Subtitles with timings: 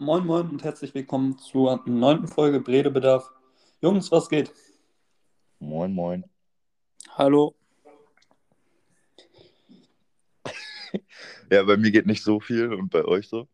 [0.00, 3.32] Moin Moin und herzlich willkommen zur neunten Folge Bredebedarf.
[3.80, 4.52] Jungs, was geht?
[5.58, 6.24] Moin, moin.
[7.16, 7.56] Hallo.
[11.50, 13.48] Ja, bei mir geht nicht so viel und bei euch so?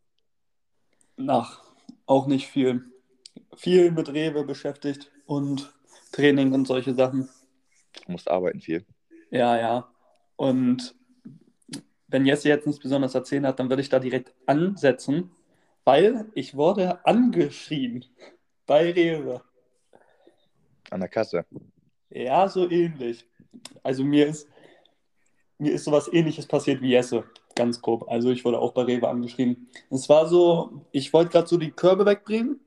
[1.27, 1.63] Ach,
[2.05, 2.91] auch nicht viel.
[3.55, 5.73] Viel mit Rewe beschäftigt und
[6.11, 7.27] Training und solche Sachen.
[8.05, 8.85] Du musst arbeiten viel.
[9.31, 9.89] Ja, ja.
[10.35, 10.93] Und
[12.07, 15.31] wenn Jesse jetzt nichts besonders erzählen hat, dann würde ich da direkt ansetzen,
[15.85, 18.03] weil ich wurde angeschrien
[18.65, 19.41] bei Rewe.
[20.89, 21.45] An der Kasse.
[22.09, 23.25] Ja, so ähnlich.
[23.83, 24.47] Also mir ist,
[25.57, 27.23] mir ist sowas ähnliches passiert wie Jesse,
[27.55, 28.09] ganz grob.
[28.09, 29.69] Also ich wurde auch bei Rewe angeschrieben.
[29.89, 32.59] Es war so, ich wollte gerade so die Körbe wegbringen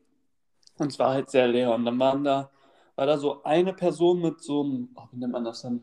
[0.79, 1.75] und es war halt sehr leer.
[1.75, 2.51] Und dann waren da,
[2.97, 5.83] war da so eine Person mit so einem, oh, wie nennt man das denn?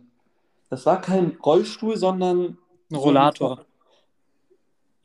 [0.69, 2.57] Das war kein Rollstuhl, sondern
[2.91, 3.65] Ein Rollator.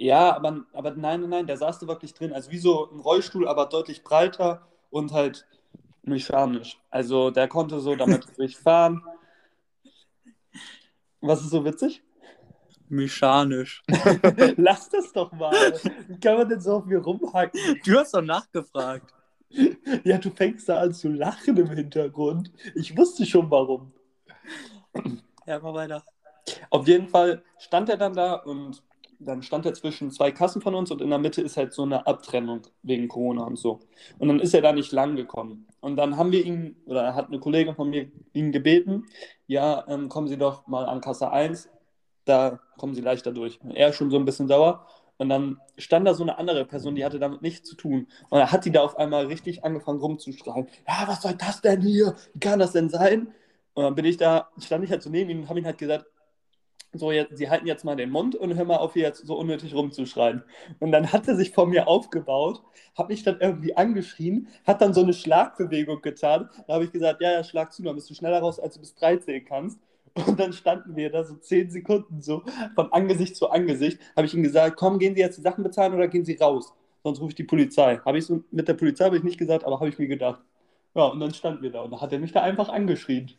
[0.01, 2.33] Ja, aber, aber nein, nein, nein, der saß da wirklich drin.
[2.33, 5.47] Also wie so ein Rollstuhl, aber deutlich breiter und halt
[6.03, 6.79] mechanisch.
[6.89, 9.03] Also der konnte so damit sich fahren.
[11.21, 12.03] Was ist so witzig?
[12.89, 13.83] Mechanisch.
[14.57, 15.53] Lass das doch mal.
[16.09, 17.61] Wie kann man denn so auf mir rumhacken?
[17.85, 19.13] Du hast doch nachgefragt.
[20.05, 22.51] Ja, du fängst da an zu lachen im Hintergrund.
[22.75, 23.93] Ich wusste schon warum.
[25.47, 26.03] Ja, mal weiter.
[26.71, 28.83] Auf jeden Fall stand er dann da und
[29.21, 31.83] dann stand er zwischen zwei Kassen von uns und in der Mitte ist halt so
[31.83, 33.81] eine Abtrennung wegen Corona und so.
[34.19, 35.67] Und dann ist er da nicht lang gekommen.
[35.81, 39.07] Und dann haben wir ihn, oder hat eine Kollegin von mir ihn gebeten,
[39.47, 41.69] ja, ähm, kommen Sie doch mal an Kasse 1,
[42.25, 43.61] da kommen Sie leichter durch.
[43.63, 44.87] Und er ist schon so ein bisschen sauer.
[45.19, 48.09] Und dann stand da so eine andere Person, die hatte damit nichts zu tun.
[48.31, 50.67] Und dann hat die da auf einmal richtig angefangen rumzuschreien.
[50.89, 52.15] Ja, was soll das denn hier?
[52.33, 53.35] Wie kann das denn sein?
[53.75, 55.77] Und dann bin ich da, stand ich halt so neben ihm und habe ihm halt
[55.77, 56.07] gesagt,
[56.93, 59.37] so, jetzt, Sie halten jetzt mal den Mund und hör mal auf, hier jetzt so
[59.37, 60.43] unnötig rumzuschreien.
[60.81, 62.63] Und dann hat er sich vor mir aufgebaut,
[62.97, 66.49] hat mich dann irgendwie angeschrien, hat dann so eine Schlagbewegung getan.
[66.67, 68.81] Da habe ich gesagt, ja, ja, schlag zu, dann bist du schneller raus, als du
[68.81, 69.81] bis 13 kannst.
[70.27, 72.43] Und dann standen wir da so 10 Sekunden so
[72.75, 74.01] von Angesicht zu Angesicht.
[74.17, 76.75] Habe ich ihm gesagt, komm, gehen Sie jetzt die Sachen bezahlen oder gehen Sie raus?
[77.05, 77.99] Sonst rufe ich die Polizei.
[78.05, 80.41] Habe ich so mit der Polizei habe ich nicht gesagt, aber habe ich mir gedacht.
[80.95, 83.31] Ja, und dann standen wir da und dann hat er mich da einfach angeschrien.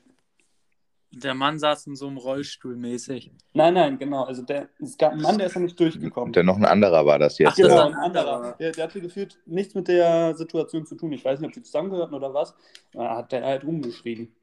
[1.13, 3.31] Der Mann saß in so einem Rollstuhl mäßig.
[3.53, 4.23] Nein, nein, genau.
[4.23, 6.29] Also der, es gab einen Mann, der ist ja nicht durchgekommen.
[6.29, 7.49] Und dann noch ein anderer war das jetzt.
[7.51, 8.55] Ach, das Genau, war ein ein anderer.
[8.59, 11.11] Der, der hatte gefühlt nichts mit der Situation zu tun.
[11.11, 12.55] Ich weiß nicht, ob die zusammengehörten oder was.
[12.93, 14.33] Da hat der halt rumgeschrien.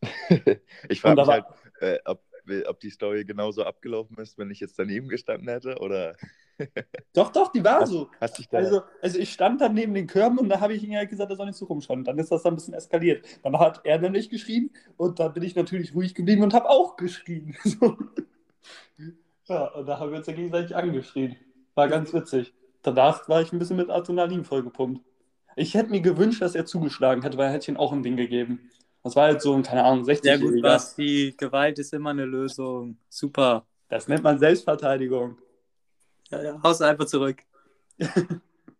[0.88, 1.44] ich frage mich halt,
[1.80, 2.22] äh, ob,
[2.68, 5.78] ob die Story genauso abgelaufen ist, wenn ich jetzt daneben gestanden hätte.
[5.80, 6.16] Oder
[7.12, 8.10] Doch, doch, die war hast, so.
[8.20, 8.58] hast dich da.
[8.58, 11.30] Also, also ich stand dann neben den Körben und da habe ich ihm halt gesagt,
[11.30, 12.00] er soll nicht so rumschauen.
[12.00, 13.24] Und dann ist das dann ein bisschen eskaliert.
[13.42, 16.96] Dann hat er nämlich geschrien und dann bin ich natürlich ruhig geblieben und habe auch
[16.96, 17.56] geschrien.
[17.64, 17.96] So.
[19.48, 21.36] Ja, und da haben wir uns ja gegenseitig angeschrien.
[21.74, 22.54] War ganz witzig.
[22.82, 25.00] Danach war ich ein bisschen mit Adrenalin vollgepumpt.
[25.56, 28.16] Ich hätte mir gewünscht, dass er zugeschlagen hätte, weil er hätte ihm auch ein Ding
[28.16, 28.70] gegeben.
[29.02, 31.34] Das war halt so ein, keine Ahnung, 60 Sehr gut, Basti.
[31.36, 32.98] Gewalt ist immer eine Lösung.
[33.08, 33.66] Super.
[33.88, 35.38] Das nennt man Selbstverteidigung.
[36.32, 36.62] Ja, ja.
[36.62, 37.42] Haus einfach zurück.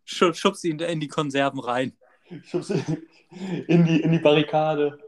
[0.05, 1.97] Schub, schubst ihn in die Konserven rein.
[2.45, 4.99] Schub's in die, in die Barrikade.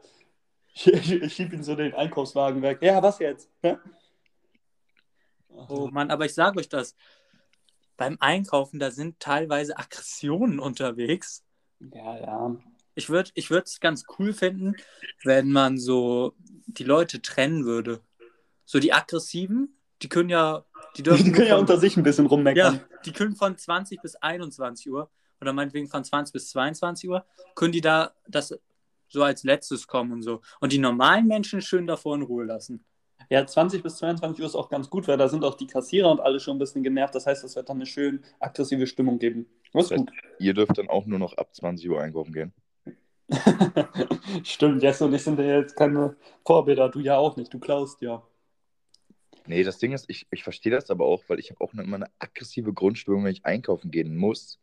[0.75, 2.79] Ich, ich, ich schieb ihn so den Einkaufswagen weg.
[2.83, 3.51] Ja, was jetzt?
[3.63, 3.77] Hä?
[5.49, 6.95] Oh Mann, aber ich sage euch das.
[7.97, 11.45] Beim Einkaufen, da sind teilweise Aggressionen unterwegs.
[11.79, 12.57] Ja, ja.
[12.97, 14.77] Ich würde ich es ganz cool finden,
[15.23, 16.35] wenn man so
[16.67, 18.01] die Leute trennen würde.
[18.65, 20.65] So die Aggressiven, die können ja,
[20.97, 22.75] die dürfen Die können ja von- unter sich ein bisschen rummeckern.
[22.75, 25.11] ja, die können von 20 bis 21 Uhr
[25.41, 28.55] oder meinetwegen von 20 bis 22 Uhr, können die da das
[29.09, 30.41] so als letztes kommen und so.
[30.61, 32.85] Und die normalen Menschen schön davor in Ruhe lassen.
[33.31, 36.11] Ja, 20 bis 22 Uhr ist auch ganz gut, weil da sind auch die Kassierer
[36.11, 37.15] und alle schon ein bisschen genervt.
[37.15, 39.47] Das heißt, es wird dann eine schön aggressive Stimmung geben.
[39.73, 40.11] Das ist gut.
[40.39, 42.53] Ihr dürft dann auch nur noch ab 20 Uhr einkaufen gehen.
[44.45, 46.89] Stimmt, Jesse und ich sind ja jetzt keine Vorbilder.
[46.91, 47.53] Du ja auch nicht.
[47.55, 48.23] Du klaust ja.
[49.47, 51.83] Nee, das Ding ist, ich, ich verstehe das aber auch, weil ich habe auch eine,
[51.83, 54.59] immer eine aggressive Grundstimmung, wenn ich einkaufen gehen muss.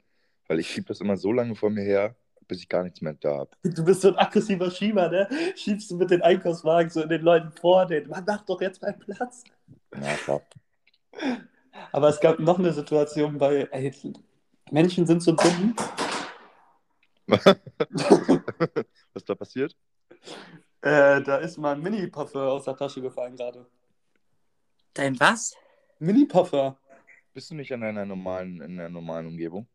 [0.47, 2.15] Weil ich schiebe das immer so lange vor mir her,
[2.47, 3.51] bis ich gar nichts mehr da habe.
[3.63, 5.29] Du bist so ein aggressiver Schieber, ne?
[5.55, 8.09] Schiebst du mit den Einkaufswagen so in den Leuten vor den.
[8.09, 9.43] Man macht doch jetzt mal Platz.
[9.95, 10.41] Ja, klar.
[11.91, 13.67] Aber es gab noch eine Situation bei.
[13.71, 13.93] Ey,
[14.71, 15.75] Menschen sind so dumm.
[19.13, 19.75] Was da passiert?
[20.81, 23.65] Äh, da ist mal ein Mini-Parfum aus der Tasche gefallen gerade.
[24.93, 25.55] Dein was?
[25.99, 26.75] Mini-Parfum.
[27.33, 29.67] Bist du nicht in einer normalen, in einer normalen Umgebung?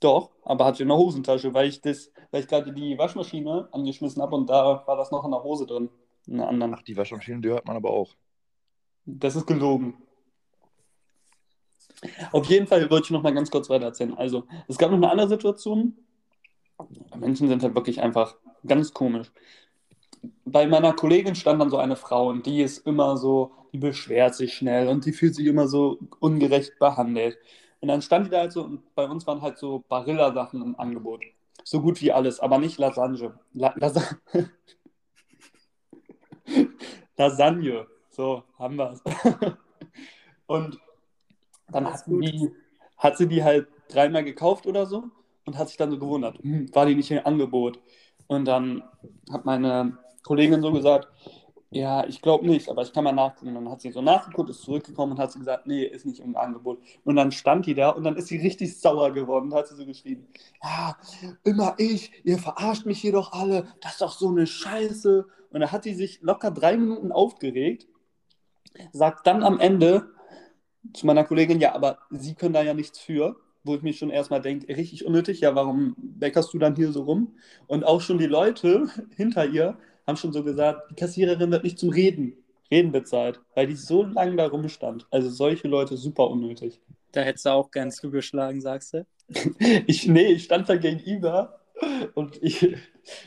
[0.00, 4.20] Doch, aber hatte in der Hosentasche, weil ich das, weil ich gerade die Waschmaschine angeschmissen
[4.22, 5.90] habe und da war das noch in der Hose drin.
[6.26, 6.74] In einer anderen.
[6.74, 8.14] Ach, die Waschmaschine, die hört man aber auch.
[9.04, 9.94] Das ist gelogen.
[12.32, 14.14] Auf jeden Fall wollte ich noch mal ganz kurz weiter erzählen.
[14.16, 15.96] Also, es gab noch eine andere Situation.
[17.16, 18.36] Menschen sind halt wirklich einfach
[18.66, 19.30] ganz komisch.
[20.44, 24.34] Bei meiner Kollegin stand dann so eine Frau und die ist immer so, die beschwert
[24.34, 27.38] sich schnell und die fühlt sich immer so ungerecht behandelt.
[27.80, 30.78] Und dann stand die da halt so und bei uns waren halt so Barilla-Sachen im
[30.78, 31.22] Angebot.
[31.64, 33.38] So gut wie alles, aber nicht Lasagne.
[33.52, 34.02] La Lasa
[37.16, 37.86] Lasagne.
[38.10, 39.02] So, haben wir es.
[40.46, 40.78] und
[41.68, 42.50] dann die,
[42.96, 45.04] hat sie die halt dreimal gekauft oder so
[45.46, 47.78] und hat sich dann so gewundert, hm, war die nicht im Angebot?
[48.26, 48.82] Und dann
[49.30, 51.08] hat meine Kollegin so gesagt,
[51.72, 53.54] ja, ich glaube nicht, aber ich kann mal nachgucken.
[53.54, 56.36] Dann hat sie so nachgeguckt, ist zurückgekommen und hat sie gesagt, nee, ist nicht im
[56.36, 56.80] Angebot.
[57.04, 59.76] Und dann stand die da und dann ist sie richtig sauer geworden und hat sie
[59.76, 60.26] so geschrieben,
[60.62, 60.96] ja,
[61.44, 65.26] immer ich, ihr verarscht mich hier doch alle, das ist doch so eine Scheiße.
[65.50, 67.86] Und da hat sie sich locker drei Minuten aufgeregt,
[68.92, 70.10] sagt dann am Ende
[70.92, 74.10] zu meiner Kollegin, ja, aber Sie können da ja nichts für, wo ich mich schon
[74.10, 77.36] erstmal denke, richtig unnötig, ja, warum beckerst du dann hier so rum?
[77.66, 81.78] Und auch schon die Leute hinter ihr haben schon so gesagt, die Kassiererin wird nicht
[81.78, 82.34] zum Reden,
[82.70, 85.06] Reden bezahlt, weil die so lange da rumstand.
[85.10, 86.80] Also solche Leute super unnötig.
[87.12, 89.06] Da hättest du auch gern zugeschlagen, sagst du?
[89.86, 91.60] Ich, nee, ich stand da gegenüber
[92.14, 92.76] und ich,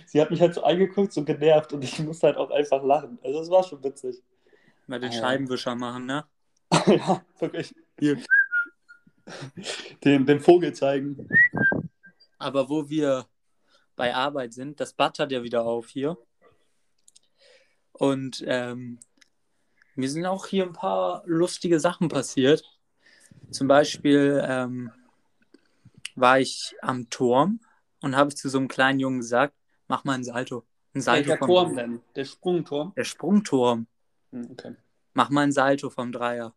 [0.06, 3.18] sie hat mich halt so angeguckt, so genervt und ich musste halt auch einfach lachen.
[3.24, 4.22] Also es war schon witzig.
[4.88, 5.14] Mal den Ah.
[5.14, 6.26] Scheibenwischer machen, ne?
[6.88, 7.74] ja, wirklich.
[8.00, 8.18] Hier.
[10.04, 11.28] Den, den Vogel zeigen.
[12.38, 13.26] Aber wo wir
[13.96, 16.18] bei Arbeit sind, das Bad hat ja wieder auf hier.
[17.94, 19.00] Und ähm,
[19.96, 22.64] mir sind auch hier ein paar lustige Sachen passiert.
[23.52, 24.92] Zum Beispiel ähm,
[26.16, 27.60] war ich am Turm
[28.02, 29.56] und habe zu so einem kleinen Jungen gesagt,
[29.88, 30.66] mach mal ein Salto.
[30.94, 32.02] Ein Salto Welcher Turm denn?
[32.16, 32.94] Der Sprungturm?
[32.96, 33.88] Der Sprungturm.
[34.32, 34.76] Hm, Okay.
[35.16, 36.56] Mach mal ein Salto vom Dreier.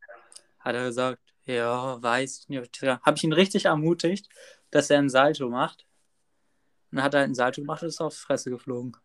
[0.60, 2.82] Hat er gesagt, ja, weiß nicht.
[2.82, 4.30] Habe ich ihn richtig ermutigt,
[4.70, 5.86] dass er ein Salto macht.
[6.90, 8.96] Und dann hat er halt ein Salto gemacht und ist auf die Fresse geflogen.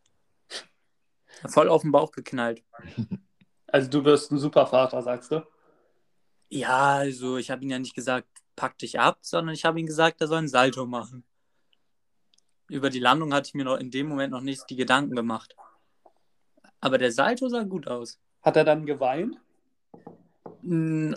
[1.47, 2.63] Voll auf den Bauch geknallt.
[3.73, 5.47] Also du wirst ein super Vater, sagst du?
[6.49, 9.85] Ja, also ich habe ihm ja nicht gesagt, pack dich ab, sondern ich habe ihm
[9.85, 11.23] gesagt, er soll ein Salto machen.
[12.67, 15.55] Über die Landung hatte ich mir noch in dem Moment noch nicht die Gedanken gemacht.
[16.81, 18.19] Aber der Salto sah gut aus.
[18.41, 19.39] Hat er dann geweint?
[20.63, 21.15] Hm,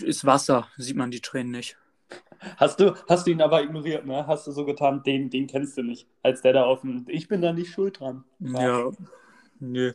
[0.00, 1.76] Ist Wasser, sieht man die Tränen nicht.
[2.56, 4.26] Hast du, hast du ihn aber ignoriert, ne?
[4.26, 6.08] Hast du so getan, den, den kennst du nicht.
[6.22, 8.24] Als der da auf dem, ich bin da nicht schuld dran.
[8.40, 8.90] Ja,
[9.58, 9.92] nö.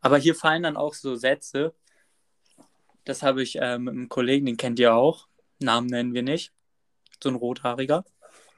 [0.00, 1.74] Aber hier fallen dann auch so Sätze.
[3.04, 5.28] Das habe ich äh, mit einem Kollegen, den kennt ihr auch.
[5.60, 6.52] Namen nennen wir nicht.
[7.22, 8.04] So ein rothaariger.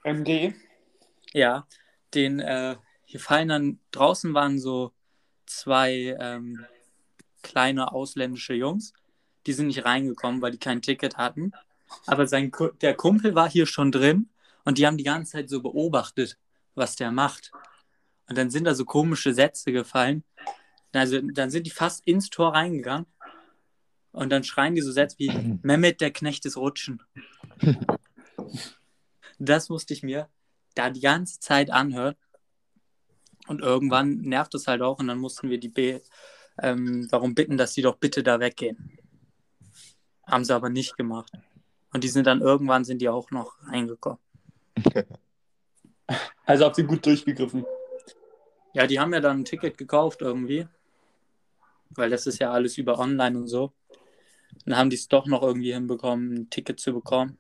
[0.03, 0.55] MG?
[1.33, 1.67] Ja,
[2.15, 4.93] den, äh, hier fallen dann, draußen waren so
[5.47, 6.65] zwei ähm,
[7.43, 8.93] kleine ausländische Jungs.
[9.47, 11.53] Die sind nicht reingekommen, weil die kein Ticket hatten.
[12.07, 14.29] Aber sein, der Kumpel war hier schon drin
[14.65, 16.39] und die haben die ganze Zeit so beobachtet,
[16.75, 17.53] was der macht.
[18.29, 20.25] Und dann sind da so komische Sätze gefallen.
[20.93, 23.07] Also dann sind die fast ins Tor reingegangen
[24.13, 27.03] und dann schreien die so Sätze wie Mehmet, der Knecht des Rutschen.
[29.39, 30.29] Das musste ich mir
[30.75, 32.15] da die ganze Zeit anhören.
[33.47, 36.01] Und irgendwann nervt es halt auch und dann mussten wir die B
[36.63, 38.99] ähm, darum bitten, dass sie doch bitte da weggehen.
[40.27, 41.31] Haben sie aber nicht gemacht.
[41.95, 44.19] Und die sind dann irgendwann sind die auch noch reingekommen.
[46.47, 47.65] Also habt ihr gut durchgegriffen.
[48.75, 50.69] Ja, die haben ja dann ein Ticket gekauft irgendwie.
[51.89, 53.73] Weil das ist ja alles über online und so.
[54.67, 57.39] Dann haben die es doch noch irgendwie hinbekommen, ein Ticket zu bekommen.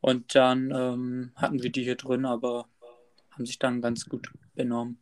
[0.00, 2.66] Und dann ähm, hatten wir die hier drin, aber
[3.30, 4.98] haben sich dann ganz gut benommen.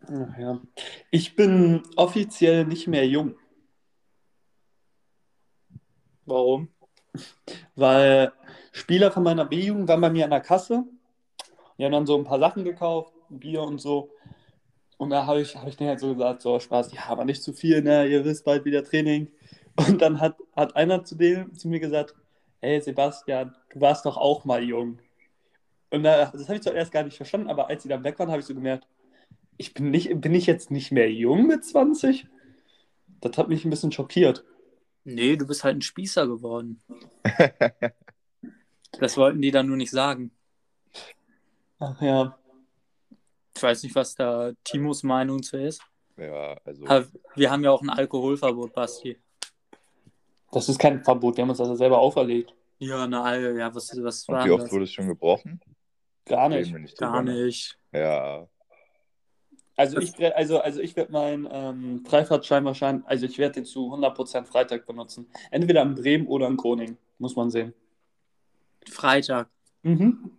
[0.00, 0.60] Ach ja.
[1.10, 3.36] Ich bin offiziell nicht mehr jung,
[6.28, 6.68] Warum?
[7.76, 8.32] weil
[8.72, 10.84] Spieler von meiner B-Jugend waren bei mir an der Kasse.
[11.78, 14.10] Die haben dann so ein paar Sachen gekauft, Bier und so.
[14.96, 17.42] Und da habe ich, hab ich denen halt so gesagt, so Spaß, ja, aber nicht
[17.42, 18.06] zu viel, ne?
[18.06, 19.28] Ihr wisst bald wieder Training.
[19.76, 22.14] Und dann hat, hat einer zu, dem, zu mir gesagt,
[22.60, 24.98] hey Sebastian, du warst doch auch mal jung.
[25.90, 28.30] Und da, das habe ich zuerst gar nicht verstanden, aber als sie dann weg waren,
[28.30, 28.88] habe ich so gemerkt,
[29.56, 32.26] ich bin nicht, bin ich jetzt nicht mehr jung mit 20?
[33.20, 34.44] Das hat mich ein bisschen schockiert.
[35.04, 36.82] Nee, du bist halt ein Spießer geworden.
[39.00, 40.30] Das wollten die dann nur nicht sagen.
[41.78, 42.38] Ach ja.
[43.54, 45.82] Ich weiß nicht, was da Timos Meinung zu ist.
[46.16, 46.86] ja, also.
[46.86, 49.18] Aber wir haben ja auch ein Alkoholverbot, Basti.
[50.52, 52.54] Das ist kein Verbot, wir haben uns das ja selber auferlegt.
[52.78, 54.72] Ja, eine Al ja, was, was Und war wie oft das?
[54.72, 55.60] wurde es schon gebrochen?
[56.24, 56.72] Gar nicht.
[56.72, 57.44] nicht Gar ne?
[57.44, 57.78] nicht.
[57.92, 58.48] Ja,
[59.78, 63.94] Also ich, also, also ich werde meinen ähm, Freifahrtschein wahrscheinlich, also ich werde den zu
[63.94, 65.30] 100% Freitag benutzen.
[65.52, 67.72] Entweder in Bremen oder in Groningen, muss man sehen.
[68.90, 69.48] Freitag.
[69.84, 70.32] Mhm.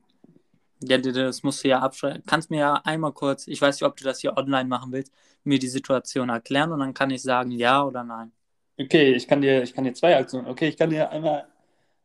[0.83, 2.21] Ja, das musst du ja abschreiben.
[2.25, 5.13] Kannst mir ja einmal kurz, ich weiß nicht, ob du das hier online machen willst,
[5.45, 8.33] mir die Situation erklären und dann kann ich sagen ja oder nein.
[8.77, 10.47] Okay, ich kann dir, ich kann dir zwei Aktionen.
[10.47, 11.47] Okay, ich kann dir einmal,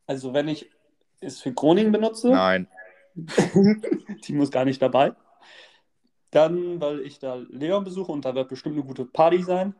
[0.07, 0.71] also wenn ich
[1.19, 2.69] es für Groningen benutze, Nein.
[3.17, 5.15] die muss gar nicht dabei.
[6.35, 9.75] Dann, weil ich da Leon besuche und da wird bestimmt eine gute Party sein.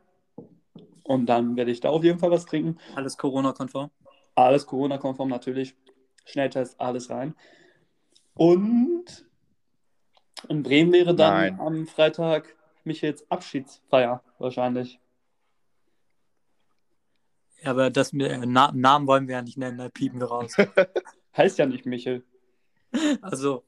[1.03, 2.77] Und dann werde ich da auf jeden Fall was trinken.
[2.95, 3.91] Alles Corona-konform.
[4.35, 5.75] Alles Corona-konform natürlich.
[6.23, 7.35] Schnelltest, alles rein.
[8.35, 9.25] Und
[10.47, 11.59] in Bremen wäre dann Nein.
[11.59, 14.99] am Freitag Michaels Abschiedsfeier wahrscheinlich.
[17.61, 20.27] Ja, aber das mit äh, Na Namen wollen wir ja nicht nennen, da piepen wir
[20.27, 20.55] raus.
[21.35, 22.23] Heißt ja nicht Michel.
[23.21, 23.65] Also,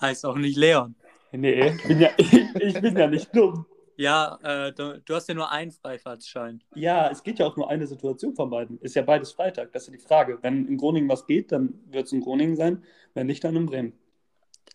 [0.00, 0.96] heißt auch nicht Leon.
[1.32, 3.66] Nee, ich bin ja, ich bin ja nicht dumm.
[3.96, 6.62] Ja, äh, du, du hast ja nur einen Freifahrtschein.
[6.74, 8.78] Ja, es geht ja auch nur eine Situation von beiden.
[8.78, 10.38] Ist ja beides Freitag, das ist ja die Frage.
[10.40, 12.82] Wenn in Groningen was geht, dann wird es in Groningen sein.
[13.12, 13.92] Wenn nicht, dann in Bremen.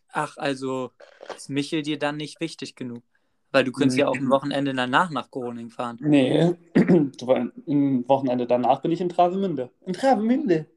[0.09, 0.91] Ach, also
[1.35, 3.03] ist Michel dir dann nicht wichtig genug?
[3.51, 5.97] Weil du könntest ja auch ein Wochenende danach nach Groningen fahren.
[6.01, 9.71] Nee, am Wochenende danach bin ich in Travemünde.
[9.85, 10.67] In Travemünde.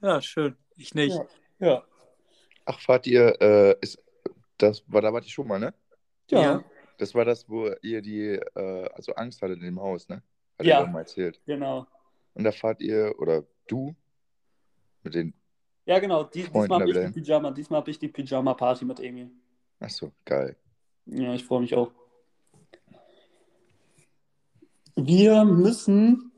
[0.00, 0.56] Ja, schön.
[0.76, 1.16] Ich nicht.
[1.60, 1.66] Ja.
[1.66, 1.84] Ja.
[2.64, 4.02] Ach, fahrt ihr, äh, ist,
[4.62, 5.74] das war, da wart ihr schon mal, ne?
[6.30, 6.40] Ja.
[6.40, 6.64] Ja.
[6.98, 10.22] Das war das, wo ihr die, äh, also Angst hattet in dem Haus, ne?
[10.58, 10.80] Hat Ja.
[10.82, 11.40] ihr mal erzählt.
[11.46, 11.86] genau.
[12.34, 13.94] Und da fahrt ihr, oder du,
[15.02, 15.34] mit den,
[15.84, 16.24] Ja, genau.
[16.24, 19.30] Die, Freunden diesmal habe ich die Pyjama, diesmal habe ich die Pyjama-Party mit Emil.
[19.80, 20.56] ach so, geil.
[21.06, 21.90] Ja, ich freue mich auch.
[24.94, 26.32] Wir müssen,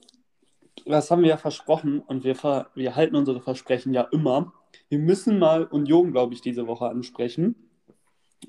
[0.87, 4.53] das haben wir ja versprochen und wir, ver, wir halten unsere Versprechen ja immer.
[4.89, 7.64] Wir müssen mal Union, glaube ich, diese Woche ansprechen.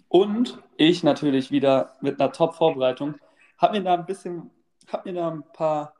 [0.07, 3.15] Und ich natürlich wieder mit einer Top-Vorbereitung
[3.57, 4.51] habe mir da ein bisschen,
[4.87, 5.93] habe mir da ein paar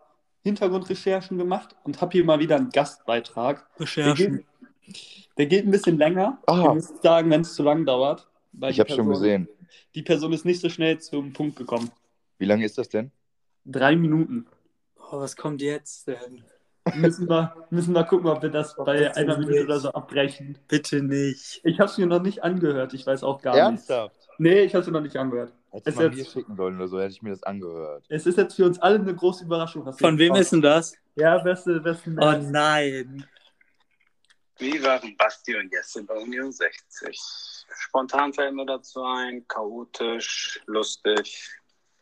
[0.44, 3.68] Hintergrundrecherchen gemacht und habe hier mal wieder einen Gastbeitrag.
[3.78, 4.46] Der Recherchen.
[4.82, 6.38] geht, der geht ein bisschen länger.
[6.46, 6.60] Ah.
[6.60, 8.28] Ich muss sagen, wenn es zu lang dauert.
[8.52, 9.48] weil Ich habe schon gesehen.
[9.96, 11.92] Die Person ist nicht so schnell zum Punkt gekommen.
[12.38, 13.12] Wie lange ist das denn?
[13.66, 14.46] Drei Minuten.
[14.98, 16.44] Oh, was kommt jetzt denn?
[16.94, 19.64] Müssen wir, müssen wir gucken, ob wir das bei bitte einer Minute nicht.
[19.66, 20.58] oder so abbrechen.
[20.68, 21.60] Bitte nicht.
[21.64, 22.94] Ich habe es mir noch nicht angehört.
[22.94, 24.16] Ich weiß auch gar Ernsthaft?
[24.16, 24.30] nicht.
[24.40, 25.52] Nee, ich habe es mir noch nicht angehört.
[25.72, 28.06] Hätte ich mal mir jetzt- schicken sollen oder so, hätte ich mir das angehört.
[28.08, 29.84] Es ist jetzt für uns alle eine große Überraschung.
[29.86, 30.42] Was Von jetzt wem kommt.
[30.42, 30.94] ist denn das?
[31.16, 33.26] Ja, beste, beste Oh nein.
[34.58, 37.20] Wie waren Basti und Jesse bei Union 60?
[37.78, 41.50] Spontan fällt mir dazu ein, chaotisch, lustig,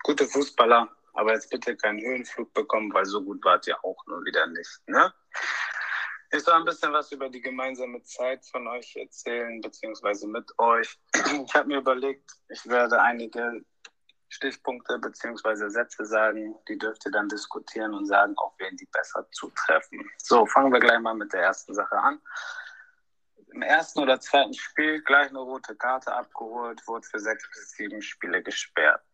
[0.03, 4.24] gute Fußballer, aber jetzt bitte keinen Höhenflug bekommen, weil so gut wart ihr auch nun
[4.25, 4.82] wieder nicht.
[4.88, 5.13] Ne?
[6.32, 11.00] Ich soll ein bisschen was über die gemeinsame Zeit von euch erzählen, beziehungsweise mit euch.
[11.46, 13.63] Ich habe mir überlegt, ich werde einige
[14.29, 19.27] Stichpunkte beziehungsweise Sätze sagen, die dürft ihr dann diskutieren und sagen, auf wen die besser
[19.32, 20.10] zutreffen.
[20.17, 22.20] So, fangen wir gleich mal mit der ersten Sache an.
[23.53, 28.01] Im ersten oder zweiten Spiel gleich eine rote Karte abgeholt, wurde für sechs bis sieben
[28.01, 29.05] Spiele gesperrt.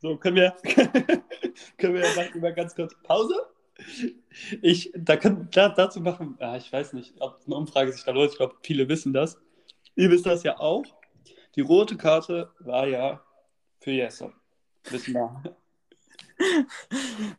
[0.00, 0.56] So, können wir,
[1.78, 3.34] können wir mal über ganz kurz Pause?
[4.62, 8.12] Ich, da können, da, dazu machen, ja, ich weiß nicht, ob eine Umfrage sich da
[8.12, 8.30] lohnt.
[8.30, 9.38] Ich glaube, viele wissen das.
[9.94, 10.84] Ihr wisst das ja auch.
[11.54, 13.22] Die rote Karte war ja
[13.80, 14.32] für Jesse.
[14.90, 15.56] Wissen wir.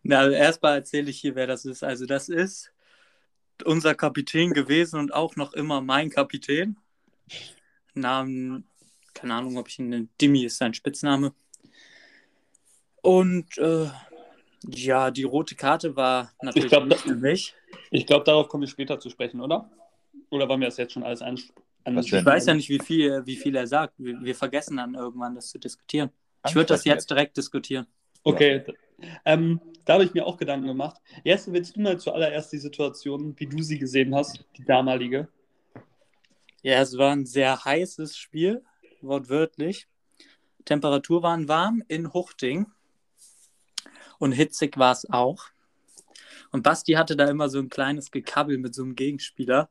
[0.04, 1.84] Na, also erstmal erzähle ich hier, wer das ist.
[1.84, 2.74] Also, das ist
[3.64, 6.78] unser Kapitän gewesen und auch noch immer mein Kapitän.
[7.94, 8.68] Namen,
[9.14, 10.08] keine Ahnung, ob ich ihn nenne.
[10.22, 11.34] Dimmy ist sein Spitzname.
[13.08, 13.90] Und äh,
[14.68, 17.56] ja, die rote Karte war natürlich glaub, nicht für mich.
[17.90, 19.72] Ich glaube, darauf kommen wir später zu sprechen, oder?
[20.30, 21.40] Oder wollen wir das jetzt schon alles an,
[21.86, 22.20] an Was denn?
[22.20, 23.94] Ich weiß ja nicht, wie viel, wie viel er sagt.
[23.98, 26.10] Wir, wir vergessen dann irgendwann, das zu diskutieren.
[26.46, 27.88] Ich würde das Ansprechen jetzt direkt diskutieren.
[28.26, 28.66] Okay,
[29.24, 31.00] ähm, da habe ich mir auch Gedanken gemacht.
[31.24, 35.30] Jesse, willst du mal zuallererst die Situation, wie du sie gesehen hast, die damalige?
[36.62, 38.66] Ja, es war ein sehr heißes Spiel,
[39.00, 39.88] wortwörtlich.
[40.66, 42.68] Temperatur waren warm in Huchting.
[44.20, 45.46] Und hitzig war es auch.
[46.52, 49.70] Und Basti hatte da immer so ein kleines Gekabbel mit so einem Gegenspieler,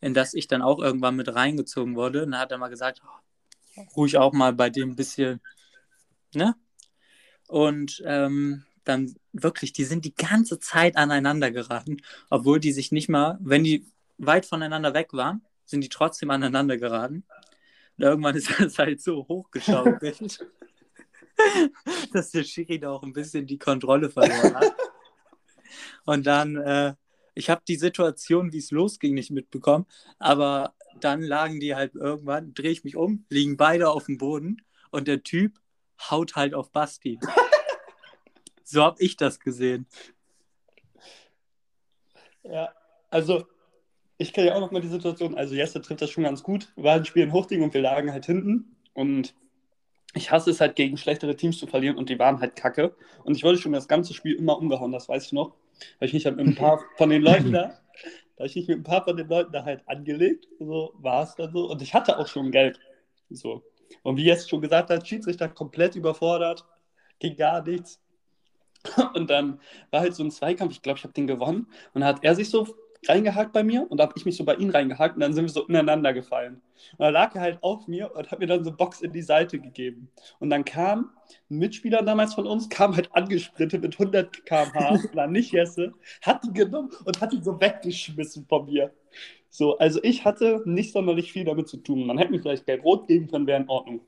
[0.00, 2.24] in das ich dann auch irgendwann mit reingezogen wurde.
[2.24, 5.40] Und da hat er mal gesagt, oh, ruhig auch mal bei dem ein bisschen,
[6.34, 6.54] ne?
[7.48, 11.98] Und ähm, dann wirklich, die sind die ganze Zeit aneinander geraten,
[12.30, 13.86] obwohl die sich nicht mal, wenn die
[14.18, 17.24] weit voneinander weg waren, sind die trotzdem aneinander geraten.
[17.96, 20.46] Und irgendwann ist das halt so hochgeschaukelt,
[22.12, 24.76] dass der Schiri da auch ein bisschen die Kontrolle verloren hat.
[26.04, 26.94] Und dann, äh,
[27.34, 29.86] ich habe die Situation, wie es losging, nicht mitbekommen.
[30.18, 34.62] Aber dann lagen die halt irgendwann, drehe ich mich um, liegen beide auf dem Boden
[34.90, 35.60] und der Typ
[36.10, 37.18] haut halt auf Basti.
[38.64, 39.86] so habe ich das gesehen.
[42.42, 42.72] Ja,
[43.10, 43.46] also
[44.16, 46.72] ich kenne ja auch noch mal die Situation, also Jesse trifft das schon ganz gut.
[46.74, 49.34] Wir waren ein Spiel in Hochding und wir lagen halt hinten und
[50.14, 52.94] ich hasse es halt gegen schlechtere Teams zu verlieren und die waren halt kacke.
[53.24, 55.54] Und ich wollte schon das ganze Spiel immer umgehauen, das weiß ich noch.
[55.98, 57.78] Weil ich mich halt mit ein paar von den Leuten da,
[58.36, 61.34] da ich mich mit ein paar von den Leuten da halt angelegt, so war es
[61.34, 61.70] dann so.
[61.70, 62.80] Und ich hatte auch schon Geld.
[63.30, 63.62] So.
[64.02, 66.64] Und wie jetzt schon gesagt hat, Schiedsrichter komplett überfordert,
[67.18, 68.00] ging gar nichts.
[69.14, 69.60] Und dann
[69.90, 71.66] war halt so ein Zweikampf, ich glaube, ich habe den gewonnen.
[71.92, 72.66] Und dann hat er sich so
[73.06, 75.44] reingehakt bei mir und da habe ich mich so bei ihn reingehakt und dann sind
[75.44, 76.60] wir so ineinander gefallen.
[76.92, 79.22] Und da lag er halt auf mir und hat mir dann so Box in die
[79.22, 80.10] Seite gegeben.
[80.40, 81.10] Und dann kam
[81.50, 86.44] ein Mitspieler damals von uns, kam halt angesprintet mit 100 km/h, war nicht Jesse, hat
[86.44, 88.92] ihn genommen und hat ihn so weggeschmissen von mir.
[89.50, 92.06] So, also ich hatte nicht sonderlich viel damit zu tun.
[92.06, 94.00] Man hätte mir vielleicht gelb-rot geben können, wäre in Ordnung.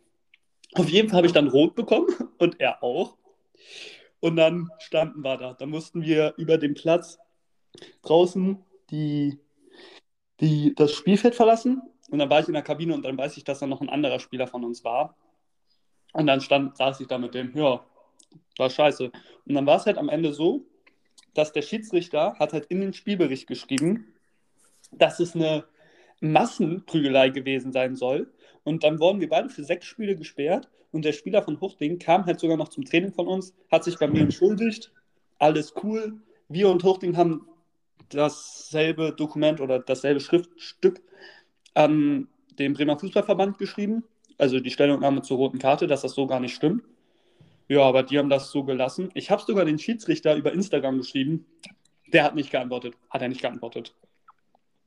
[0.74, 2.06] Auf jeden Fall habe ich dann rot bekommen
[2.38, 3.16] und er auch.
[4.20, 5.54] Und dann standen wir da.
[5.54, 7.18] Da mussten wir über den Platz
[8.02, 8.58] draußen
[8.90, 9.38] die,
[10.40, 11.82] die, das Spielfeld verlassen.
[12.10, 13.88] Und dann war ich in der Kabine und dann weiß ich, dass da noch ein
[13.88, 15.16] anderer Spieler von uns war.
[16.12, 17.84] Und dann stand, saß ich da mit dem, ja,
[18.58, 19.12] war scheiße.
[19.46, 20.64] Und dann war es halt am Ende so,
[21.34, 24.12] dass der Schiedsrichter hat halt in den Spielbericht geschrieben,
[24.90, 25.64] dass es eine
[26.20, 28.32] Massenprügelei gewesen sein soll.
[28.64, 30.68] Und dann wurden wir beide für sechs Spiele gesperrt.
[30.92, 33.96] Und der Spieler von Huchting kam halt sogar noch zum Training von uns, hat sich
[33.98, 34.92] bei mir entschuldigt.
[35.38, 36.20] Alles cool.
[36.48, 37.46] Wir und Huchting haben
[38.10, 41.00] dasselbe Dokument oder dasselbe Schriftstück
[41.74, 44.04] an den Bremer Fußballverband geschrieben,
[44.38, 46.84] also die Stellungnahme zur roten Karte, dass das so gar nicht stimmt.
[47.68, 49.10] Ja, aber die haben das so gelassen.
[49.14, 51.46] Ich habe sogar den Schiedsrichter über Instagram geschrieben.
[52.12, 52.94] Der hat nicht geantwortet.
[53.08, 53.94] Hat er nicht geantwortet.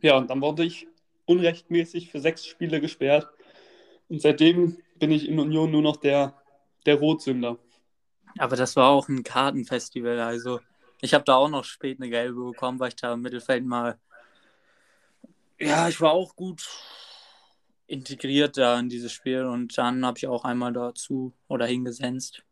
[0.02, 0.88] Ja, und dann wurde ich
[1.26, 3.30] unrechtmäßig für sechs Spiele gesperrt.
[4.10, 6.36] Und seitdem bin ich in Union nur noch der,
[6.86, 7.58] der Rotsünder.
[8.38, 10.60] Aber das war auch ein Kartenfestival, also
[11.04, 14.00] ich habe da auch noch spät eine gelbe bekommen, weil ich da im Mittelfeld mal.
[15.60, 16.66] Ja, ich war auch gut
[17.88, 22.44] integriert da in dieses Spiel und dann habe ich auch einmal dazu oder hingesenzt.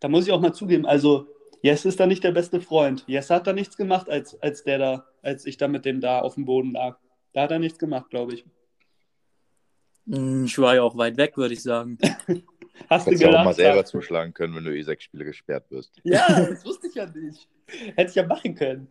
[0.00, 1.28] Da muss ich auch mal zugeben, also
[1.62, 3.04] Jess ist da nicht der beste Freund.
[3.06, 6.20] Jess hat da nichts gemacht, als, als der da, als ich da mit dem da
[6.20, 6.98] auf dem Boden lag.
[7.32, 8.44] Da hat er nichts gemacht, glaube ich.
[10.06, 11.98] Hm, ich war ja auch weit weg, würde ich sagen.
[12.88, 15.70] Hast Hättest du gelacht, auch mal selber zuschlagen können, wenn du eh sechs Spiele gesperrt
[15.70, 16.00] wirst.
[16.04, 17.48] Ja, das wusste ich ja nicht.
[17.96, 18.88] Hätte ich ja machen können.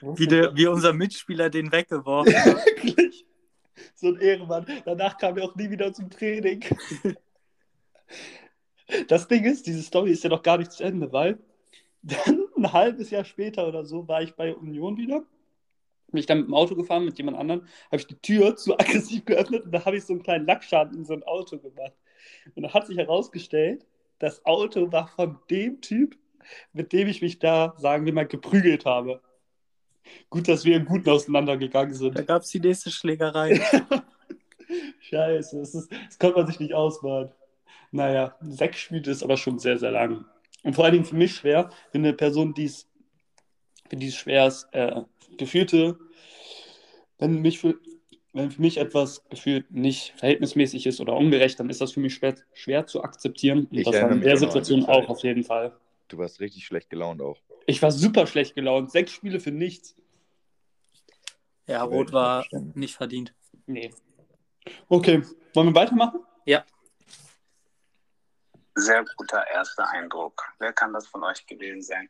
[0.00, 2.66] Wie, der, wie unser Mitspieler den weggeworfen hat.
[2.66, 3.26] Wirklich.
[3.94, 4.66] So ein Ehrenmann.
[4.84, 6.64] Danach kam er auch nie wieder zum Training.
[9.08, 11.38] Das Ding ist, diese Story ist ja noch gar nicht zu Ende, weil
[12.02, 15.24] dann ein halbes Jahr später oder so war ich bei Union wieder
[16.12, 18.78] bin ich dann mit dem Auto gefahren mit jemand anderem, habe ich die Tür zu
[18.78, 21.92] aggressiv geöffnet und da habe ich so einen kleinen Lackschaden in so ein Auto gemacht.
[22.54, 23.86] Und da hat sich herausgestellt,
[24.18, 26.16] das Auto war von dem Typ,
[26.72, 29.20] mit dem ich mich da, sagen wir mal, geprügelt habe.
[30.30, 32.16] Gut, dass wir im Guten auseinandergegangen sind.
[32.16, 33.60] Da gab es die nächste Schlägerei.
[35.00, 37.30] Scheiße, das, ist, das konnte man sich nicht ausmalen.
[37.90, 40.24] Naja, sechs Spiele ist aber schon sehr, sehr lang.
[40.62, 42.88] Und vor allen Dingen für mich schwer, wenn eine Person dies,
[43.88, 45.02] für die es schwer ist, äh,
[45.36, 45.98] gefühlte,
[47.18, 47.74] wenn mich für,
[48.32, 52.14] wenn für mich etwas gefühlt nicht verhältnismäßig ist oder ungerecht, dann ist das für mich
[52.14, 53.66] schwer, schwer zu akzeptieren.
[53.70, 55.76] Und ich das war in der Situation auch auf jeden Fall.
[56.08, 57.38] Du warst richtig schlecht gelaunt auch.
[57.66, 58.90] Ich war super schlecht gelaunt.
[58.90, 59.94] Sechs Spiele für nichts.
[61.66, 63.34] Ja, Rot war nicht verdient.
[63.66, 63.92] Nee.
[64.88, 65.22] Okay,
[65.54, 66.20] wollen wir weitermachen?
[66.44, 66.64] Ja.
[68.74, 70.42] Sehr guter erster Eindruck.
[70.58, 72.08] Wer kann das von euch gewesen sein?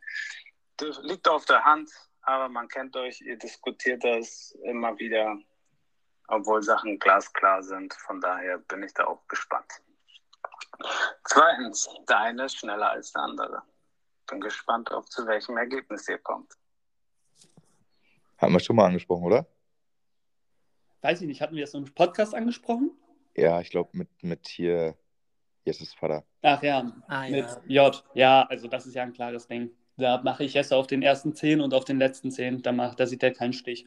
[0.77, 1.91] Das liegt auf der Hand,
[2.23, 5.37] aber man kennt euch, ihr diskutiert das immer wieder,
[6.29, 7.95] obwohl Sachen glasklar sind.
[7.95, 9.83] Von daher bin ich da auch gespannt.
[11.25, 13.63] Zweitens, der eine ist schneller als der andere.
[14.29, 16.53] Bin gespannt, ob zu welchem Ergebnis ihr kommt.
[18.39, 19.47] Haben wir schon mal angesprochen, oder?
[21.03, 22.91] Weiß ich nicht, hatten wir das im Podcast angesprochen?
[23.37, 24.97] Ja, ich glaube mit, mit hier
[25.65, 26.25] Jesus Vater.
[26.43, 27.87] Ach ja, ah, mit ja.
[27.87, 28.05] J.
[28.15, 29.71] Ja, also das ist ja ein klares Ding.
[29.97, 32.63] Da mache ich erst auf den ersten zehn und auf den letzten zehn.
[32.63, 33.87] Da, mach, da sieht er keinen Stich.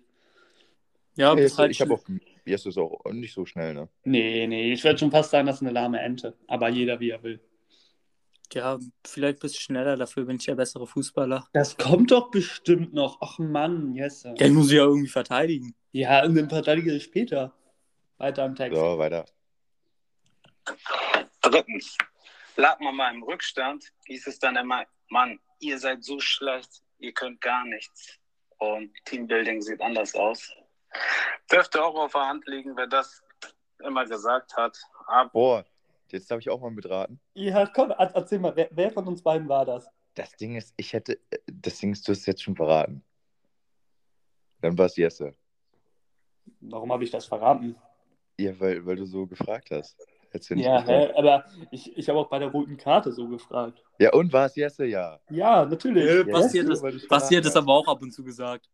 [1.17, 2.03] Ja, nee, halt ich habe auch,
[2.45, 3.89] jetzt ist auch nicht so schnell, ne?
[4.03, 6.37] Nee, nee, ich würde schon fast sagen, das ist eine lahme Ente.
[6.47, 7.39] Aber jeder, wie er will.
[8.53, 11.47] Ja, vielleicht ein bisschen schneller, dafür bin ich der bessere Fußballer.
[11.53, 13.17] Das kommt doch bestimmt noch.
[13.21, 14.33] Ach Mann, Jesse.
[14.35, 15.73] Der muss ja irgendwie verteidigen.
[15.93, 17.53] Ja, und dann verteidige ich später.
[18.17, 18.77] Weiter am Text.
[18.77, 19.25] So, weiter.
[21.41, 21.97] Drittens.
[22.57, 27.13] Lag man mal im Rückstand, hieß es dann immer, Mann, ihr seid so schlecht, ihr
[27.13, 28.17] könnt gar nichts.
[28.59, 30.51] und Teambuilding sieht anders aus.
[31.51, 33.23] Dürfte auch auf der Hand liegen, wer das
[33.83, 34.77] immer gesagt hat.
[35.07, 35.65] Aber Boah,
[36.09, 37.19] jetzt darf ich auch mal mitraten.
[37.33, 39.87] Ja, komm, er- erzähl mal, wer, wer von uns beiden war das?
[40.15, 43.03] Das Ding ist, ich hätte, das Ding ist, du hast es jetzt schon verraten.
[44.61, 45.35] Dann war es Jesse.
[46.61, 47.75] Warum habe ich das verraten?
[48.39, 49.97] Ja, weil, weil du so gefragt hast.
[50.49, 51.13] Ja, hä?
[51.15, 53.81] aber ich, ich habe auch bei der roten Karte so gefragt.
[53.99, 54.85] Ja, und war es Jesse?
[54.85, 55.19] Ja.
[55.29, 56.03] Ja, natürlich.
[56.03, 56.63] Äh, Ja, verraten
[57.41, 57.55] das hast.
[57.55, 58.69] aber auch ab und zu gesagt.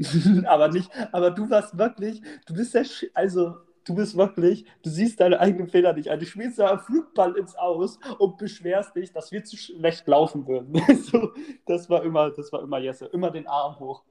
[0.46, 4.90] aber nicht, aber du warst wirklich, du bist der, Sch also du bist wirklich, du
[4.90, 6.18] siehst deine eigenen Fehler nicht ein.
[6.18, 10.46] Du spielst da einen Flugball ins Aus und beschwerst dich, dass wir zu schlecht laufen
[10.46, 10.80] würden.
[11.02, 11.32] so,
[11.66, 14.04] das war immer, das war immer Jesse, immer den Arm hoch.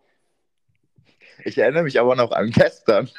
[1.46, 3.10] Ich erinnere mich aber noch an gestern.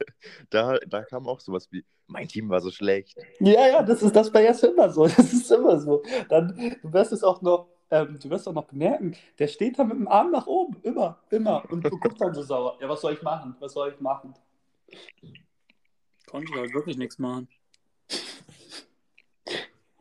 [0.50, 3.16] da, da kam auch sowas wie, mein Team war so schlecht.
[3.40, 5.06] Ja, ja, das ist das bei Jesse immer so.
[5.06, 6.02] Das ist immer so.
[6.28, 9.84] Dann, du wirst es auch noch, ähm, du wirst auch noch bemerken, der steht da
[9.84, 11.70] mit dem Arm nach oben, immer, immer.
[11.70, 12.76] Und du guckst dann so sauer.
[12.80, 13.56] Ja, was soll ich machen?
[13.60, 14.34] Was soll ich machen?
[16.26, 17.48] Konnte ich halt wirklich nichts machen.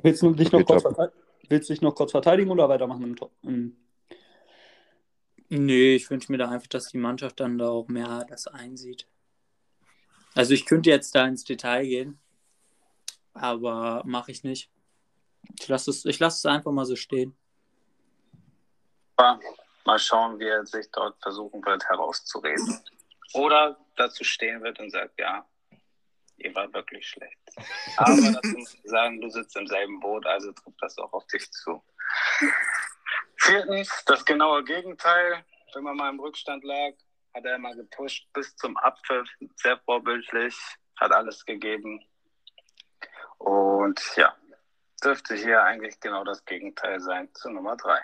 [0.01, 0.95] Willst du dich noch, kurz, top.
[0.95, 1.23] verteidigen?
[1.49, 3.77] Willst dich noch kurz verteidigen oder weitermachen im, To- im
[5.49, 9.07] Nee, ich wünsche mir da einfach, dass die Mannschaft dann da auch mehr das einsieht.
[10.35, 12.19] Also ich könnte jetzt da ins Detail gehen,
[13.33, 14.69] aber mache ich nicht.
[15.57, 17.35] Ich lasse es, ich lasse es einfach mal so stehen.
[19.17, 22.83] Mal schauen, wie er sich dort versuchen wird herauszureden.
[23.33, 25.45] Oder dazu stehen wird und sagt, ja,
[26.37, 27.37] ihr war wirklich schlecht.
[27.97, 31.25] Aber dazu muss ich sagen, du sitzt im selben Boot, also trifft das auch auf
[31.27, 31.83] dich zu.
[33.37, 35.43] Viertens, das genaue Gegenteil.
[35.73, 36.93] Wenn man mal im Rückstand lag,
[37.33, 40.57] hat er immer gepusht bis zum Abpfiff, sehr vorbildlich,
[40.95, 42.03] hat alles gegeben.
[43.37, 44.35] Und ja,
[45.03, 48.01] dürfte hier eigentlich genau das Gegenteil sein zu Nummer drei.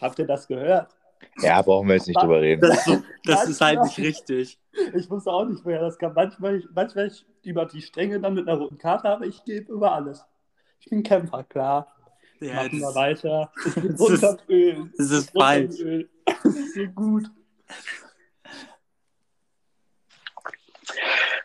[0.00, 0.94] Habt ihr das gehört?
[1.38, 2.60] Ja, brauchen wir jetzt nicht drüber reden.
[2.60, 4.58] Das, ist das ist halt nicht richtig.
[4.94, 6.12] Ich wusste auch nicht, woher das kam.
[6.14, 9.92] Manchmal, manchmal ich über die Stränge dann mit einer roten Karte, aber ich gebe über
[9.92, 10.24] alles.
[10.80, 11.92] Ich bin Kämpfer, klar.
[12.40, 13.50] Ja, Machen wir weiter.
[13.66, 16.06] Ich bin das ist- das ist im falsch.
[16.26, 17.24] Das ist so gut.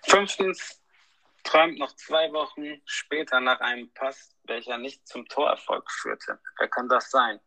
[0.04, 0.82] Fünftens
[1.44, 6.40] träumt noch zwei Wochen später nach einem Pass, welcher nicht zum Torerfolg führte.
[6.60, 7.40] Wer kann das sein?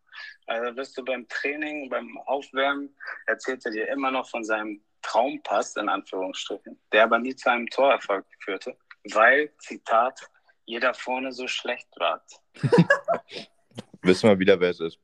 [0.47, 2.95] Also bist du beim Training, beim Aufwärmen,
[3.27, 7.69] erzählt er dir immer noch von seinem Traumpass, in Anführungsstrichen, der aber nie zu einem
[7.69, 8.77] Torerfolg führte,
[9.13, 10.21] weil, Zitat,
[10.65, 12.25] jeder vorne so schlecht war.
[14.03, 14.99] Wissen wir wieder, wer es ist.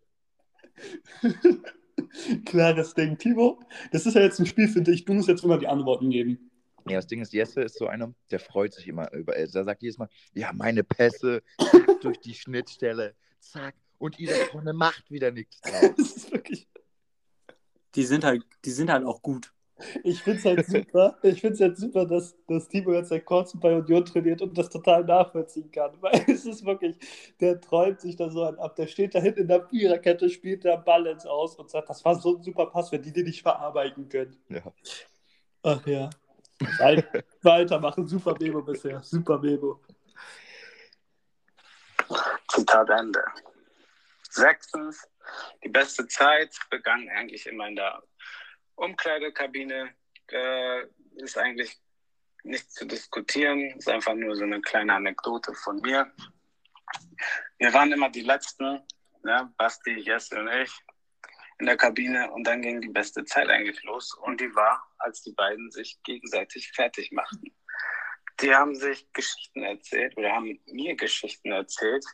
[2.46, 3.18] Klares Ding.
[3.18, 3.61] Timo,
[3.92, 5.05] das ist ja jetzt ein Spiel für dich.
[5.05, 6.51] Du musst jetzt immer die Antworten geben.
[6.88, 9.35] Ja, das Ding ist, Jesse ist so einer, der freut sich immer über.
[9.35, 11.42] Der sagt jedes Mal, ja, meine Pässe
[12.03, 15.93] durch die Schnittstelle, zack, und ihr da vorne macht wieder nichts draus.
[15.97, 16.69] Das ist wirklich.
[17.95, 19.53] Die sind halt, die sind halt auch gut.
[20.05, 21.19] Ich finde es halt super.
[21.23, 24.57] Ich finde es halt super, dass, dass Timo jetzt seit kurzem bei Union trainiert und
[24.59, 25.93] das total nachvollziehen kann.
[26.03, 26.99] Weil es ist wirklich,
[27.41, 28.77] der träumt sich da so an ab.
[28.77, 32.05] Der steht da hinten in der Viererkette, spielt der Ball ins Aus und sagt, das
[32.05, 34.37] war so ein super Pass, wenn die den nicht verarbeiten können.
[34.51, 34.63] Ja.
[35.63, 36.11] Ach ja.
[36.79, 38.07] Weit- Weitermachen.
[38.07, 39.03] Super Memo bisher.
[39.03, 39.81] Super Memo.
[42.49, 43.23] Zitat Ende.
[44.31, 45.09] Sechstens,
[45.62, 48.03] die beste Zeit begann eigentlich immer in der
[48.77, 49.95] Umkleidekabine.
[50.29, 51.81] Äh, ist eigentlich
[52.45, 56.11] nicht zu diskutieren, ist einfach nur so eine kleine Anekdote von mir.
[57.59, 58.83] Wir waren immer die Letzten,
[59.23, 59.53] ne?
[59.59, 60.73] Basti, Jesse und ich,
[61.59, 65.23] in der Kabine und dann ging die beste Zeit eigentlich los und die war, als
[65.23, 67.55] die beiden sich gegenseitig fertig machten.
[68.40, 72.05] Die haben sich Geschichten erzählt oder haben mir Geschichten erzählt,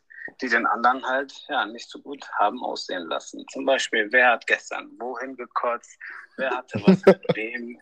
[0.40, 3.46] die den anderen halt ja nicht so gut haben aussehen lassen.
[3.52, 5.98] Zum Beispiel, wer hat gestern wohin gekotzt,
[6.36, 7.80] wer hatte was mit wem,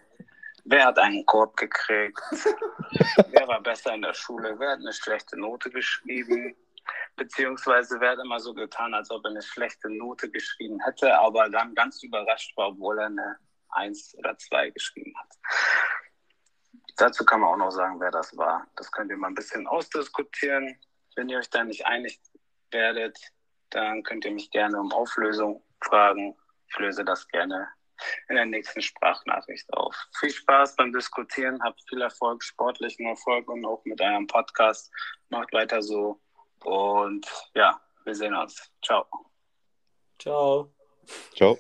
[0.64, 2.20] wer hat einen Korb gekriegt,
[3.30, 6.56] wer war besser in der Schule, wer hat eine schlechte Note geschrieben,
[7.16, 11.48] beziehungsweise wer hat immer so getan, als ob er eine schlechte Note geschrieben hätte, aber
[11.48, 13.36] dann ganz überrascht war, obwohl er eine
[13.70, 15.36] Eins oder zwei geschrieben hat.
[16.96, 18.66] Dazu kann man auch noch sagen, wer das war.
[18.76, 20.78] Das könnt ihr mal ein bisschen ausdiskutieren.
[21.16, 22.20] Wenn ihr euch da nicht einig
[22.74, 23.18] werdet,
[23.70, 26.36] dann könnt ihr mich gerne um Auflösung fragen.
[26.68, 27.68] Ich löse das gerne
[28.28, 29.96] in der nächsten Sprachnachricht auf.
[30.18, 34.92] Viel Spaß beim Diskutieren, habt viel Erfolg, sportlichen Erfolg und auch mit eurem Podcast.
[35.30, 36.20] Macht weiter so
[36.64, 38.70] und ja, wir sehen uns.
[38.84, 39.06] Ciao.
[40.18, 40.72] Ciao.
[41.34, 41.58] Ciao.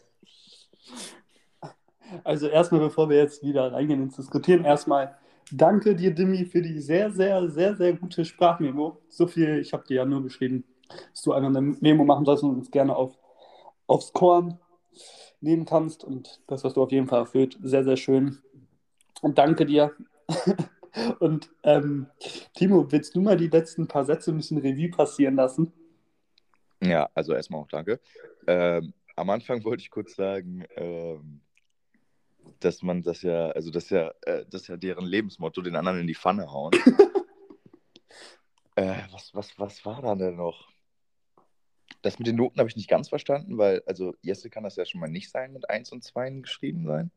[2.22, 5.18] Also erstmal, bevor wir jetzt wieder reingehen ins Diskutieren, erstmal
[5.50, 9.02] danke dir, Dimi, für die sehr, sehr, sehr, sehr gute Sprachmemo.
[9.08, 10.64] So viel, ich habe dir ja nur geschrieben,
[11.12, 13.16] dass du einfach eine Memo machen sollst und uns gerne auf,
[13.86, 14.58] aufs Korn
[15.40, 16.04] nehmen kannst.
[16.04, 17.58] Und das hast du auf jeden Fall erfüllt.
[17.62, 18.38] Sehr, sehr schön.
[19.20, 19.92] Und danke dir.
[21.18, 22.06] Und ähm,
[22.54, 25.72] Timo, willst du mal die letzten paar Sätze ein bisschen Revue passieren lassen?
[26.80, 27.98] Ja, also erstmal auch danke.
[28.46, 31.40] Ähm, am Anfang wollte ich kurz sagen, ähm,
[32.60, 36.06] dass man das ja, also das ja, äh, das ja deren Lebensmotto, den anderen in
[36.06, 36.72] die Pfanne hauen.
[38.76, 40.68] äh, was, was, was war da denn noch?
[42.02, 44.84] Das mit den Noten habe ich nicht ganz verstanden, weil, also Jesse kann das ja
[44.84, 47.10] schon mal nicht sein, mit 1 und 2 geschrieben sein.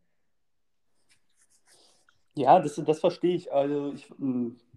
[2.36, 3.51] Ja, das, das verstehe ich.
[3.51, 4.08] Also ich,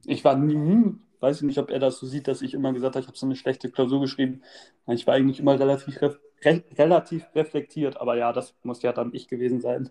[0.07, 2.97] ich war nie, weiß ich nicht, ob er das so sieht, dass ich immer gesagt
[2.97, 4.43] habe, ich habe so eine schlechte Klausur geschrieben.
[4.89, 9.29] Ich war eigentlich immer relativ, re relativ reflektiert, aber ja, das muss ja dann ich
[9.29, 9.91] gewesen sein.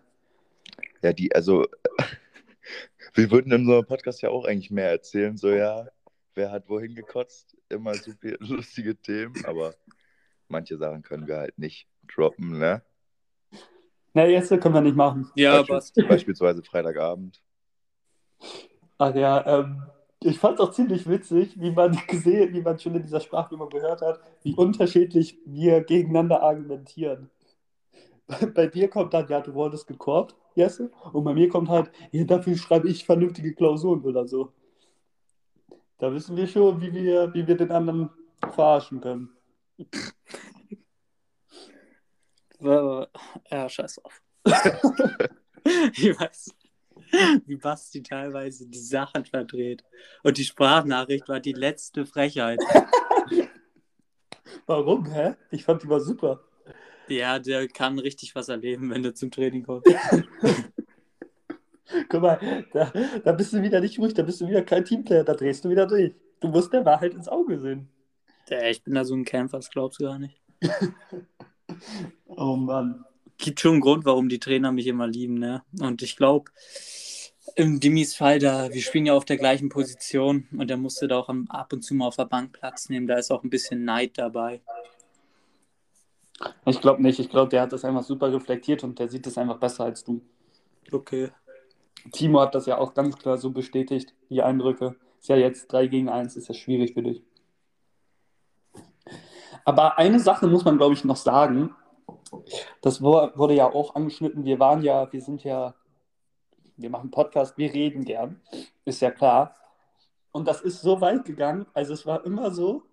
[1.02, 1.66] Ja, die, also
[3.14, 5.88] wir würden in so einem Podcast ja auch eigentlich mehr erzählen, so ja,
[6.34, 9.76] wer hat wohin gekotzt, immer super lustige Themen, aber
[10.50, 12.82] manche Sachen können wir halt nicht droppen, ne?
[14.14, 15.30] Na, jetzt können wir nicht machen.
[15.36, 17.42] Ja, Beispiel, Beispielsweise Freitagabend.
[18.98, 19.84] Ach ja, ähm,
[20.22, 23.70] ich fand es auch ziemlich witzig, wie man gesehen, wie man schon in dieser Sprachnummer
[23.70, 27.30] gehört hat, wie unterschiedlich wir gegeneinander argumentieren.
[28.54, 32.26] Bei dir kommt dann, ja, du wurdest gekorbt, Jesse, und bei mir kommt halt, ja,
[32.26, 34.52] dafür schreibe ich vernünftige Klausuren oder so.
[36.00, 38.10] Da wissen wir schon, wie wir, wie wir den anderen
[38.52, 39.30] verarschen können.
[42.60, 44.22] Ja, scheiß auf.
[44.46, 46.54] ich weiß,
[47.46, 49.84] wie Basti teilweise die Sachen verdreht.
[50.24, 52.60] Und die Sprachnachricht war die letzte Frechheit.
[54.66, 55.36] Warum, hä?
[55.52, 56.44] Ich fand die war super.
[57.08, 59.86] Ja, der kann richtig was erleben, wenn er zum Training kommt.
[62.10, 65.24] Guck mal, da, da bist du wieder nicht ruhig, da bist du wieder kein Teamplayer,
[65.24, 66.14] da drehst du wieder durch.
[66.40, 67.90] Du musst der Wahrheit ins Auge sehen.
[68.50, 70.42] Ja, ich bin da so ein Kämpfer, das glaubst du gar nicht.
[72.28, 73.06] oh Mann.
[73.38, 75.64] Gibt schon einen Grund, warum die Trainer mich immer lieben, ne?
[75.80, 76.52] Und ich glaube,
[77.56, 81.20] im Dimis Fall, da, wir spielen ja auf der gleichen Position und er musste da
[81.20, 83.08] auch ab und zu mal auf der Bank Platz nehmen.
[83.08, 84.62] Da ist auch ein bisschen Neid dabei.
[86.66, 87.20] Ich glaube nicht.
[87.20, 90.04] Ich glaube, der hat das einfach super reflektiert und der sieht das einfach besser als
[90.04, 90.22] du.
[90.92, 91.30] Okay.
[92.12, 94.96] Timo hat das ja auch ganz klar so bestätigt, die Eindrücke.
[95.20, 97.22] Ist ja jetzt 3 gegen 1, ist ja schwierig für dich.
[99.66, 101.76] Aber eine Sache muss man, glaube ich, noch sagen.
[102.82, 104.46] Das wurde ja auch angeschnitten.
[104.46, 105.76] Wir waren ja, wir sind ja,
[106.78, 108.42] wir machen Podcast, wir reden gern.
[108.86, 109.56] Ist ja klar.
[110.32, 111.66] Und das ist so weit gegangen.
[111.74, 112.84] Also es war immer so,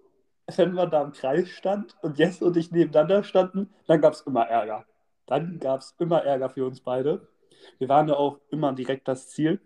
[0.56, 4.20] wenn man da im Kreis stand und Jess und ich nebeneinander standen, dann gab es
[4.22, 4.86] immer Ärger.
[5.26, 7.28] Dann gab es immer Ärger für uns beide.
[7.78, 9.60] Wir waren ja auch immer direkt das Ziel.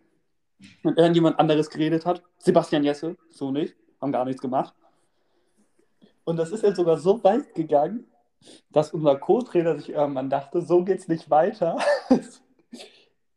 [0.82, 4.74] Wenn irgendjemand anderes geredet hat, Sebastian Jesse, so nicht, haben gar nichts gemacht.
[6.30, 8.06] Und das ist ja sogar so weit gegangen,
[8.70, 11.76] dass unser Co-Trainer sich irgendwann dachte, so geht's nicht weiter.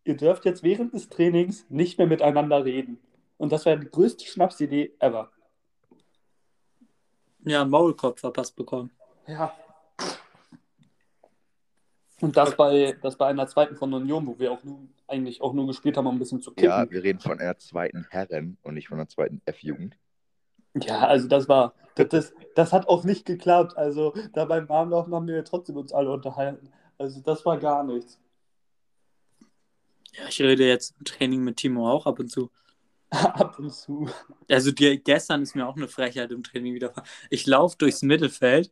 [0.04, 3.00] Ihr dürft jetzt während des Trainings nicht mehr miteinander reden.
[3.38, 5.32] Und das wäre die größte Schnapsidee ever.
[7.46, 8.92] Ja, einen Maulkorb verpasst bekommen.
[9.26, 9.52] Ja.
[12.22, 15.54] Und das bei, das bei einer zweiten von Union, wo wir auch nur, eigentlich auch
[15.54, 16.70] nur gespielt haben, um ein bisschen zu kicken.
[16.70, 19.98] Ja, wir reden von einer zweiten Herren und nicht von einer zweiten F-Jugend.
[20.76, 23.78] Ja, also das war, das, das, das hat auch nicht geklappt.
[23.78, 26.70] Also da beim Warmlaufen haben wir trotzdem uns alle unterhalten.
[26.98, 28.20] Also das war gar nichts.
[30.14, 32.52] Ja, ich rede jetzt im Training mit Timo auch ab und zu.
[33.14, 34.10] Ab und zu.
[34.50, 36.94] Also die, gestern ist mir auch eine Frechheit im Training wieder.
[37.30, 38.72] Ich laufe durchs Mittelfeld,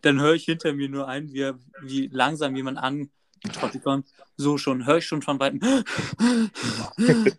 [0.00, 1.50] dann höre ich hinter mir nur ein, wie,
[1.82, 4.06] wie langsam jemand angetroffen kommt.
[4.36, 5.60] So schon, höre ich schon von weitem.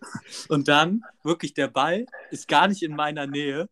[0.49, 3.69] und dann, wirklich, der Ball ist gar nicht in meiner Nähe.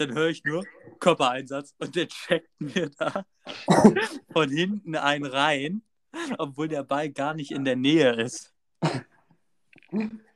[0.00, 0.64] Dann höre ich nur
[0.98, 3.26] Körpereinsatz und der checkt mir da
[4.32, 5.82] von hinten einen rein,
[6.38, 8.54] obwohl der Ball gar nicht in der Nähe ist.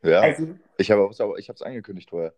[0.03, 2.35] Ja, also, ich habe es angekündigt vorher.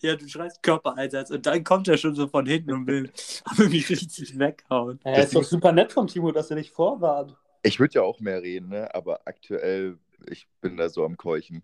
[0.00, 3.12] Ja, du schreist Körpereinsatz und dann kommt er schon so von hinten und will,
[3.68, 5.00] mich richtig weghauen.
[5.04, 7.36] Ja, ist doch super nett vom Timo, dass er dich vorwarnt.
[7.62, 8.94] Ich würde ja auch mehr reden, ne?
[8.94, 9.98] aber aktuell,
[10.30, 11.62] ich bin da so am Keuchen.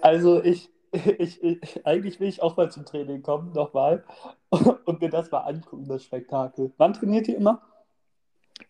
[0.00, 0.70] Also ich,
[1.18, 4.04] ich, ich, eigentlich will ich auch mal zum Training kommen, nochmal,
[4.50, 6.72] und mir das mal angucken, das Spektakel.
[6.76, 7.62] Wann trainiert ihr immer?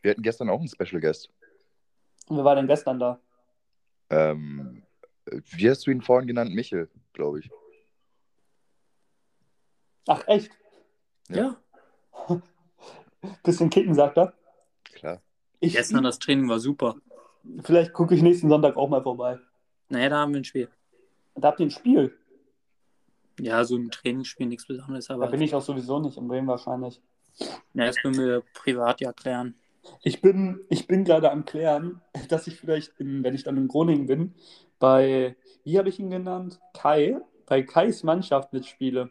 [0.03, 1.31] Wir hatten gestern auch einen Special Guest.
[2.29, 3.21] Und wer war denn gestern da?
[4.11, 4.83] Ähm,
[5.27, 6.55] wie hast du ihn vorhin genannt?
[6.55, 7.51] Michel, glaube ich.
[10.09, 10.51] Ach, echt?
[11.29, 11.57] Ja.
[12.29, 12.43] ja.
[13.43, 14.33] Bisschen kicken, sagt er.
[14.85, 15.21] Klar.
[15.61, 16.97] Ich, Gestern das Training war super.
[17.63, 19.39] Vielleicht gucke ich nächsten Sonntag auch mal vorbei.
[19.89, 20.69] Naja, da haben wir ein Spiel.
[21.37, 22.17] Da habt ihr ein Spiel?
[23.39, 25.11] Ja, so ein Trainingsspiel, nichts Besonderes.
[25.11, 27.01] Aber da bin ich auch sowieso nicht im Bremen wahrscheinlich.
[27.75, 29.55] Ja, das können wir privat ja klären.
[30.03, 33.69] Ich bin, ich bin gerade am Klären, dass ich vielleicht, in, wenn ich dann in
[33.69, 34.35] Groningen bin,
[34.79, 36.59] bei, wie habe ich ihn genannt?
[36.73, 39.11] Kai, bei Kais Mannschaft mitspiele.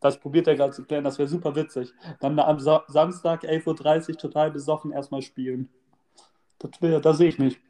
[0.00, 1.92] Das probiert er gerade zu klären, das wäre super witzig.
[2.20, 5.68] Dann am Sa Samstag 11.30 Uhr total besoffen erstmal spielen.
[6.58, 7.60] Das wäre, da sehe ich mich.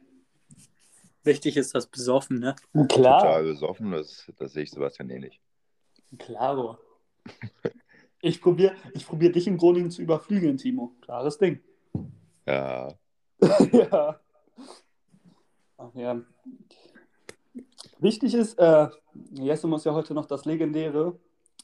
[1.23, 2.55] Wichtig ist das besoffen, ne?
[2.89, 3.21] Klar.
[3.21, 5.39] Total besoffen, das, das sehe ich Sebastian eh nicht.
[6.17, 6.77] Klaro.
[8.25, 10.95] Ich probiere ich probier dich in Groningen zu überflügeln, Timo.
[11.01, 11.59] Klares Ding.
[12.45, 12.87] Ja.
[13.73, 14.19] ja.
[15.77, 16.21] Ach ja.
[17.99, 18.87] Wichtig ist, äh,
[19.31, 21.19] Jesse muss ja heute noch das legendäre,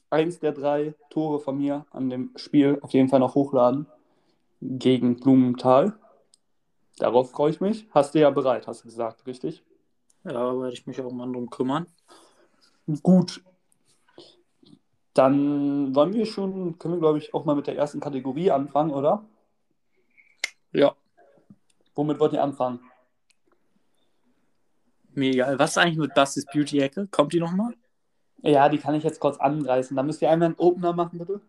[0.09, 3.87] eins der drei Tore von mir an dem Spiel auf jeden Fall noch hochladen.
[4.61, 5.98] Gegen Blumenthal.
[6.99, 7.87] Darauf freue ich mich.
[7.91, 9.63] Hast du ja bereit, hast du gesagt, richtig?
[10.25, 11.87] Ja, werde ich mich auch mal drum kümmern.
[13.01, 13.41] Gut.
[15.13, 18.91] Dann wollen wir schon, können wir glaube ich auch mal mit der ersten Kategorie anfangen,
[18.91, 19.25] oder?
[20.71, 20.95] Ja.
[21.95, 22.79] Womit wollt ihr anfangen?
[25.13, 25.57] Mir egal.
[25.57, 27.07] Was ist eigentlich mit Bastis Beauty-Ecke?
[27.07, 27.73] Kommt die nochmal?
[28.41, 29.95] Ja, die kann ich jetzt kurz anreißen.
[29.95, 31.41] Da müsst ihr einmal einen Opener machen, bitte.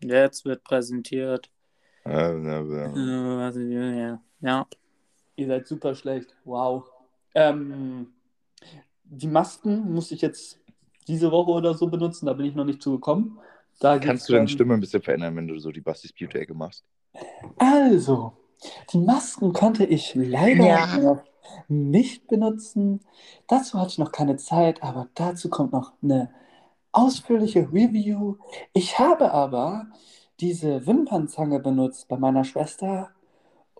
[0.00, 1.50] Jetzt wird präsentiert.
[2.06, 3.38] Ja, ja, ja.
[3.38, 4.18] Was- ja.
[4.40, 4.66] ja.
[5.36, 6.34] Ihr seid super schlecht.
[6.44, 6.84] Wow.
[7.34, 8.12] Ähm,
[9.04, 10.60] die Masken muss ich jetzt
[11.08, 12.26] diese Woche oder so benutzen.
[12.26, 13.38] Da bin ich noch nicht zugekommen.
[13.80, 16.54] Da Kannst du deine dann- Stimme ein bisschen verändern, wenn du so die Bastis Beauty-Ecke
[16.54, 16.84] machst?
[17.58, 18.32] Also,
[18.92, 20.96] die Masken konnte ich leider Ja.
[20.98, 21.22] noch
[21.68, 23.00] nicht benutzen.
[23.48, 26.30] Dazu hatte ich noch keine Zeit, aber dazu kommt noch eine
[26.92, 28.36] ausführliche Review.
[28.72, 29.86] Ich habe aber
[30.40, 33.10] diese Wimpernzange benutzt bei meiner Schwester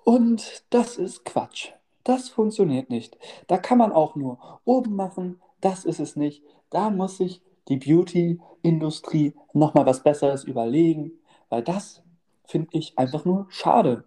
[0.04, 1.70] und das ist Quatsch.
[2.04, 3.16] Das funktioniert nicht.
[3.46, 5.40] Da kann man auch nur oben machen.
[5.60, 6.42] Das ist es nicht.
[6.70, 11.12] Da muss sich die Beauty-Industrie nochmal was Besseres überlegen,
[11.48, 12.02] weil das
[12.44, 14.04] finde ich einfach nur schade.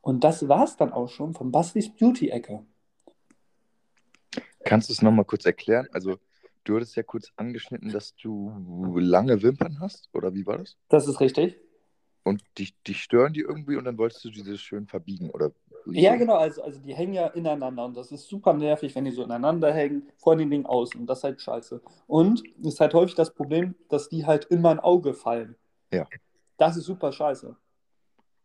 [0.00, 2.64] Und das war es dann auch schon von Bastis Beauty-Ecke.
[4.64, 5.88] Kannst du es nochmal kurz erklären?
[5.92, 6.18] Also,
[6.64, 8.52] du hattest ja kurz angeschnitten, dass du
[8.96, 10.76] lange Wimpern hast, oder wie war das?
[10.88, 11.58] Das ist richtig.
[12.22, 15.52] Und dich, dich stören die irgendwie und dann wolltest du diese schön verbiegen, oder?
[15.86, 19.10] Ja, genau, also, also die hängen ja ineinander und das ist super nervig, wenn die
[19.10, 21.80] so ineinander hängen, vor den Dingen außen und das ist halt scheiße.
[22.06, 25.56] Und es ist halt häufig das Problem, dass die halt in mein Auge fallen.
[25.90, 26.06] Ja.
[26.58, 27.56] Das ist super scheiße.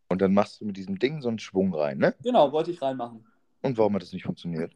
[0.08, 2.16] Und dann machst du mit diesem Ding so einen Schwung rein, ne?
[2.24, 3.26] Genau, wollte ich reinmachen.
[3.62, 4.72] Und warum hat das nicht funktioniert?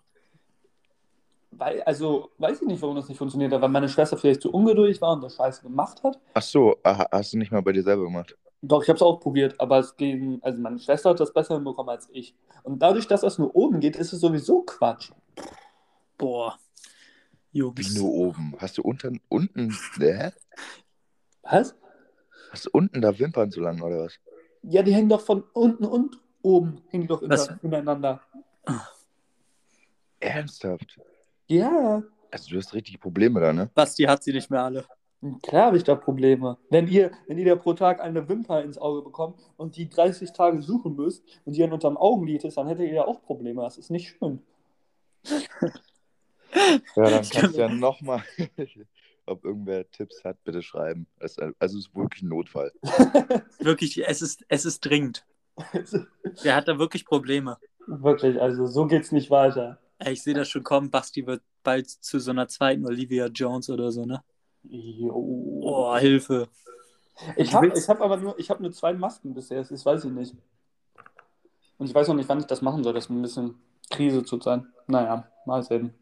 [1.51, 4.51] Weil, also, weiß ich nicht, warum das nicht funktioniert hat, weil meine Schwester vielleicht zu
[4.51, 6.19] ungeduldig war und das scheiße gemacht hat.
[6.33, 8.35] Ach so, hast du nicht mal bei dir selber gemacht?
[8.61, 11.55] Doch, ich habe es auch probiert, aber es ging, also meine Schwester hat das besser
[11.55, 12.35] hinbekommen als ich.
[12.63, 15.11] Und dadurch, dass das nur oben geht, ist es sowieso Quatsch.
[16.17, 16.57] Boah.
[17.51, 17.95] Wie Jungs.
[17.95, 18.53] nur oben?
[18.59, 20.31] Hast du unten, unten, hä?
[21.43, 21.73] Was?
[22.51, 24.19] Hast du unten da Wimpern so lang, oder was?
[24.63, 27.47] Ja, die hängen doch von unten und oben, hängen die doch Was?
[27.47, 28.21] inter- ineinander.
[30.19, 30.99] Ernsthaft?
[31.47, 33.69] Ja, Also du hast richtig Probleme da, ne?
[33.73, 34.85] Basti hat sie nicht mehr alle.
[35.41, 36.57] Klar habe ich da Probleme.
[36.69, 40.31] Wenn ihr, wenn ihr da pro Tag eine Wimper ins Auge bekommt und die 30
[40.33, 43.61] Tage suchen müsst und die dann unterm Augenlid ist, dann hättet ihr ja auch Probleme.
[43.61, 44.41] Das ist nicht schön.
[46.95, 48.23] Ja, dann Ich kannst du ja nochmal,
[49.27, 51.05] ob irgendwer Tipps hat, bitte schreiben.
[51.19, 52.71] Es- Also es ist wirklich ein Notfall.
[53.59, 55.25] Wirklich, es ist, es ist dringend.
[56.43, 57.57] Der hat da wirklich Probleme.
[57.85, 59.77] Wirklich, also so geht's nicht weiter.
[60.07, 60.89] Ich sehe das schon kommen.
[60.89, 64.23] Basti wird bald zu so einer zweiten Olivia Jones oder so, ne?
[64.63, 65.61] Jo.
[65.61, 66.47] Oh, Hilfe.
[67.35, 70.11] Ich habe ich hab aber nur, ich habe nur zwei Masken bisher, das weiß ich
[70.11, 70.35] nicht.
[71.77, 72.93] Und ich weiß noch nicht, wann ich das machen soll.
[72.93, 73.55] Das ist ein bisschen
[73.89, 74.67] Krise zu sein.
[74.87, 75.93] Naja, mal sehen.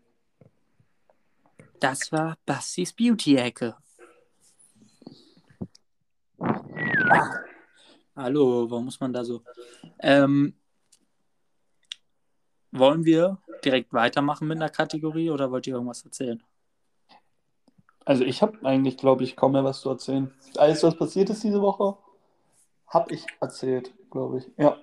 [1.80, 3.76] Das war Bastis Beauty-Ecke.
[8.15, 9.43] Hallo, warum muss man da so?
[10.00, 10.56] Ähm,
[12.72, 16.41] wollen wir direkt weitermachen mit einer Kategorie oder wollt ihr irgendwas erzählen?
[18.08, 20.34] Also ich habe eigentlich, glaube ich, kaum mehr was zu erzählen.
[20.56, 21.98] Alles, was passiert ist diese Woche,
[22.88, 24.50] habe ich erzählt, glaube ich.
[24.56, 24.78] Ja.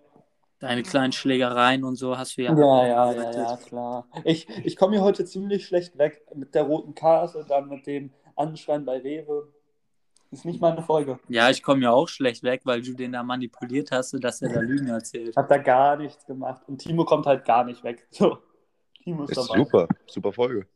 [0.60, 2.52] Deine kleinen Schlägereien und so hast du ja.
[2.54, 4.06] Ja, ja, ja, ja, klar.
[4.24, 8.12] Ich, ich komme hier heute ziemlich schlecht weg mit der roten Karte, dann mit dem
[8.37, 9.48] Anschreien bei Rewe.
[10.30, 11.18] Ist nicht meine Folge.
[11.28, 14.53] Ja, ich komme ja auch schlecht weg, weil du den da manipuliert hast, dass er
[14.53, 15.30] da Lügen erzählt.
[15.30, 16.61] Ich habe da gar nichts gemacht.
[16.66, 18.07] Und Timo kommt halt gar nicht weg.
[18.11, 18.36] So.
[19.03, 19.64] Timo ist, Ist dabei.
[19.64, 20.66] super, super Folge.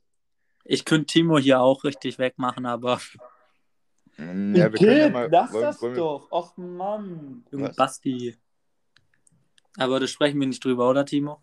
[0.65, 3.01] Ich könnte Timo hier auch richtig wegmachen, aber
[4.21, 5.29] Mm, Ja, wir können ja mal.
[5.31, 6.33] lass wollen- das wollen wir- doch.
[6.33, 7.45] Och Mann.
[7.53, 7.73] Junge?
[7.77, 8.37] Basti.
[9.77, 11.41] Aber da sprechen wir nicht drüber, oder Timo?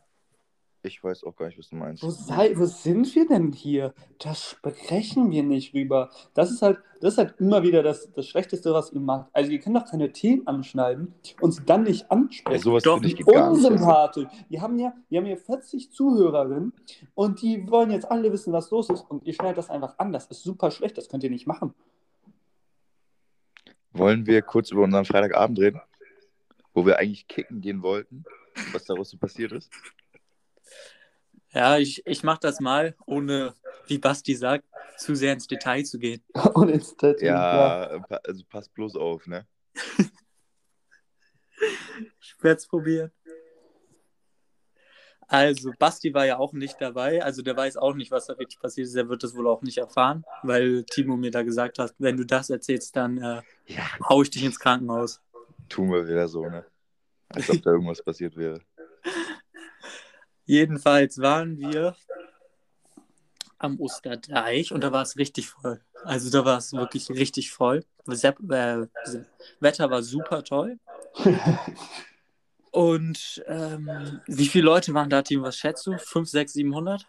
[0.86, 2.04] Ich weiß auch gar nicht, was du meinst.
[2.04, 3.94] Wo, sei, wo sind wir denn hier?
[4.20, 6.12] Da sprechen wir nicht rüber.
[6.34, 9.30] Das ist halt, das ist halt immer wieder das, das Schlechteste, was ihr macht.
[9.34, 12.62] Also ihr könnt doch keine Themen anschneiden und sie dann nicht Ja, ansprechen.
[12.62, 13.58] sowas Doch, finde ich geht gar nicht.
[13.66, 14.28] Also, Unsympathisch.
[14.50, 16.74] Wir haben ja, wir haben hier 40 Zuhörerinnen
[17.16, 19.02] und die wollen jetzt alle wissen, was los ist.
[19.10, 20.14] Und ihr schneidet das einfach an.
[20.14, 20.98] Das ist super schlecht.
[20.98, 21.74] Das könnt ihr nicht machen.
[23.92, 25.82] wollen wir kurz über unseren Freitagabend reden?
[26.74, 28.26] Wo wir eigentlich kicken gehen wollten,
[28.74, 29.72] was daraus so passiert ist?
[31.56, 33.54] Ja, ich, ich mache das mal, ohne,
[33.88, 34.66] wie Basti sagt,
[34.98, 36.22] zu sehr ins Detail zu gehen.
[36.54, 37.24] Und ins Tattoo.
[37.26, 39.48] Ja, pa- also pass bloß auf, ne?
[42.20, 43.12] Ich werde es probieren.
[45.28, 47.24] Also, Basti war ja auch nicht dabei.
[47.24, 48.96] Also, der weiß auch nicht, was da wirklich passiert ist.
[48.96, 52.26] Er wird das wohl auch nicht erfahren, weil Timo mir da gesagt hat, wenn du
[52.26, 53.84] das erzählst, dann äh, Ja.
[54.08, 55.22] hau ich dich ins Krankenhaus.
[55.70, 56.66] Tun wir wieder so, ne?
[57.30, 58.60] Als ob da irgendwas passiert wäre.
[60.46, 61.96] Jedenfalls waren wir
[63.58, 65.82] am Osterdeich und da war es richtig voll.
[66.04, 67.84] Also, da war es wirklich richtig voll.
[68.06, 68.88] Sepp, äh,
[69.60, 70.78] Wetter war super toll.
[72.76, 75.42] Und ähm, wie viele Leute waren da, Team?
[75.44, 75.98] Was schätzt du?
[75.98, 77.08] 5, 6, 700?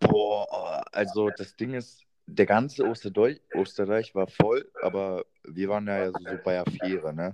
[0.00, 6.06] Boah, also das Ding ist, der ganze Osterdeich, Osterdeich war voll, aber wir waren ja
[6.06, 7.32] so, so bei der Fähre, ne?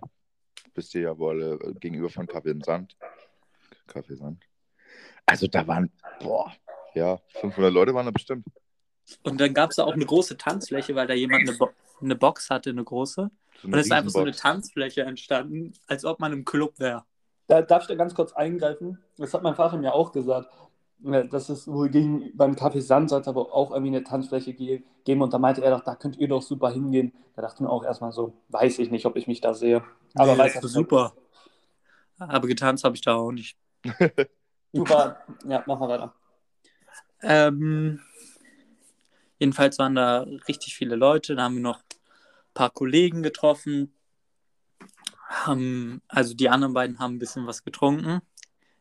[0.75, 2.95] Wisst ihr ja wohl alle gegenüber von Kaffee und Sand.
[3.87, 4.45] Kaffee Sand.
[5.33, 6.53] Also da waren, boah,
[6.95, 8.45] ja, 500 Leute waren da bestimmt.
[9.23, 11.71] Und dann gab es da auch eine große Tanzfläche, weil da jemand eine, Bo
[12.03, 13.31] eine Box hatte, eine große.
[13.63, 14.33] So Und es ist einfach so eine.
[14.33, 17.05] Tanzfläche entstanden, als ob man im Club wäre.
[17.47, 18.99] Da darf ich da ganz kurz eingreifen.
[19.17, 20.51] Das hat mein Vater mir auch gesagt.
[20.99, 24.83] Dass es wohl ging, beim Café Sand soll es aber auch irgendwie eine Tanzfläche ge
[25.05, 25.23] geben.
[25.23, 27.15] Und da meinte er doch, da könnt ihr doch super hingehen.
[27.35, 29.83] Da dachte ich mir auch erstmal so, weiß ich nicht, ob ich mich da sehe.
[30.15, 31.15] Aber Nee, weiß das super.
[32.19, 33.57] Aber getanzt habe ich da auch nicht.
[34.73, 35.23] Super.
[35.45, 36.15] Ja, machen wir weiter.
[37.23, 38.01] Ähm,
[39.39, 41.37] jedenfalls waren da richtig viele Leute.
[41.37, 43.95] Da haben wir noch ein paar Kollegen getroffen.
[45.29, 48.21] Haben, also die anderen beiden haben ein bisschen was getrunken.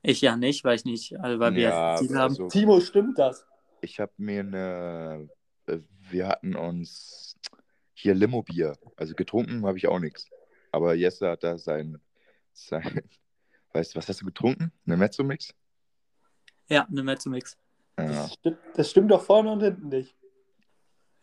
[0.01, 2.31] Ich ja nicht, weil ich nicht, also weil wir Ja, jetzt viel haben.
[2.33, 3.45] also Timo, stimmt das?
[3.81, 5.29] ich habe mir eine,
[5.67, 5.79] äh,
[6.09, 7.35] wir hatten uns
[7.93, 10.29] hier Limo-Bier, also getrunken habe ich auch nichts.
[10.71, 11.99] Aber Jesse hat da sein,
[12.53, 12.83] sein,
[13.73, 14.71] weißt du, was hast du getrunken?
[14.85, 15.53] Eine Mezzomix?
[16.71, 17.57] Ja, eine Mezzomix.
[17.99, 20.15] Ja, Das, stimmt, das stimmt doch vorne und hinten nicht.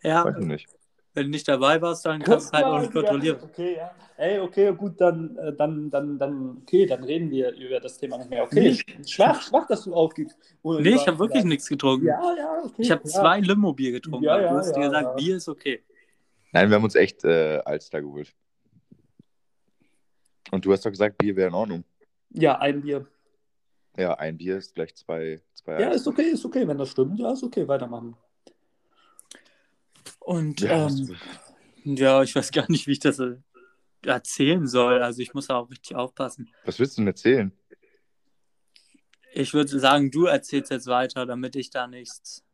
[0.02, 0.68] Ja, weiß ich nicht.
[1.14, 3.38] wenn du nicht dabei warst, dann kannst du halt auch nicht kontrollieren.
[3.42, 3.90] Okay, ja.
[4.18, 8.18] Ey, okay, gut, dann, äh, dann, dann, dann, okay, dann reden wir über das Thema
[8.18, 8.42] nicht mehr.
[8.44, 9.04] Okay, Nee.
[9.06, 10.36] schwach, schwach, dass du aufgibst.
[10.62, 12.06] ohne Nee, ich habe wirklich nichts getrunken.
[12.06, 12.82] Ja, ja, okay.
[12.82, 13.10] Ich habe ja.
[13.10, 14.24] zwei Limo-Bier getrunken.
[14.24, 15.12] Ja, ja, du hast dir gesagt, ja.
[15.14, 15.82] Bier ist okay.
[16.52, 18.34] Nein, wir haben uns echt äh, Alster geholt.
[20.50, 21.84] Und du hast doch gesagt, Bier wäre in Ordnung.
[22.30, 23.06] Ja, ein Bier.
[23.98, 27.18] Ja, ein Bier ist gleich zwei, zwei Ja, ist okay, ist okay, wenn das stimmt.
[27.18, 28.16] Ja, ist okay, weitermachen.
[30.20, 31.16] Und Ja, ähm,
[31.82, 33.38] ja, ich weiß gar nicht, wie ich das äh,
[34.02, 35.02] erzählen soll.
[35.02, 36.48] Also ich muss da auch richtig aufpassen.
[36.64, 37.52] was willst du denn erzählen?
[39.32, 42.44] Ich würde sagen, du erzählst jetzt weiter, damit ich da nichts.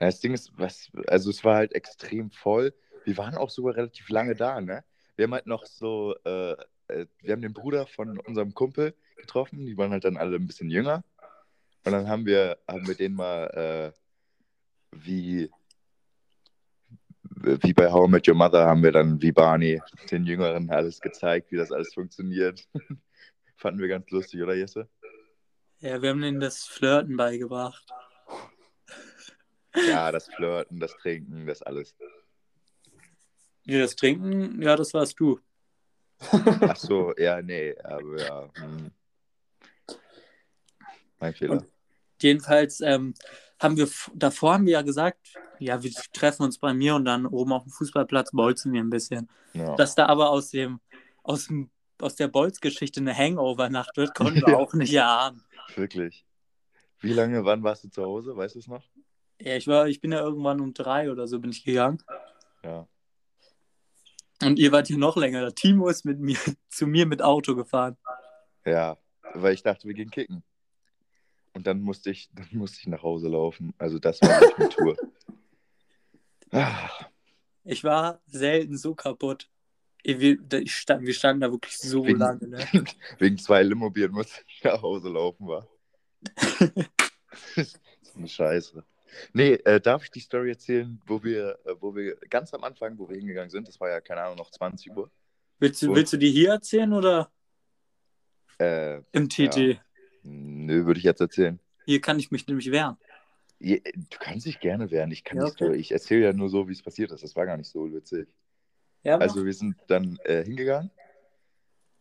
[0.00, 2.74] Ja, das Ding ist, was, also es war halt extrem voll.
[3.04, 4.82] Wir waren auch sogar relativ lange da, ne?
[5.14, 6.56] Wir haben halt noch so, äh,
[6.90, 10.46] äh, wir haben den Bruder von unserem Kumpel getroffen, die waren halt dann alle ein
[10.46, 11.04] bisschen jünger.
[11.84, 13.92] Und dann haben wir, haben wir denen mal, äh,
[14.92, 15.50] wie,
[17.22, 19.80] wie bei How I Met Your Mother, haben wir dann wie Barney
[20.10, 22.68] den Jüngeren alles gezeigt, wie das alles funktioniert.
[23.56, 24.88] Fanden wir ganz lustig, oder Jesse?
[25.78, 27.86] Ja, wir haben denen das Flirten beigebracht.
[29.74, 31.94] Ja, das Flirten, das Trinken, das alles.
[33.64, 35.40] Ja, das Trinken, ja, das warst du.
[36.60, 38.48] Ach so, ja, nee, aber ja.
[38.56, 38.90] Hm.
[41.18, 41.52] Mein Fehler.
[41.52, 41.66] Und-
[42.22, 43.14] Jedenfalls ähm,
[43.58, 47.24] haben wir, davor haben wir ja gesagt, ja, wir treffen uns bei mir und dann
[47.24, 49.30] oben auf dem Fußballplatz bolzen wir ein bisschen.
[49.54, 49.74] ja.
[49.76, 50.80] Dass da aber aus dem,
[51.22, 55.42] aus dem, aus der Bolzgeschichte eine Hangover-Nacht wird, konnten wir auch nicht erahnen.
[55.76, 56.26] Wirklich.
[56.98, 58.36] Wie lange, wann warst du zu Hause?
[58.36, 58.84] Weißt du es noch?
[59.40, 62.02] Ja, ich war, ich bin ja irgendwann um drei oder so bin ich gegangen.
[62.62, 62.86] Ja.
[64.42, 65.54] Und ihr wart hier noch länger.
[65.54, 66.36] Timo ist mit mir
[66.68, 67.96] zu mir mit Auto gefahren.
[68.64, 68.98] Ja,
[69.34, 70.42] weil ich dachte, wir gehen kicken.
[71.52, 73.74] Und dann musste ich, dann musste ich nach Hause laufen.
[73.78, 74.96] Also das war nicht eine Tour.
[76.52, 76.90] Ah,
[77.62, 79.48] Ich war selten so kaputt.
[80.02, 80.36] Wir,
[80.66, 82.48] stand, wir standen da wirklich so Wegen- lange.
[82.48, 82.58] Ne?
[83.18, 85.68] Wegen zwei Limobieren musste ich nach Hause laufen, war.
[87.56, 87.64] so
[88.16, 88.82] eine Scheiße.
[89.32, 92.98] Nee, äh, darf ich die Story erzählen, wo wir, äh, wo wir ganz am Anfang,
[92.98, 95.10] wo wir hingegangen sind, das war ja, keine Ahnung, noch 20 Uhr.
[95.58, 97.30] Willst, du, Und- willst du die hier erzählen oder
[98.58, 99.80] Äh, im TT?
[100.22, 101.58] nö, würde ich jetzt erzählen.
[101.86, 102.96] Hier kann ich mich nämlich wehren.
[103.58, 105.10] Je- Du kannst dich gerne wehren.
[105.10, 105.74] Ich, kann Ja, nicht okay.
[105.76, 107.22] ich erzähle ja nur so, wie es passiert ist.
[107.24, 108.28] Das war gar nicht so witzig.
[109.02, 110.90] Ja, Also wir sind dann äh, hingegangen.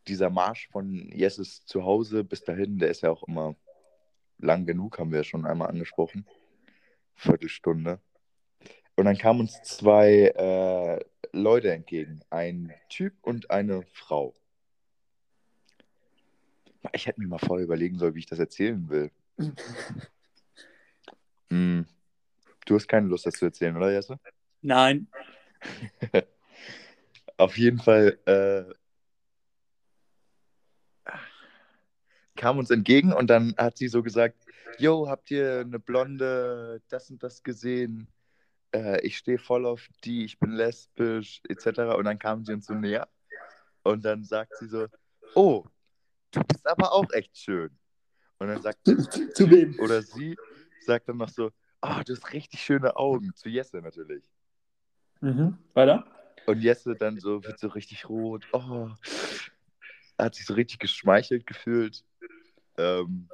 [0.08, 3.56] Dieser Marsch von Jesses zu Hause bis dahin, der ist ja auch immer
[4.38, 6.26] lang genug, haben wir ja schon einmal angesprochen.
[7.20, 8.00] Viertelstunde.
[8.96, 11.00] Und dann kamen uns zwei äh,
[11.32, 12.22] Leute entgegen.
[12.30, 14.34] Ein Typ und eine Frau.
[16.94, 19.12] Ich hätte mir mal vorher überlegen sollen, wie ich das erzählen will.
[21.52, 21.88] Hm.
[22.68, 24.20] Du hast keine Lust, das zu erzählen, oder Jesse?
[24.62, 25.08] Nein.
[27.38, 28.72] Auf jeden Fall äh,
[32.36, 34.46] kam uns entgegen und dann hat sie so gesagt,
[34.78, 38.08] yo, habt ihr eine blonde das und das gesehen?
[38.72, 41.96] Äh, ich stehe voll auf die, ich bin lesbisch, etc.
[41.98, 43.08] Und dann kam sie uns so näher
[43.84, 44.88] und dann sagt sie so,
[45.36, 45.66] oh,
[46.32, 47.70] du bist aber auch echt schön.
[48.38, 48.80] Und dann sagt
[49.36, 49.78] Zu wem?
[49.80, 50.38] oder sie
[50.82, 51.52] sagt dann noch so,
[51.82, 53.34] ah, du hast richtig schöne Augen.
[53.36, 54.24] Zu Jesse natürlich.
[55.22, 55.58] Mhm.
[55.74, 56.06] Weiter?
[56.46, 58.48] Und Jesse dann so, wird so richtig rot.
[58.54, 58.90] Oh,
[60.18, 62.04] hat sich so richtig geschmeichelt gefühlt.
[62.78, 63.30] Ähm,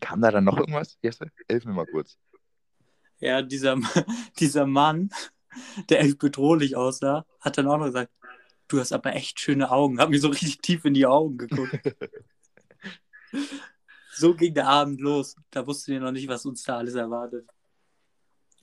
[0.00, 0.98] kam da dann noch irgendwas?
[1.02, 2.18] Jesse, hilf mir mal kurz.
[3.18, 3.76] Ja, dieser,
[4.38, 5.10] dieser Mann,
[5.88, 8.12] der echt bedrohlich aussah, hat dann auch noch gesagt,
[8.68, 9.98] du hast aber echt schöne Augen.
[9.98, 11.78] Hat mir so richtig tief in die Augen geguckt.
[14.14, 15.36] so ging der Abend los.
[15.50, 17.48] Da wussten wir noch nicht, was uns da alles erwartet.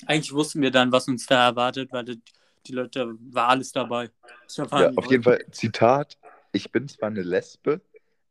[0.06, 2.22] Eigentlich wussten wir dann, was uns da erwartet, weil die,
[2.66, 4.10] die Leute, war alles dabei.
[4.56, 6.18] Ja, auf jeden Fall, Zitat,
[6.52, 7.82] ich bin zwar eine Lesbe,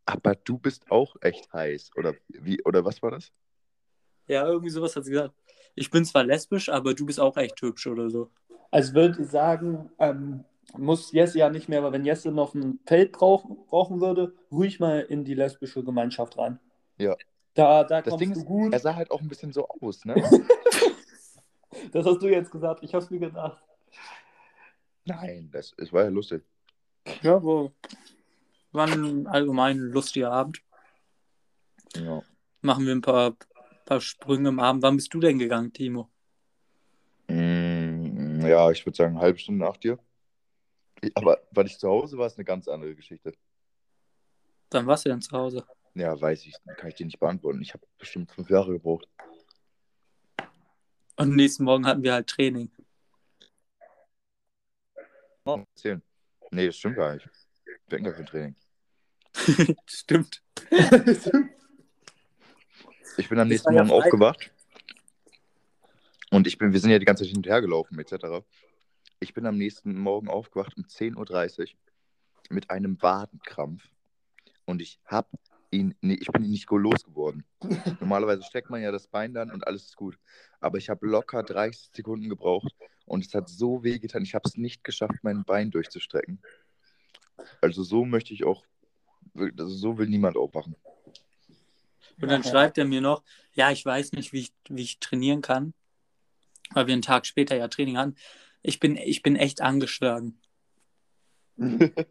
[0.06, 1.90] aber du bist auch echt heiß.
[1.96, 3.32] Oder wie, oder was war das?
[4.26, 5.34] Ja, irgendwie sowas hat sie gesagt.
[5.74, 8.30] Ich bin zwar lesbisch, aber du bist auch echt hübsch oder so.
[8.70, 10.44] Also würde ich sagen, ähm,
[10.76, 14.80] muss Jesse ja nicht mehr, aber wenn Jesse noch ein Feld brauchen, brauchen würde, ruhig
[14.80, 16.58] mal in die lesbische Gemeinschaft rein.
[16.98, 17.16] Ja.
[17.54, 18.72] Da, da Das kommst Ding du ist, gut.
[18.72, 20.14] er sah halt auch ein bisschen so aus, ne?
[21.92, 22.82] Das hast du jetzt gesagt.
[22.82, 23.62] Ich hab's mir gedacht.
[25.04, 26.42] Nein, das, es war ja lustig.
[27.22, 27.72] Ja, wo
[28.72, 30.62] war ein allgemein lustiger Abend.
[31.94, 32.22] Ja.
[32.62, 33.36] Machen wir ein paar,
[33.84, 34.82] paar Sprünge im Abend.
[34.82, 36.08] Wann bist du denn gegangen, Timo?
[37.28, 39.98] Mm, ja, ich würde sagen, eine halbe Stunde nach dir.
[41.14, 43.32] Aber weil ich zu Hause war, ist eine ganz andere Geschichte.
[44.70, 45.66] Wann warst du denn zu Hause?
[45.94, 47.60] Ja, weiß ich, kann ich dir nicht beantworten.
[47.60, 49.06] Ich habe bestimmt fünf Jahre gebraucht.
[51.16, 52.70] Und am nächsten Morgen hatten wir halt Training.
[55.44, 56.02] Oh, erzählen.
[56.50, 57.28] Nee, das stimmt gar nicht.
[57.88, 58.56] Wir hatten gar kein Training.
[59.86, 60.42] Stimmt.
[63.16, 64.06] Ich bin am Das nächsten ja Morgen Freitag.
[64.06, 64.52] aufgewacht.
[66.30, 68.44] Und ich bin, wir sind ja die ganze Zeit hin und her gelaufen, etc.
[69.20, 71.66] Ich bin am nächsten Morgen aufgewacht um 10.30 Uhr
[72.50, 73.82] mit einem Wadenkrampf.
[74.64, 75.28] Und ich hab
[75.70, 77.44] ihn, nee, ich bin ihn nicht losgeworden.
[78.00, 80.18] Normalerweise steckt man ja das Bein dann und alles ist gut.
[80.60, 82.74] Aber ich habe locker 30 Sekunden gebraucht
[83.04, 84.22] und es hat so weh getan.
[84.22, 86.40] Ich habe es nicht geschafft, mein Bein durchzustrecken.
[87.60, 88.64] Also so möchte ich auch,
[89.34, 90.76] also so will niemand aufwachen.
[92.20, 93.22] Und dann schreibt er mir noch,
[93.54, 95.74] ja, ich weiß nicht, wie ich, wie ich trainieren kann,
[96.72, 98.14] weil wir einen Tag später ja Training hatten.
[98.62, 100.38] Ich bin, ich bin echt angeschlagen.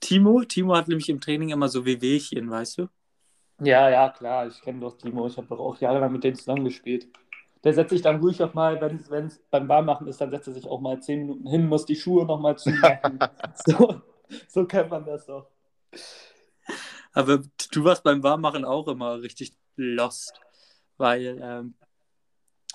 [0.00, 2.88] Timo, Timo hat nämlich im Training immer so Wehwehchen, weißt du?
[3.60, 4.46] Ja, ja, klar.
[4.46, 5.26] Ich kenne doch Timo.
[5.26, 7.08] Ich habe doch auch jahrelang mit denen zusammengespielt.
[7.62, 10.54] Der setzt sich dann ruhig auch mal, wenn es beim Warmmachen ist, dann setzt er
[10.54, 13.18] sich auch mal zehn Minuten hin, muss die Schuhe nochmal zumachen.
[13.66, 14.02] so,
[14.48, 15.53] so kennt man das doch.
[17.12, 17.42] Aber
[17.72, 20.40] du warst beim Warmmachen auch immer richtig lost,
[20.96, 21.74] weil ähm,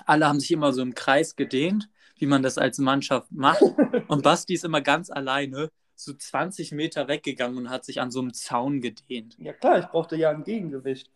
[0.06, 3.62] alle haben sich immer so im Kreis gedehnt, wie man das als Mannschaft macht.
[4.08, 8.22] Und Basti ist immer ganz alleine so 20 Meter weggegangen und hat sich an so
[8.22, 9.36] einem Zaun gedehnt.
[9.38, 11.12] Ja klar, ich brauchte ja ein Gegengewicht.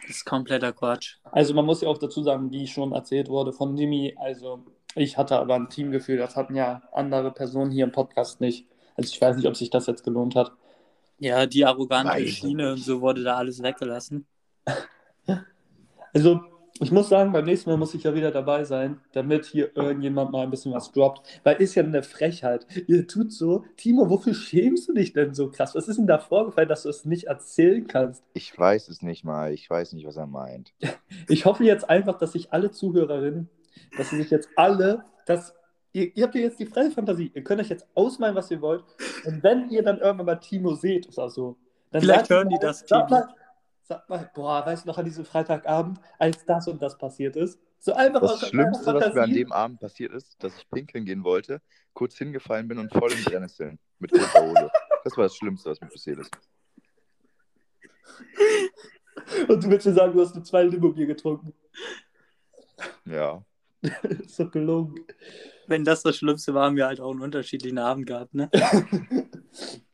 [0.00, 1.16] Das ist kompletter Quatsch.
[1.24, 5.18] Also man muss ja auch dazu sagen, wie schon erzählt wurde von Nimi, also ich
[5.18, 8.66] hatte aber ein Teamgefühl, das hatten ja andere Personen hier im Podcast nicht.
[8.94, 10.52] Also ich weiß nicht, ob sich das jetzt gelohnt hat.
[11.18, 14.26] Ja, die arrogante Weiß Schiene und so wurde da alles weggelassen.
[16.14, 16.40] Also
[16.80, 20.30] ich muss sagen, beim nächsten Mal muss ich ja wieder dabei sein, damit hier irgendjemand
[20.30, 21.40] mal ein bisschen was droppt.
[21.42, 22.66] Weil ist ja eine Frechheit.
[22.86, 25.74] Ihr tut so, Timo, wofür schämst du dich denn so krass?
[25.74, 28.22] Was ist denn da vorgefallen, dass du es nicht erzählen kannst?
[28.34, 29.52] Ich weiß es nicht mal.
[29.52, 30.72] Ich weiß nicht, was er meint.
[31.28, 33.48] Ich hoffe jetzt einfach, dass sich alle Zuhörerinnen,
[33.96, 35.54] dass sie sich jetzt alle, dass
[35.96, 38.60] ihr, ihr habt ja jetzt die freie Fantasie, ihr könnt euch jetzt ausmalen, was ihr
[38.60, 38.84] wollt.
[39.24, 41.56] Und wenn ihr dann irgendwann mal Timo seht oder so,
[41.90, 43.20] dann Vielleicht hören mal, die das, sag Timo.
[43.20, 43.34] mal,
[43.82, 47.58] sag mal, boah, weißt du noch an diesem Freitagabend, als das und das passiert ist?
[47.78, 51.24] So einfach Das Schlimmste, was mir an dem Abend passiert ist, dass ich pinkeln gehen
[51.24, 51.62] wollte,
[51.94, 54.70] kurz hingefallen bin und voll in Brennnesseln mit kurzer Hose.
[55.04, 56.30] Das war das Schlimmste, was mir passiert ist.
[59.48, 61.54] Und du willst mir sagen, du hast nur zwei Limo-Bier getrunken.
[63.04, 63.42] Ja.
[64.02, 65.06] ist doch gelogen.
[65.66, 68.50] Wenn das das Schlimmste war, haben wir halt auch einen unterschiedlichen Abend gehabt, ne?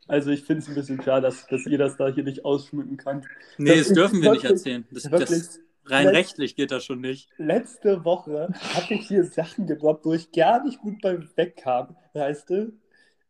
[0.09, 2.97] Also ich finde es ein bisschen schade, dass, dass ihr das da hier nicht ausschmücken
[2.99, 3.25] kann.
[3.57, 4.85] Nee, Das das dürfen wir nicht wirklich- erzählen.
[4.91, 7.31] Das, das, rein Letz- rechtlich geht das schon nicht.
[7.39, 12.51] letzte Woche hatte ich hier Sachen gedroppt, wo ich gar nicht gut beim Wegkam, weißt
[12.51, 12.73] du?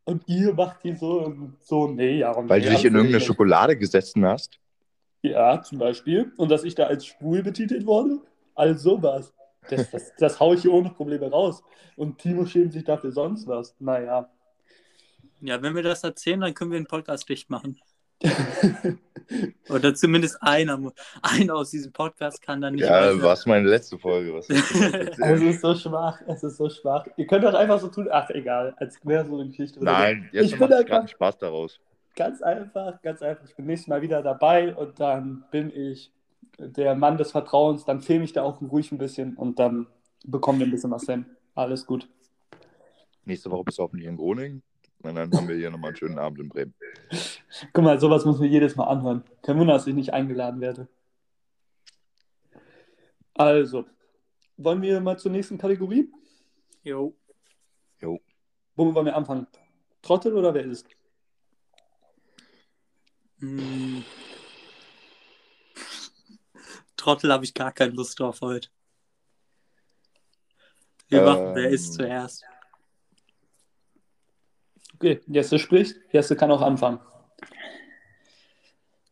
[0.04, 2.32] Und ihr macht die so und so, nee, ja.
[2.32, 3.26] Und Weil nee, du dich in also irgendeine nicht.
[3.26, 4.58] Schokolade gesessen hast.
[5.22, 6.32] Ja, zum Beispiel.
[6.36, 8.18] Und dass ich da als schwul betitelt wurde.
[8.56, 9.32] All sowas.
[9.70, 11.62] Das, das, das hau ich hier ohne Probleme raus.
[11.96, 13.74] Und Timo schämt sich dafür sonst was.
[13.78, 14.28] Naja.
[15.40, 17.78] Ja, wenn wir das erzählen, dann können wir den Podcast dicht machen.
[19.68, 20.78] Oder zumindest einer,
[21.22, 24.34] einer aus diesem Podcast kann dann nicht Ja, mehr- was meine letzte Folge.
[24.34, 26.20] Was es ist so schwach.
[26.26, 27.06] Es ist so schwach.
[27.16, 28.08] Ihr könnt doch einfach so tun.
[28.10, 28.74] Ach, egal.
[28.78, 29.80] Als wäre so eine Geschichte.
[29.80, 29.98] oder so.
[29.98, 31.80] Nein, jetzt Ich macht es einfach- gerade einen Spaß daraus.
[32.14, 33.44] Ganz einfach, ganz einfach.
[33.48, 36.12] Ich bin nächstes Mal wieder dabei und dann bin ich
[36.58, 37.84] der Mann des Vertrauens.
[37.84, 39.86] Dann filme ich da auch ruhig ein bisschen und dann
[40.24, 41.26] bekommen wir ein bisschen was hin.
[41.54, 42.08] Alles gut.
[43.24, 44.62] Nächste Woche bist du hoffentlich in Groningen.
[45.02, 46.74] Und dann haben wir hier nochmal einen schönen Abend in Bremen.
[47.72, 49.24] Guck mal, sowas muss mir jedes Mal anhören.
[49.42, 50.88] Kein Wunder, dass ich nicht eingeladen werde.
[53.34, 53.84] Also,
[54.56, 56.08] wollen wir mal zur nächsten Kategorie?
[56.84, 57.16] Jo.
[58.00, 58.20] Jo.
[58.76, 59.46] Womit wollen wir anfangen?
[60.02, 60.86] Trottel oder wer ist?
[63.40, 64.04] Hm.
[67.02, 68.68] Trottel habe ich gar keine Lust drauf heute.
[71.08, 71.24] Wir Ähm.
[71.24, 72.44] machen, wer ist zuerst?
[74.94, 75.96] Okay, Jesse spricht.
[76.12, 77.00] Jesse kann auch anfangen.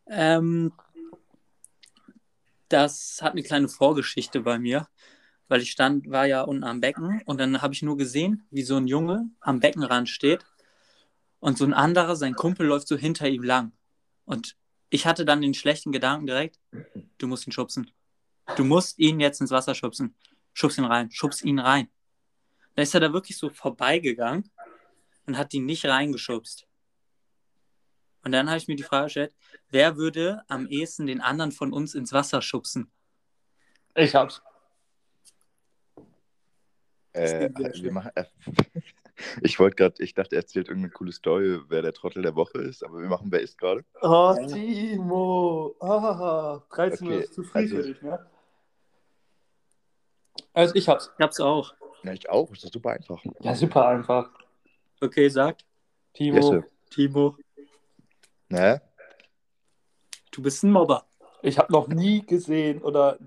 [0.07, 0.73] Ähm,
[2.69, 4.87] das hat eine kleine Vorgeschichte bei mir,
[5.49, 8.63] weil ich stand, war ja unten am Becken und dann habe ich nur gesehen, wie
[8.63, 10.47] so ein Junge am Beckenrand steht
[11.41, 13.73] und so ein anderer, sein Kumpel läuft so hinter ihm lang.
[14.25, 14.57] Und
[14.91, 16.61] ich hatte dann den schlechten Gedanken direkt,
[17.23, 17.91] du musst ihn schubsen.
[18.57, 20.15] Du musst ihn jetzt ins Wasser schubsen.
[20.53, 21.89] Schubs ihn rein, schubs ihn rein.
[22.75, 24.51] Da ist er da wirklich so vorbeigegangen
[25.27, 26.67] und hat ihn nicht reingeschubst.
[28.23, 29.35] Und dann habe ich mir die Frage gestellt,
[29.71, 32.91] wer würde am ehesten den anderen von uns ins Wasser schubsen?
[33.95, 34.43] Ich hab's.
[37.13, 37.51] Äh,
[37.83, 38.25] wir machen, äh,
[39.43, 42.59] ich wollte gerade, ich dachte, er erzählt irgendeine coole Story, wer der Trottel der Woche
[42.59, 43.85] ist, aber wir machen, wer ist gerade?
[44.03, 45.77] Oh, Timo.
[45.81, 48.27] Ah, 13 Uhr Okay, ist zu früh also- für dich, ne?
[50.53, 51.11] Also, ich hab's.
[51.17, 51.75] Ich hab's auch.
[52.03, 53.23] Ja, ich auch, ist doch super einfach.
[53.41, 54.31] Ja, super einfach.
[55.01, 55.65] Okay, sagt
[56.15, 56.37] Timo.
[56.37, 57.37] Jesse, Timo,
[58.49, 58.81] ne?
[60.31, 61.05] du bist ein Mobber.
[61.43, 63.19] Ich habe noch nie gesehen oder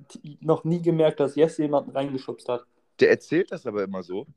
[0.42, 2.66] noch nie gemerkt, dass Jesse jemanden reingeschubst hat.
[3.00, 4.28] Der erzählt das aber immer so.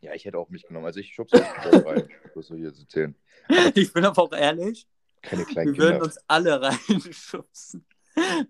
[0.00, 0.86] Ja, ich hätte auch mich genommen.
[0.86, 2.08] Also ich schub's auch rein.
[2.34, 3.14] Was soll ich jetzt erzählen?
[3.74, 4.86] Ich bin aber auch ehrlich,
[5.22, 6.04] Keine kleinen wir würden Kinder.
[6.06, 7.86] uns alle reinschubsen,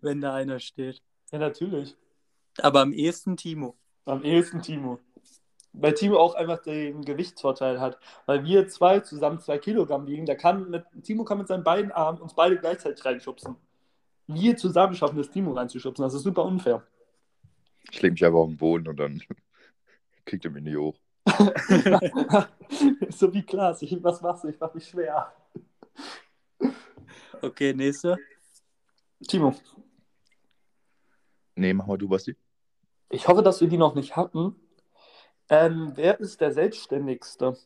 [0.01, 1.03] wenn da einer steht.
[1.31, 1.97] Ja, natürlich.
[2.59, 3.77] Aber am ehesten Timo.
[4.07, 4.99] Am ehesten Timo.
[5.73, 7.99] Weil Timo auch einfach den Gewichtsvorteil hat.
[8.25, 11.93] Weil wir zwei zusammen zwei Kilogramm wiegen, der kann mit, Timo kann mit seinen beiden
[11.93, 13.57] Armen uns beide gleichzeitig reinschubsen.
[14.27, 16.03] Wir zusammen schaffen es, Timo reinzuschubsen.
[16.03, 16.87] Das ist super unfair.
[17.91, 19.23] Ich lege mich einfach auf den Boden und dann
[20.25, 20.99] kriegt er mich nicht hoch.
[23.11, 23.83] So wie Klaas.
[23.83, 24.49] Ich, was machst du?
[24.49, 25.33] Ich mach mich schwer.
[27.43, 28.17] Okay, nächste.
[29.27, 29.55] Timo,
[31.55, 32.37] Nee, mach mal du, Basti.
[33.11, 34.55] ich hoffe, dass wir die noch nicht hatten.
[35.49, 37.57] Ähm, wer ist der Selbstständigste?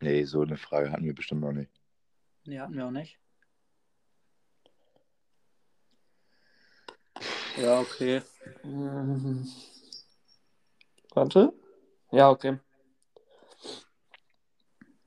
[0.00, 1.70] Nee, so eine Frage hatten wir bestimmt noch nicht.
[2.44, 3.18] Nee, hatten wir auch nicht.
[7.56, 8.22] Ja, okay.
[8.62, 9.46] Hm.
[11.16, 11.50] Warte.
[12.12, 12.58] Ja, okay.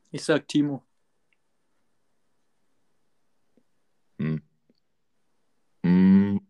[0.09, 0.83] Ich sag Timo.
[4.17, 4.41] Hm.
[5.83, 6.41] Hm.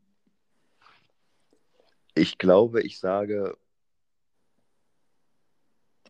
[2.16, 3.58] Ich glaube, ich sage.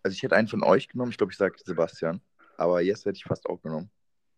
[0.03, 1.09] Also ich hätte einen von euch genommen.
[1.09, 2.21] Ich glaube, ich sage Sebastian.
[2.55, 3.89] Aber jetzt hätte ich fast auch genommen.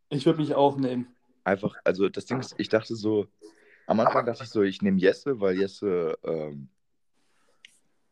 [0.08, 1.14] Ich würde mich auch nehmen.
[1.44, 3.28] Einfach, also das Ding ist, ich dachte so,
[3.88, 6.70] am Anfang dachte ich so, ich nehme Jesse, weil Jesse, ähm,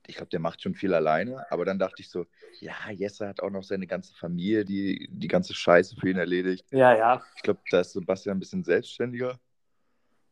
[0.10, 1.46] ich glaube, der macht schon viel alleine.
[1.52, 2.26] Aber dann dachte ich so,
[2.60, 6.66] ja, Jesse hat auch noch seine ganze Familie, die die ganze Scheiße für ihn erledigt.
[6.72, 7.24] Ja, ja.
[7.36, 9.40] Ich glaube, da ist Sebastian ein bisschen selbstständiger.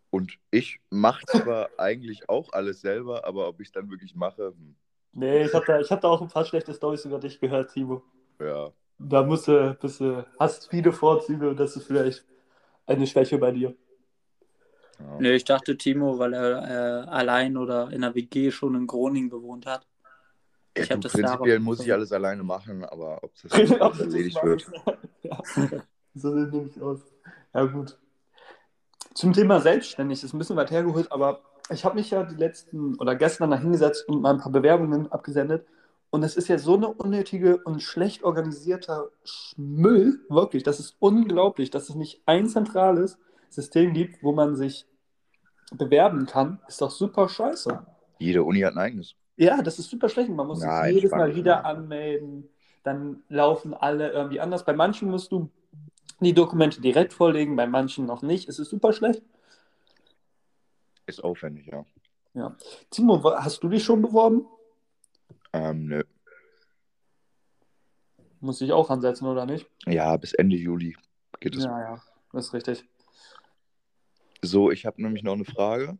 [0.09, 4.47] Und ich mache zwar eigentlich auch alles selber, aber ob ich es dann wirklich mache,
[4.47, 4.75] hm,
[5.13, 7.71] Nee, ich habe da, ich hab da auch ein paar schlechte Storys über dich gehört,
[7.73, 8.03] Timo.
[8.39, 8.71] ja.
[8.99, 12.25] Da musst du, bist du, hast viele Vorzüge und das ist vielleicht
[12.86, 13.75] eine Schwäche bei dir.
[14.99, 15.19] Ja.
[15.19, 19.29] Nee, ich dachte Timo, weil er äh, allein oder in der WG schon in Groningen
[19.29, 19.87] gewohnt hat.
[20.75, 24.43] Ja, Ich du, das prinzipiell muss ich alles alleine machen, aber ob das das erledigt
[24.43, 24.65] wird.
[25.23, 25.39] ja.
[26.13, 26.99] So nehme ich aus.
[27.53, 27.97] Ja, gut.
[29.13, 32.95] Zum Thema selbstständig, ist ein bisschen weit hergeholt, aber ich habe mich ja die letzten
[32.95, 35.65] oder gestern da hingesetzt und mal ein paar Bewerbungen abgesendet.
[36.09, 39.09] Und es ist ja so eine unnötige und schlecht organisierter
[39.57, 40.63] Müll, wirklich.
[40.63, 43.17] Das ist unglaublich, dass es nicht ein zentrales
[43.49, 44.85] System gibt, wo man sich
[45.71, 46.59] bewerben kann.
[46.67, 47.85] Ist doch super scheiße.
[48.19, 49.15] Jede Uni hat ein eigenes.
[49.35, 50.29] Ja, das ist super schlecht.
[50.29, 52.49] Man muss Nein, sich jedes Mal wieder anmelden.
[52.83, 54.65] Dann laufen alle irgendwie anders.
[54.65, 55.49] Bei manchen musst du
[56.19, 58.49] die Dokumente direkt vorlegen, bei manchen noch nicht.
[58.49, 59.21] Es ist super schlecht.
[61.05, 61.85] Ist aufwendig, ja.
[62.89, 64.45] Timo, wa- hast du dich schon beworben?
[65.53, 66.03] Ähm, nö.
[68.39, 69.67] Muss ich auch ansetzen, oder nicht?
[69.85, 70.95] Ja, bis Ende Juli
[71.39, 71.63] geht es.
[71.63, 72.01] Ja, ja,
[72.33, 72.85] das ist richtig.
[74.47, 75.97] So, ich habe nämlich noch eine Frage.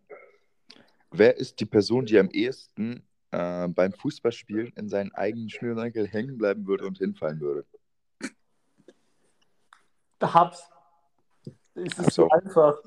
[1.12, 6.38] Wer ist die Person, die am ehesten äh, beim Fußballspielen in seinen eigenen Schnürsenkel hängen
[6.38, 7.66] bleiben würde und hinfallen würde?
[10.22, 10.70] Hab's.
[11.76, 12.30] Es ist Ach so.
[12.30, 12.82] einfach.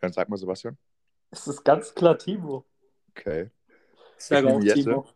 [0.00, 0.76] Dann sag mal, Sebastian.
[1.30, 2.66] Es ist ganz klar Timo.
[3.10, 3.50] Okay.
[4.18, 4.82] Ich sage Ich auch Jesse.
[4.82, 5.08] Timo.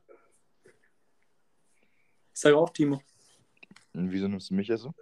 [2.33, 3.03] Ich sage auch Timo.
[3.93, 4.95] Und wieso nimmst du mich jetzt so?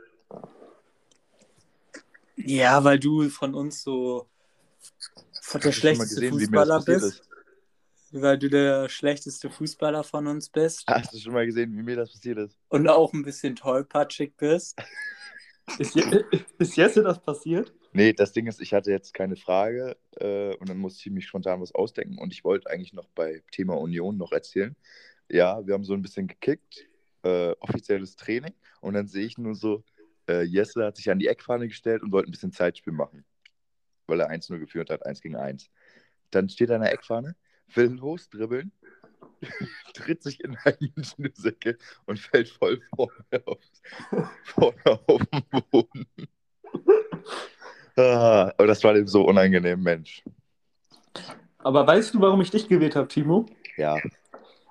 [2.44, 4.28] Ja, weil du von uns so
[5.42, 7.04] von der schlechteste gesehen, Fußballer bist.
[7.04, 7.22] ist?
[8.12, 11.96] Weil du der schlechteste Fußballer von uns bist Hast du schon mal gesehen, wie mir
[11.96, 12.58] das passiert ist?
[12.68, 14.76] und auch ein bisschen tollpatschig bist.
[15.78, 16.02] Ist, je,
[16.58, 17.72] ist Jesse das passiert?
[17.92, 21.26] Nee, das Ding ist, ich hatte jetzt keine Frage äh, und dann musste ich mich
[21.26, 24.74] spontan was ausdenken und ich wollte eigentlich noch bei Thema Union noch erzählen.
[25.28, 26.88] Ja, wir haben so ein bisschen gekickt,
[27.22, 29.84] äh, offizielles Training und dann sehe ich nur so,
[30.30, 33.24] äh, Jesse hat sich an die Eckfahne gestellt und wollte ein bisschen Zeitspiel machen,
[34.06, 35.68] weil er 1-0 geführt hat, 1 gegen 1.
[36.30, 37.34] Dann steht er an der Eckfahne,
[37.74, 38.72] will losdribbeln,
[39.94, 43.58] tritt sich in einen Schnürsenkel und fällt voll vorne auf,
[44.44, 46.06] vorne auf den Boden.
[47.96, 50.22] Ah, aber das war dem so unangenehm, Mensch.
[51.58, 53.46] Aber weißt du, warum ich dich gewählt habe, Timo?
[53.76, 53.98] Ja,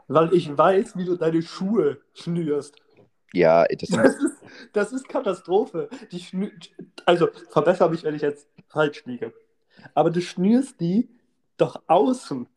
[0.07, 2.81] Weil ich weiß, wie du deine Schuhe schnürst.
[3.33, 4.37] Ja, das Das ist,
[4.73, 5.89] das ist Katastrophe.
[6.11, 6.23] Die
[7.05, 9.33] also, verbessere mich, wenn ich jetzt falsch liege.
[9.93, 11.09] Aber du schnürst die
[11.57, 12.47] doch außen.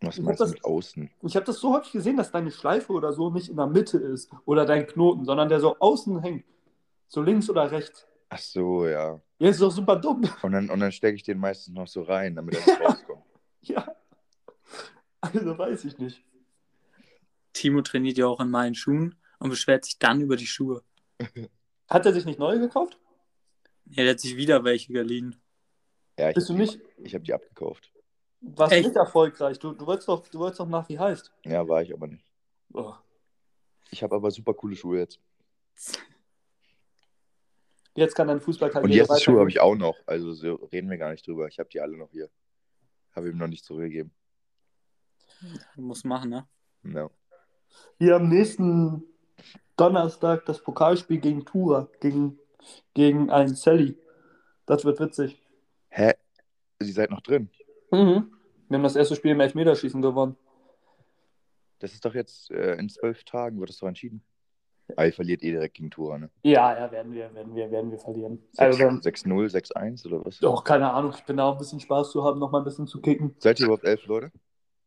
[0.00, 1.10] was Ich meinst du mit außen?
[1.22, 3.98] Ich habe das so häufig gesehen, dass deine Schleife oder so nicht in der Mitte
[3.98, 6.44] ist oder dein Knoten, sondern der so außen hängt.
[7.08, 8.06] So links oder rechts.
[8.28, 9.20] Ach so, ja.
[9.38, 10.24] Ja, ist doch super dumm.
[10.42, 13.22] Und dann, und dann stecke ich den meistens noch so rein, damit er nicht rauskommt.
[13.62, 13.84] Ja.
[15.20, 16.24] Also weiß ich nicht.
[17.56, 20.82] Timo trainiert ja auch in meinen Schuhen und beschwert sich dann über die Schuhe.
[21.88, 22.98] Hat er sich nicht neue gekauft?
[23.86, 25.36] Ja, der hat sich wieder welche geliehen.
[26.18, 27.92] Ja, ich Bist du habe nicht, die, ich hab die abgekauft.
[28.40, 28.88] warst Echt?
[28.88, 29.60] nicht erfolgreich?
[29.60, 31.32] Du, du, wolltest doch, du wolltest doch nach, wie heißt.
[31.44, 32.26] Ja, war ich aber nicht.
[32.72, 32.94] Oh.
[33.92, 35.20] Ich habe aber super coole Schuhe jetzt.
[37.94, 39.96] Jetzt kann dein Fußballkarriere Und jetzt Schuhe habe ich auch noch.
[40.04, 41.46] Also so reden wir gar nicht drüber.
[41.46, 42.28] Ich habe die alle noch hier.
[43.12, 44.12] Habe ihm noch nicht zurückgegeben.
[45.76, 46.48] Muss machen, ne?
[46.82, 47.12] No.
[47.98, 49.04] Hier am nächsten
[49.76, 52.38] Donnerstag das Pokalspiel gegen Tura, gegen,
[52.94, 53.98] gegen einen Sally.
[54.66, 55.40] Das wird witzig.
[55.88, 56.14] Hä?
[56.80, 57.50] Sie seid noch drin?
[57.90, 58.32] Mhm.
[58.68, 60.36] Wir haben das erste Spiel im Elfmeterschießen gewonnen.
[61.78, 64.22] Das ist doch jetzt äh, in zwölf Tagen wird es doch entschieden.
[64.90, 66.30] Aber ihr verliert eh direkt gegen Tura, ne?
[66.42, 68.38] Ja, ja, werden wir, werden wir, werden wir verlieren.
[68.54, 70.38] 6- Also dann, 6-0, 6-1 oder was?
[70.38, 72.64] doch, keine Ahnung, ich bin da auch ein bisschen Spaß zu haben, noch mal ein
[72.64, 73.34] bisschen zu kicken.
[73.38, 74.30] Seid ihr überhaupt elf Leute?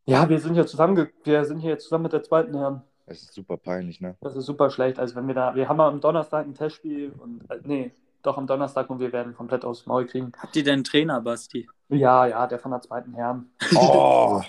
[0.10, 2.82] Ja, wir sind ja zusammen, wir sind hier jetzt zusammen mit der zweiten Herren.
[3.06, 4.16] Es ist super peinlich, ne?
[4.22, 5.00] Das ist super schlecht.
[5.00, 7.92] Also wenn wir da, wir haben am Donnerstag ein Testspiel und äh, nee,
[8.22, 10.32] doch am Donnerstag und wir werden komplett aufs Maul kriegen.
[10.38, 11.68] Habt ihr denn einen Trainer, Basti?
[11.90, 13.52] Ja, ja, der von der zweiten Herren.
[13.76, 14.42] Oh!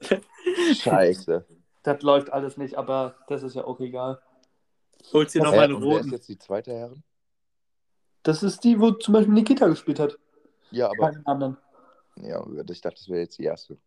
[0.74, 1.44] Scheiße.
[1.82, 4.20] Das läuft alles nicht, aber das ist ja auch egal.
[5.12, 6.12] Holt ihr Das- noch Hä, mal einen und wer ist roten?
[6.12, 7.02] jetzt die zweite Herren?
[8.22, 10.18] Das ist die, wo zum Beispiel Nikita gespielt hat.
[10.72, 11.56] Ja, aber Keinen anderen.
[12.16, 13.78] ja, ich dachte, das wäre jetzt die erste.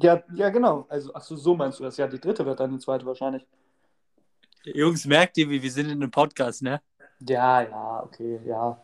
[0.00, 0.86] Ja, ja, genau.
[0.88, 1.96] Also, ach so, so meinst du das.
[1.96, 3.46] Ja, die dritte wird dann die zweite wahrscheinlich.
[4.64, 6.80] Jungs, merkt ihr, wie wir sind in einem Podcast, ne?
[7.20, 8.80] Ja, ja, okay, ja.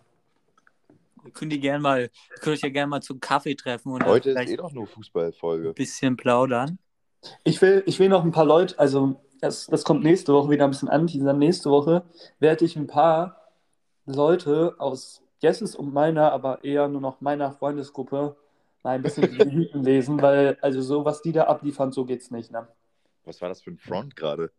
[1.24, 2.10] Ihr könnt, ihr gern mal, ihr
[2.40, 5.68] könnt euch ja gerne mal zum Kaffee treffen und Heute ist eh doch nur Fußballfolge.
[5.68, 6.78] ein bisschen plaudern.
[7.44, 10.64] Ich will, ich will noch ein paar Leute, also das, das kommt nächste Woche wieder
[10.64, 11.06] ein bisschen an.
[11.06, 12.04] Dann nächste Woche
[12.40, 13.40] werde ich ein paar
[14.04, 18.36] Leute aus Jesses und meiner, aber eher nur noch meiner Freundesgruppe
[18.84, 22.30] mal ein bisschen die Mythen lesen, weil also so, was die da abliefern, so geht's
[22.30, 22.52] nicht.
[22.52, 22.68] Ne?
[23.24, 24.52] Was war das für ein Front gerade?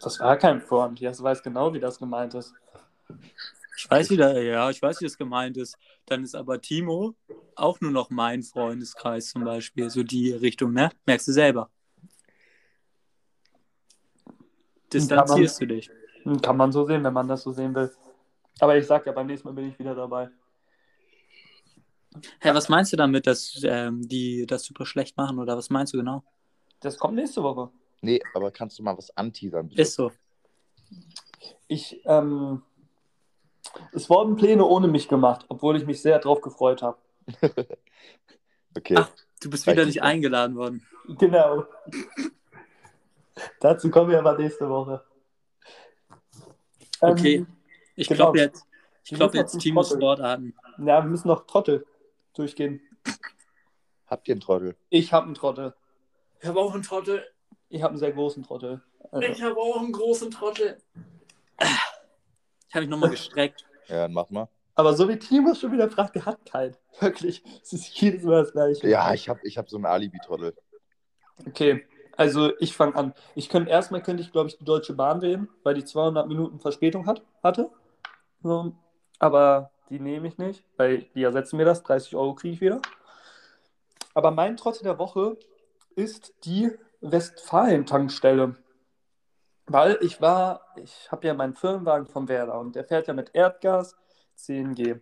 [0.00, 1.00] Das war kein Front.
[1.00, 2.54] Jess weiß genau, wie das gemeint ist.
[3.76, 5.76] Ich weiß wieder, ja, ich weiß, wie das gemeint ist.
[6.06, 7.14] Dann ist aber Timo
[7.54, 10.90] auch nur noch mein Freundeskreis zum Beispiel, so die Richtung, ne?
[11.04, 11.70] Merkst du selber.
[14.92, 15.90] Distanzierst du dich.
[16.40, 17.90] Kann man so sehen, wenn man das so sehen will.
[18.60, 20.30] Aber ich sag ja, beim nächsten Mal bin ich wieder dabei.
[22.40, 25.92] Hä, was meinst du damit, dass ähm, die das super schlecht machen oder was meinst
[25.94, 26.22] du genau?
[26.80, 27.70] Das kommt nächste Woche.
[28.00, 29.68] Nee, aber kannst du mal was anteasern?
[29.68, 29.82] bitte?
[29.82, 30.10] Ist so.
[31.68, 32.62] Ich, ähm,
[33.92, 36.98] es wurden Pläne ohne mich gemacht, obwohl ich mich sehr drauf gefreut habe.
[38.74, 38.94] Okay.
[38.96, 39.10] Ach,
[39.42, 40.86] du bist wieder nicht eingeladen worden.
[41.18, 41.66] Genau.
[43.60, 45.04] Dazu kommen wir aber nächste Woche.
[47.02, 47.46] Ähm, Okay.
[47.96, 48.16] Ich genau.
[48.32, 48.64] glaube jetzt,
[49.04, 49.78] ich glaube jetzt Team.
[49.82, 50.54] Sportarten.
[50.78, 51.84] Ja, wir müssen noch Trottel
[52.32, 52.80] durchgehen.
[54.06, 54.76] Habt ihr einen Trottel?
[54.90, 55.74] Ich habe einen Trottel.
[56.40, 57.24] Ich habe auch einen Trottel.
[57.68, 58.82] Ich habe einen sehr großen Trottel.
[59.10, 60.78] Also, habe auch einen großen Trottel.
[61.58, 63.66] Ich habe mich nochmal gestreckt.
[63.88, 64.48] Ja, dann mach mal.
[64.74, 66.76] aber so wie Timo schon wieder fragt, der hat keinen.
[67.00, 67.42] Wirklich.
[67.62, 68.88] Es ist jedes Mal das Gleiche.
[68.88, 70.54] Ja, ich hab, ich hab so einen Alibi-Trottel.
[71.46, 71.84] Okay,
[72.16, 73.14] also ich fange an.
[73.34, 76.60] Ich könnte erstmal könnte ich glaube ich die Deutsche Bahn wählen, weil die 200 Minuten
[76.60, 77.70] Verspätung hat, hatte.
[78.42, 78.72] So,
[79.18, 81.82] aber die nehme ich nicht, weil die ersetzen mir das.
[81.82, 82.80] 30 Euro kriege ich wieder.
[84.14, 85.36] Aber mein Trottel der Woche
[85.94, 86.70] ist die
[87.02, 88.56] Westfalen-Tankstelle.
[89.66, 93.34] Weil ich war, ich habe ja meinen Firmenwagen vom Werder und der fährt ja mit
[93.34, 93.94] Erdgas
[94.38, 94.98] 10G.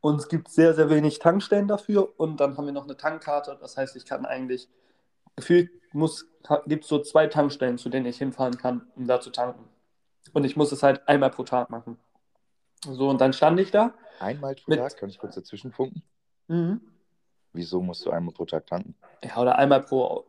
[0.00, 3.56] Und es gibt sehr, sehr wenig Tankstellen dafür und dann haben wir noch eine Tankkarte.
[3.58, 4.68] Das heißt, ich kann eigentlich
[5.36, 5.70] gefühlt
[6.66, 9.64] gibt es so zwei Tankstellen, zu denen ich hinfahren kann, um da zu tanken.
[10.34, 11.98] Und ich muss es halt einmal pro Tag machen.
[12.84, 13.94] So, und dann stand ich da.
[14.20, 16.02] Einmal pro Mit- Tag, kann ich kurz dazwischen funken?
[16.48, 16.80] Mhm.
[17.52, 18.94] Wieso musst du einmal pro Tag tanken?
[19.24, 20.24] Ja, oder einmal pro.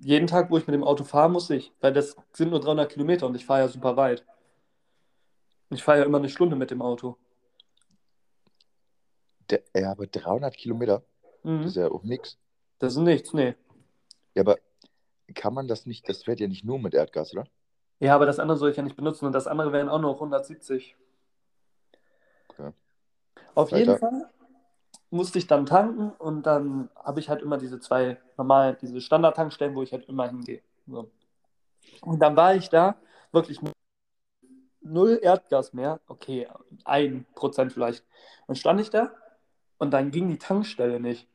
[0.00, 1.72] Jeden Tag, wo ich mit dem Auto fahre, muss ich.
[1.80, 4.24] Weil das sind nur 300 Kilometer und ich fahre ja super weit.
[5.70, 7.16] Ich fahre ja immer eine Stunde mit dem Auto.
[9.50, 11.62] Der, ja, aber 300 Kilometer, das Mhm.
[11.62, 12.38] ist ja auch nix.
[12.78, 13.54] Das ist nichts, nee.
[14.34, 14.58] Ja, aber
[15.34, 17.46] kann man das nicht, das fährt ja nicht nur mit Erdgas, oder?
[18.00, 20.14] Ja, aber das andere soll ich ja nicht benutzen und das andere wären auch noch
[20.20, 20.96] 170.
[23.54, 23.78] Auf Weiter.
[23.78, 24.30] jeden Fall
[25.10, 29.74] musste ich dann tanken und dann habe ich halt immer diese zwei normal, diese Standard-Tankstellen,
[29.74, 30.62] wo ich halt immer hingehe.
[30.86, 31.10] So.
[32.00, 32.96] Und dann war ich da
[33.30, 33.60] wirklich
[34.80, 36.48] null Erdgas mehr, okay,
[36.84, 38.04] ein Prozent vielleicht.
[38.46, 39.12] Und stand ich da
[39.78, 41.28] und dann ging die Tankstelle nicht.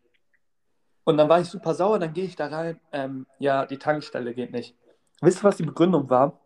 [1.04, 4.34] Und dann war ich super sauer, dann gehe ich da rein, ähm, ja, die Tankstelle
[4.34, 4.76] geht nicht.
[5.22, 6.40] Wisst ihr, was die Begründung war?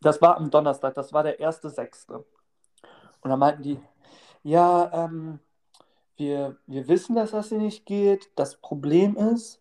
[0.00, 2.24] Das war am Donnerstag, das war der 1.6.
[3.22, 3.80] Und dann meinten die,
[4.42, 5.38] ja, ähm,
[6.16, 8.30] wir, wir wissen, dass das hier nicht geht.
[8.36, 9.60] Das Problem ist,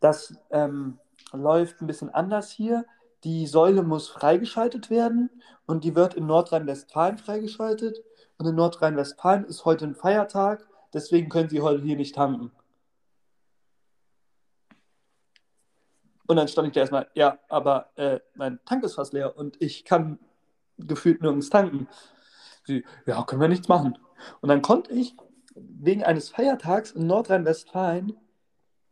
[0.00, 0.98] das ähm,
[1.32, 2.84] läuft ein bisschen anders hier.
[3.24, 5.30] Die Säule muss freigeschaltet werden
[5.66, 8.02] und die wird in Nordrhein-Westfalen freigeschaltet.
[8.38, 12.52] Und in Nordrhein-Westfalen ist heute ein Feiertag, deswegen können sie heute hier nicht tanken.
[16.26, 19.60] Und dann stand ich da erstmal, ja, aber äh, mein Tank ist fast leer und
[19.60, 20.18] ich kann
[20.78, 21.88] gefühlt nirgends tanken.
[22.70, 23.98] Sie, ja, können wir nichts machen.
[24.40, 25.14] Und dann konnte ich
[25.54, 28.16] wegen eines Feiertags in Nordrhein-Westfalen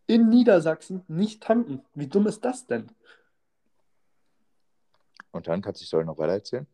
[0.07, 1.83] in Niedersachsen nicht tanken.
[1.95, 2.91] Wie dumm ist das denn?
[5.31, 6.67] Und dann kannst du die Story noch weiter erzählen?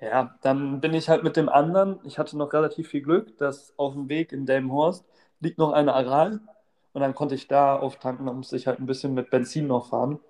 [0.00, 1.98] Ja, dann bin ich halt mit dem anderen.
[2.04, 5.04] Ich hatte noch relativ viel Glück, dass auf dem Weg in Delmenhorst
[5.40, 6.40] liegt noch eine Aral.
[6.92, 8.26] Und dann konnte ich da auftanken.
[8.26, 10.20] Dann musste ich halt ein bisschen mit Benzin noch fahren.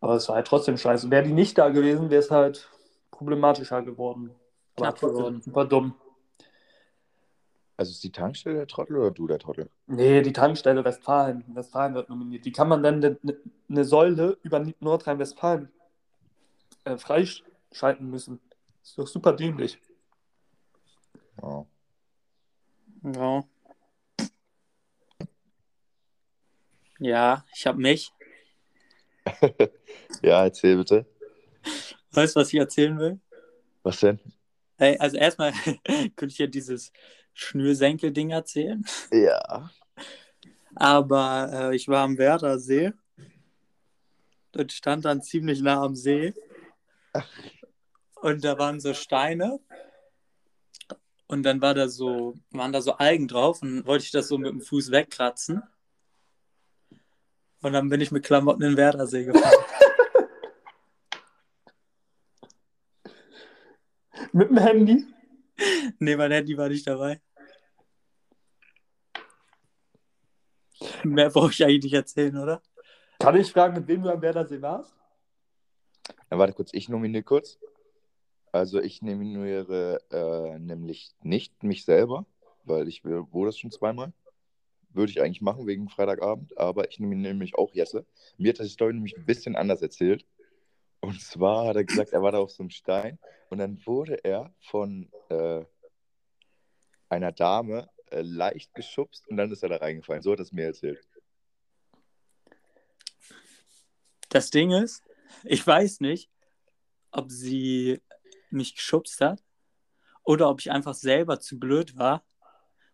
[0.00, 1.10] Aber es war halt trotzdem scheiße.
[1.10, 2.68] Wäre die nicht da gewesen, wäre es halt
[3.10, 4.34] problematischer geworden.
[4.82, 5.42] Knapp geworden.
[5.42, 5.94] Super dumm.
[7.76, 9.70] Also ist die Tankstelle der Trottel oder du der Trottel?
[9.86, 11.44] Nee, die Tankstelle Westfalen.
[11.54, 12.44] Westfalen wird nominiert.
[12.44, 13.36] Wie kann man dann eine ne,
[13.68, 15.70] ne Säule über Nordrhein-Westfalen
[16.84, 18.40] äh, freischalten müssen?
[18.82, 19.78] ist doch super dämlich.
[21.42, 21.66] Ja.
[23.02, 23.44] Ja.
[26.98, 28.12] Ja, ich habe mich.
[30.22, 31.06] ja, erzähl bitte.
[32.12, 33.20] Weißt du, was ich erzählen will?
[33.82, 34.20] Was denn?
[34.80, 35.52] Hey, also erstmal
[36.16, 36.90] könnte ich ja dieses
[37.34, 38.82] Schnürsenkel-Ding erzählen.
[39.12, 39.70] Ja.
[40.74, 42.92] Aber äh, ich war am Werdersee
[44.56, 46.32] und stand dann ziemlich nah am See.
[48.22, 49.60] Und da waren so Steine.
[51.26, 54.38] Und dann war da so, waren da so Algen drauf und wollte ich das so
[54.38, 55.62] mit dem Fuß wegkratzen.
[57.60, 59.62] Und dann bin ich mit Klamotten in den Werdersee gefahren.
[64.32, 65.06] Mit dem Handy?
[65.98, 67.20] nee, mein Handy war nicht dabei.
[71.04, 72.62] Mehr brauche ich eigentlich nicht erzählen, oder?
[73.18, 74.94] Kann ich fragen, mit wem du am Werdersee warst?
[76.28, 77.58] Dann warte kurz, ich nominiere kurz.
[78.52, 82.24] Also ich nominiere äh, nämlich nicht mich selber,
[82.64, 84.12] weil ich will- wurde das schon zweimal.
[84.92, 88.06] Würde ich eigentlich machen wegen Freitagabend, aber ich nominiere nämlich auch Jesse.
[88.38, 90.24] Mir hat das die Story nämlich ein bisschen anders erzählt.
[91.00, 94.22] Und zwar hat er gesagt, er war da auf so einem Stein und dann wurde
[94.22, 95.64] er von äh,
[97.08, 100.22] einer Dame äh, leicht geschubst und dann ist er da reingefallen.
[100.22, 101.06] So hat es mir erzählt.
[104.28, 105.02] Das Ding ist,
[105.44, 106.30] ich weiß nicht,
[107.10, 108.00] ob sie
[108.50, 109.42] mich geschubst hat
[110.22, 112.24] oder ob ich einfach selber zu blöd war,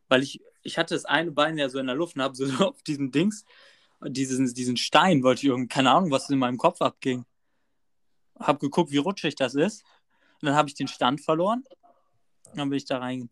[0.08, 2.46] weil ich, ich hatte das eine Bein ja so in der Luft und habe so
[2.64, 3.44] auf diesen Dings,
[4.02, 7.24] diesen, diesen Stein wollte ich irgendwie, keine Ahnung, was in meinem Kopf abging.
[8.38, 9.84] Hab geguckt, wie rutschig das ist.
[10.40, 11.64] Und dann habe ich den Stand verloren.
[12.54, 13.30] Dann bin ich da rein.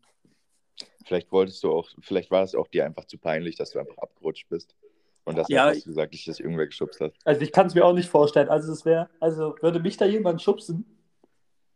[1.05, 3.97] Vielleicht wolltest du auch, vielleicht war es auch dir einfach zu peinlich, dass du einfach
[3.97, 4.75] abgerutscht bist.
[5.23, 7.13] Und das Ja, hast du gesagt, dass irgendwer geschubst hat.
[7.23, 8.49] Also ich kann es mir auch nicht vorstellen.
[8.49, 10.85] Also es wäre, also würde mich da jemand schubsen,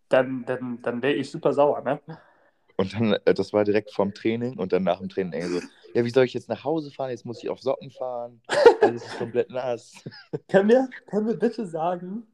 [0.10, 2.00] dann, dann, dann wäre ich super sauer, ne?
[2.78, 5.60] Und dann, äh, das war direkt vorm Training und dann nach dem Training ey, so,
[5.94, 7.10] ja, wie soll ich jetzt nach Hause fahren?
[7.10, 8.42] Jetzt muss ich auf Socken fahren.
[8.82, 10.04] Alles ist komplett nass.
[10.48, 12.26] Können wir, können wir bitte sagen,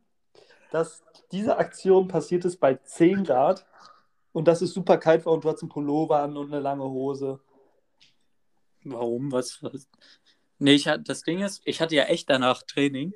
[0.71, 3.65] dass diese Aktion passiert ist bei 10 Grad
[4.31, 6.83] und dass es super kalt war und du hattest einen Pullover an und eine lange
[6.83, 7.39] Hose.
[8.83, 9.31] Warum?
[9.31, 9.61] Was?
[9.63, 9.87] was?
[10.59, 13.13] Nee, ich hatte, das Ding ist, ich hatte ja echt danach Training.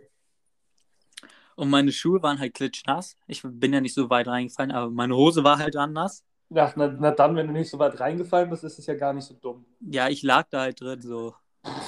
[1.56, 3.18] Und meine Schuhe waren halt klitschnass.
[3.28, 6.24] Ich bin ja nicht so weit reingefallen, aber meine Hose war halt anders.
[6.50, 9.14] Ja, na, na dann, wenn du nicht so weit reingefallen bist, ist es ja gar
[9.14, 9.66] nicht so dumm.
[9.82, 11.36] Ja, ich lag da halt drin so.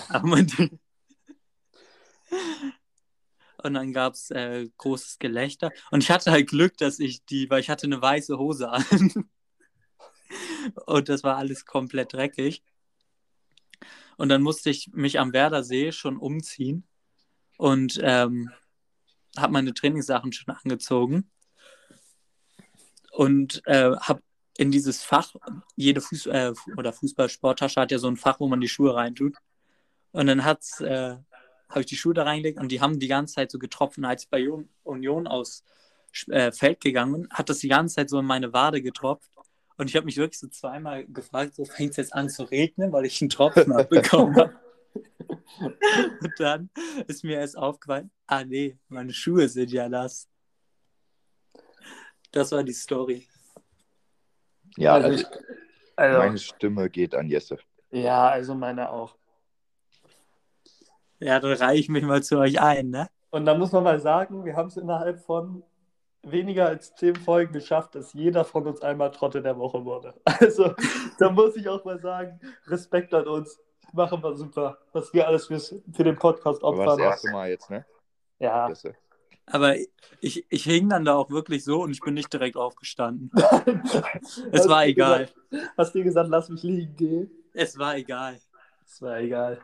[0.09, 0.27] Aber
[3.63, 5.71] Und dann gab es äh, großes Gelächter.
[5.91, 8.85] Und ich hatte halt Glück, dass ich die, weil ich hatte eine weiße Hose an.
[10.85, 12.63] Und das war alles komplett dreckig.
[14.17, 16.87] Und dann musste ich mich am Werdersee schon umziehen
[17.57, 18.51] und ähm,
[19.37, 21.29] habe meine Trainingssachen schon angezogen
[23.11, 24.21] und äh, habe
[24.57, 25.33] in dieses Fach,
[25.75, 29.37] jede Fuß äh, oder Fußballsporttasche hat ja so ein Fach, wo man die Schuhe reintut.
[30.11, 31.17] Und dann hat's, äh,
[31.71, 34.23] habe ich die Schuhe da reingelegt und die haben die ganze Zeit so getroffen, als
[34.23, 35.63] ich bei Union- Union aus
[36.27, 39.31] äh, Feld gegangen bin, hat das die ganze Zeit so in meine Wade getropft.
[39.77, 42.91] Und ich habe mich wirklich so zweimal gefragt, so fängt es jetzt an zu regnen,
[42.91, 44.59] weil ich einen Tropfen abbekommen habe.
[45.57, 46.69] Und dann
[47.07, 50.27] ist mir erst aufgefallen, ah nee, meine Schuhe sind ja nass.
[52.31, 53.27] Das war die Story.
[54.77, 55.27] Ja, also, also, ich,
[55.95, 57.57] also meine Stimme geht an Jesse.
[57.91, 59.17] ja, also meine auch.
[61.21, 63.07] Ja, dann reiche ich mich mal zu euch ein, ne?
[63.29, 65.63] Und da muss man mal sagen, wir haben es innerhalb von
[66.23, 70.13] weniger als zehn Folgen geschafft, dass jeder von uns einmal Trotte der Woche wurde.
[70.39, 70.73] Also,
[71.19, 73.59] da muss ich auch mal sagen, Respekt an uns.
[73.93, 74.77] Machen wir super.
[74.93, 77.09] Was wir alles fürs, für den Podcast Aber das opfern.
[77.09, 77.85] erste Mal jetzt, ne?
[78.39, 78.69] Ja.
[78.69, 78.95] Jesse.
[79.47, 79.75] Aber
[80.21, 83.31] ich, ich hing dann da auch wirklich so und ich bin nicht direkt aufgestanden.
[84.21, 85.29] es Es war egal.
[85.77, 87.31] hast du gesagt, lass mich liegen gehen?
[87.53, 88.39] Es war egal.
[88.85, 89.59] Es war egal.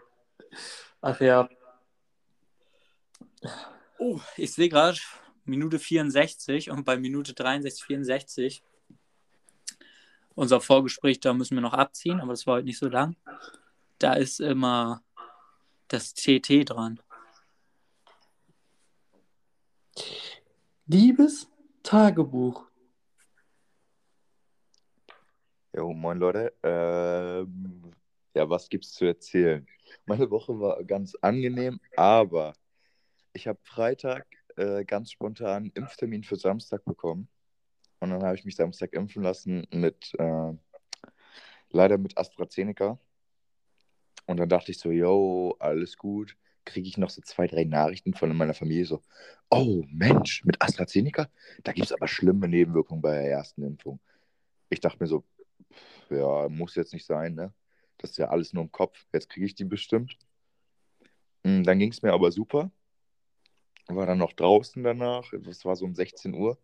[1.01, 1.49] Ach ja.
[3.99, 4.99] Oh, ich sehe gerade
[5.45, 8.63] Minute 64 und bei Minute 63, 64
[10.37, 13.15] unser Vorgespräch, da müssen wir noch abziehen, aber das war heute nicht so lang.
[13.97, 15.01] Da ist immer
[15.87, 17.01] das TT dran.
[20.85, 21.49] Liebes
[21.81, 22.67] Tagebuch.
[25.75, 26.53] Jo, moin Leute.
[26.61, 27.91] Ähm,
[28.35, 29.67] ja, was gibt's zu erzählen?
[30.07, 32.53] Meine Woche war ganz angenehm, aber
[33.33, 37.27] ich habe Freitag äh, ganz spontan einen Impftermin für Samstag bekommen.
[37.99, 40.53] Und dann habe ich mich Samstag impfen lassen mit, äh,
[41.71, 42.97] leider mit AstraZeneca.
[44.27, 46.37] Und dann dachte ich so, yo, alles gut.
[46.63, 49.01] Kriege ich noch so zwei, drei Nachrichten von meiner Familie so,
[49.49, 51.29] oh Mensch, mit AstraZeneca?
[51.65, 53.99] Da gibt es aber schlimme Nebenwirkungen bei der ersten Impfung.
[54.69, 55.25] Ich dachte mir so,
[56.09, 57.53] ja, muss jetzt nicht sein, ne?
[57.97, 59.05] Das ist ja alles nur im Kopf.
[59.13, 60.17] Jetzt kriege ich die bestimmt.
[61.43, 62.71] Mm, Dann ging es mir aber super.
[63.87, 65.31] War dann noch draußen danach.
[65.43, 66.57] Das war so um 16 Uhr.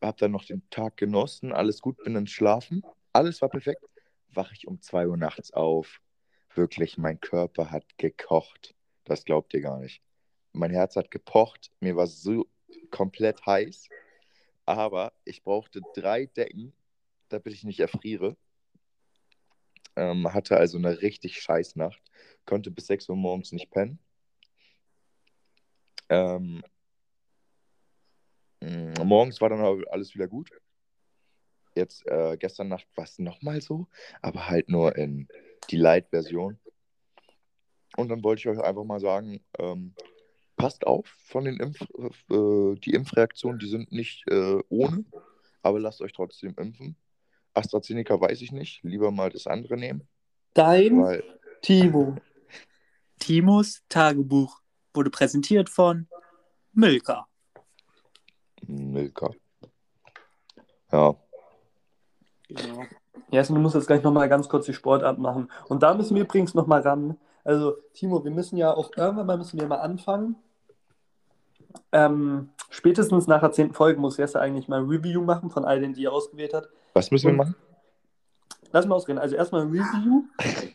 [0.00, 1.52] Hab dann noch den Tag genossen.
[1.52, 2.82] Alles gut, bin dann schlafen.
[3.12, 3.84] Alles war perfekt.
[4.30, 6.00] Wache ich um 2 Uhr nachts auf.
[6.54, 8.74] Wirklich, mein Körper hat gekocht.
[9.04, 10.02] Das glaubt ihr gar nicht.
[10.52, 11.70] Mein Herz hat gepocht.
[11.80, 12.46] Mir war so
[12.90, 13.88] komplett heiß.
[14.64, 16.72] Aber ich brauchte drei Decken,
[17.28, 18.36] damit ich nicht erfriere.
[19.98, 22.00] Ähm, hatte also eine richtig scheiß Nacht.
[22.46, 23.98] Konnte bis 6 Uhr morgens nicht pennen.
[26.08, 26.62] Ähm,
[28.60, 30.50] mh, morgens war dann aber alles wieder gut.
[31.74, 33.88] Jetzt, äh, gestern Nacht war es nochmal so,
[34.22, 35.28] aber halt nur in
[35.70, 36.58] die Light-Version.
[37.96, 39.94] Und dann wollte ich euch einfach mal sagen, ähm,
[40.56, 45.04] passt auf von den Impf äh, die Impfreaktionen, die sind nicht äh, ohne,
[45.62, 46.96] aber lasst euch trotzdem impfen.
[47.54, 50.06] AstraZeneca weiß ich nicht, lieber mal das andere nehmen,
[50.54, 51.24] Dein weil
[51.62, 52.16] Timo.
[53.18, 54.60] Timos Tagebuch
[54.94, 56.08] wurde präsentiert von
[56.72, 57.26] Milka.
[58.66, 59.30] Milka.
[60.92, 61.14] Ja.
[62.48, 62.84] Genau.
[63.30, 65.50] Jason, du musst jetzt gleich nochmal ganz kurz die Sportart machen.
[65.68, 67.18] Und da müssen wir übrigens nochmal ran.
[67.44, 70.36] Also, Timo, wir müssen ja auch irgendwann mal müssen wir mal anfangen.
[71.92, 75.80] Ähm, spätestens nach der zehnten Folge muss Jesse eigentlich mal ein Review machen von all
[75.80, 76.68] denen, die er ausgewählt hat.
[76.98, 77.54] Was müssen wir Und- machen?
[78.72, 79.18] Lass mal ausreden.
[79.20, 80.24] Also erstmal ein Review.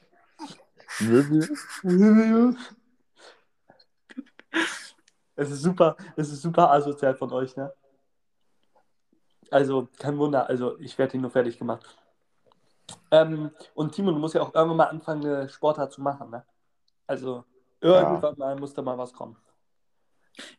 [1.02, 1.46] Review?
[1.84, 2.56] Review.
[5.36, 7.74] Es ist super, es ist super asozial von euch, ne?
[9.52, 11.86] Also, kein Wunder, also ich werde ihn nur fertig gemacht.
[13.12, 16.46] Ähm, und Timo, du musst ja auch irgendwann mal anfangen, eine Sportart zu machen, ne?
[17.06, 17.44] Also,
[17.82, 19.36] irgendwann mal muss da mal was kommen.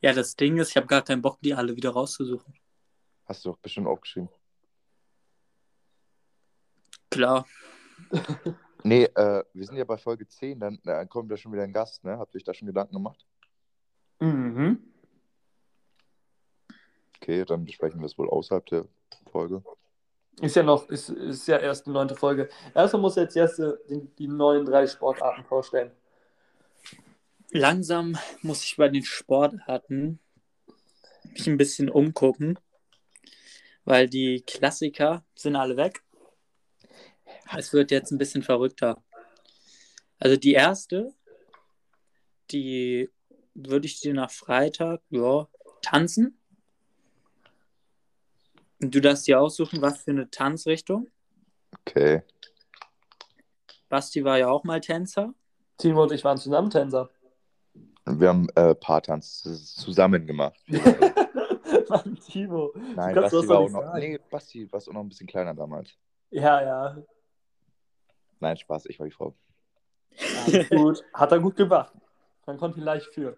[0.01, 2.55] Ja, das Ding ist, ich habe gar keinen Bock, die alle wieder rauszusuchen.
[3.25, 4.29] Hast du doch bestimmt aufgeschrieben.
[7.15, 7.47] Klar.
[8.83, 11.73] Nee, äh, wir sind ja bei Folge 10, dann, dann kommt da schon wieder ein
[11.73, 12.19] Gast, ne?
[12.19, 13.25] Habt ihr euch da schon Gedanken gemacht?
[14.21, 14.79] Mhm.
[17.17, 18.85] Okay, dann besprechen wir es wohl außerhalb der
[19.33, 19.63] Folge.
[20.41, 22.51] Ist ja noch, ist, ist ja erst eine neunte Folge.
[22.75, 25.91] Erstmal muss jetzt Jesse die, die neuen drei Sportarten vorstellen.
[27.53, 30.19] Langsam muss ich bei den Sportarten
[31.33, 32.59] mich ein bisschen umgucken,
[33.85, 36.04] weil die Klassiker sind alle weg.
[37.57, 39.03] Es wird jetzt ein bisschen verrückter.
[40.19, 41.13] Also die erste,
[42.51, 43.11] die
[43.55, 45.49] würde ich dir nach Freitag, ja,
[45.83, 46.39] tanzen.
[48.81, 51.09] Und du darfst dir aussuchen, was für eine Tanzrichtung.
[51.81, 52.23] Okay.
[53.89, 55.35] Basti war ja auch mal Tänzer.
[55.79, 57.11] Timo und ich waren zusammen Tänzer.
[58.07, 59.43] Und wir haben äh, Paartanz
[59.77, 60.61] zusammen gemacht.
[61.89, 62.73] Mann, Timo.
[62.95, 63.83] Nein, Basti das war auch noch.
[63.83, 64.01] sagen.
[64.01, 65.91] Nee, Basti war auch noch ein bisschen kleiner damals.
[66.31, 66.97] Ja, ja.
[68.45, 69.35] Nein, Spaß, ich war die Frau.
[70.45, 71.03] Alles gut.
[71.15, 71.95] Hat er gut gemacht.
[72.45, 73.37] Man konnte ihn leicht führen.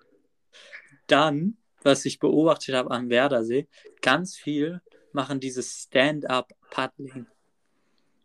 [1.07, 3.69] Dann, was ich beobachtet habe am Werdersee,
[4.03, 4.83] ganz viel
[5.13, 7.29] machen dieses Stand-up-Paddling.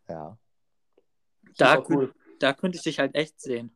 [0.10, 0.40] Ja.
[1.56, 2.16] Da, cool.
[2.40, 3.76] da könnte ich dich halt echt sehen.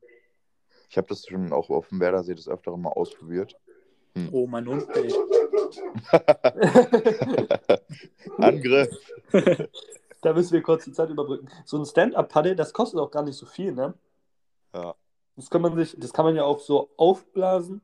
[0.89, 3.55] Ich habe das schon auch auf dem Werdersee des Öfteren mal ausprobiert.
[4.31, 4.87] Oh, mein Hund.
[8.39, 8.89] Angriff.
[10.25, 11.47] da müssen wir kurz die Zeit überbrücken.
[11.65, 13.93] So ein Stand-Up-Paddle, das kostet auch gar nicht so viel, ne?
[14.73, 14.95] Ja.
[15.35, 17.81] Das kann man sich, das kann man ja auch so aufblasen.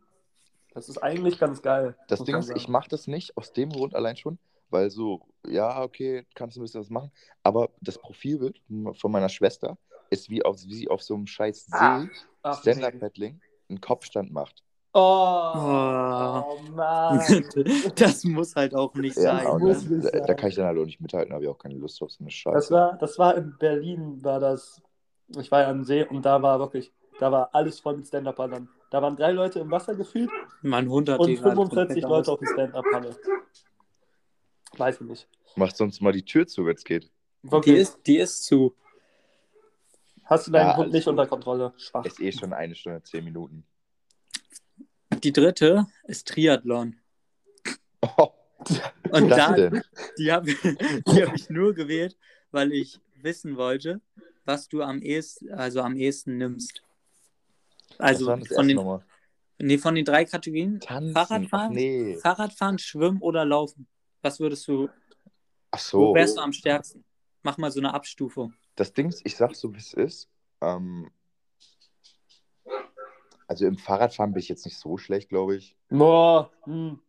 [0.74, 1.96] Das ist eigentlich ganz geil.
[2.08, 2.58] Das Ding ist, sagen.
[2.58, 4.40] ich mache das nicht aus dem Grund allein schon,
[4.70, 7.12] weil so, ja, okay, kannst du ein bisschen was machen,
[7.44, 8.60] aber das Profilbild
[8.94, 9.78] von meiner Schwester
[10.10, 12.10] ist wie, auf, wie sie auf so einem scheiß See
[12.44, 13.40] Stand-Up-Paddling
[13.70, 14.64] einen Kopfstand macht.
[14.94, 16.44] Oh, Oh.
[16.58, 17.22] oh Mann.
[17.96, 19.60] das muss halt auch nicht Ja, sein.
[19.60, 20.28] muss das, nicht da, sein.
[20.28, 22.18] da kann ich dann halt auch nicht mithalten, habe ich auch keine Lust auf so
[22.22, 22.54] eine Scheiße.
[22.56, 24.82] Das war, das war in Berlin, war das.
[25.38, 28.68] Ich war ja am See und da war wirklich, da war alles voll mit Stand-Up-Paddlern.
[28.90, 30.30] Da waren drei Leute im Wasser gefühlt
[30.62, 32.36] Mein Hund hat und die gerade 45 komplett Leute aus.
[32.36, 33.16] auf dem Stand-Up-Paddle.
[34.78, 35.28] Weiß ich nicht.
[35.56, 37.10] Macht sonst mal die Tür zu, wenn es geht.
[37.44, 38.76] Die ist, die ist zu.
[40.26, 41.12] Hast du deinen Ja, Hund nicht gut.
[41.12, 41.74] unter Kontrolle?
[41.78, 42.06] Schwach.
[42.06, 43.66] Ist eh schon eine Stunde, zehn Minuten.
[45.24, 46.98] Die dritte ist Triathlon.
[48.02, 48.30] Oh,
[49.12, 49.70] Und da,
[50.18, 52.18] die habe hab ich nur gewählt,
[52.52, 54.02] weil ich wissen wollte,
[54.46, 56.82] was du am ehesten, also am ehesten nimmst.
[57.98, 59.00] Also von den,
[59.60, 61.14] nee, von den drei Kategorien, Tanzen.
[61.14, 61.74] Fahrradfahren?
[61.74, 62.18] Nee.
[62.18, 63.88] Fahrradfahren, Schwimmen oder Laufen.
[64.22, 64.90] Was würdest du,
[65.72, 66.16] Ach wo so.
[66.16, 67.04] wärst du am stärksten?
[67.44, 68.54] Mach mal so eine Abstufung.
[68.76, 70.30] Das Ding ist, ich sag so, wie es ist.
[70.62, 71.12] Ähm,
[73.52, 75.76] also im Fahrradfahren bin ich jetzt nicht so schlecht, glaube ich.
[75.90, 77.02] Boah, hm.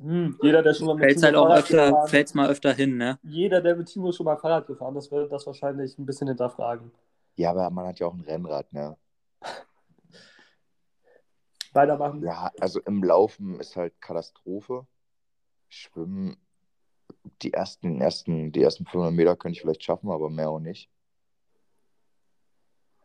[0.00, 0.38] Hm.
[0.40, 2.72] Jeder, der schon mal mit Fällt's Timo halt auch Fahrrad öfter, gefahren, fällt's mal öfter
[2.72, 3.18] hin, ne?
[3.22, 6.90] jeder, der mit Timo schon mal Fahrrad gefahren ist, wird das wahrscheinlich ein bisschen hinterfragen.
[7.36, 8.96] Ja, aber man hat ja auch ein Rennrad, ne?
[11.74, 12.22] Weitermachen.
[12.22, 14.86] Ja, also im Laufen ist halt Katastrophe.
[15.68, 16.38] Schwimmen,
[17.42, 20.88] die ersten, ersten, die ersten 500 Meter könnte ich vielleicht schaffen, aber mehr auch nicht.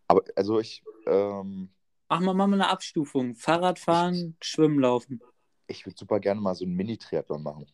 [0.07, 1.69] Aber also ich, ähm,
[2.09, 3.35] Mach mal, mach mal eine Abstufung.
[3.35, 5.21] Fahrradfahren, Schwimmen, Laufen.
[5.67, 7.67] ich würde super gerne mal so einen Mini-Triathlon machen.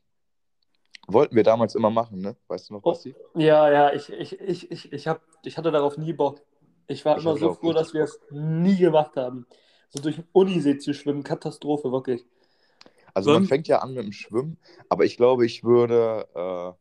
[1.08, 2.36] Wollten wir damals immer machen, ne?
[2.48, 2.92] Weißt du noch, Oh.
[2.92, 3.16] Basti?
[3.36, 6.42] Ja, ja, ich, ich, ich, ich, ich, hab, ich hatte darauf nie Bock.
[6.88, 9.46] Ich war Ich immer so froh, dass wir es nie gemacht haben.
[9.90, 12.26] So durch den Unisee zu schwimmen, Katastrophe, wirklich.
[13.14, 14.58] Also man Wollen- fängt ja an mit dem Schwimmen,
[14.90, 16.74] aber ich glaube, ich würde, äh,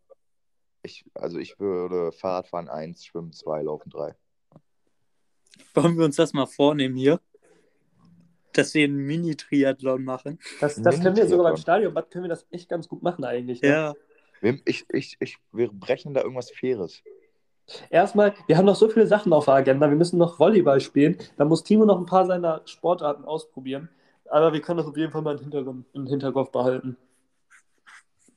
[0.83, 4.17] ich, also ich würde Fahrradfahren 1, Schwimmen 2, Laufen 3.
[5.75, 7.21] Wollen wir uns das mal vornehmen hier?
[8.55, 10.39] Dass wir einen Mini-Triathlon machen.
[10.61, 11.57] Das, das können wir sogar beim.
[11.57, 13.61] Stadionbad können wir das echt ganz gut machen eigentlich.
[13.63, 13.69] Ne?
[13.69, 13.95] Ja.
[14.65, 17.03] Ich, ich, ich, wir brechen da irgendwas Faires.
[17.89, 19.89] Erstmal, wir haben noch so viele Sachen auf der Agenda.
[19.89, 21.17] Wir müssen noch Volleyball spielen.
[21.37, 23.89] Da muss Timo noch ein paar seiner Sportarten ausprobieren.
[24.31, 26.97] Aber wir können das auf jeden Fall mal im Hintergrund, im Hinterkopf behalten.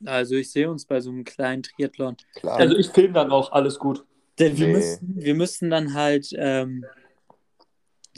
[0.06, 2.16] Also ich sehe uns bei so einem kleinen Triathlon.
[2.36, 2.56] Klar.
[2.56, 4.04] Also ich filme dann auch alles gut.
[4.38, 4.72] Denn wir, Nee.
[4.74, 6.84] müssen, wir müssen dann halt ähm,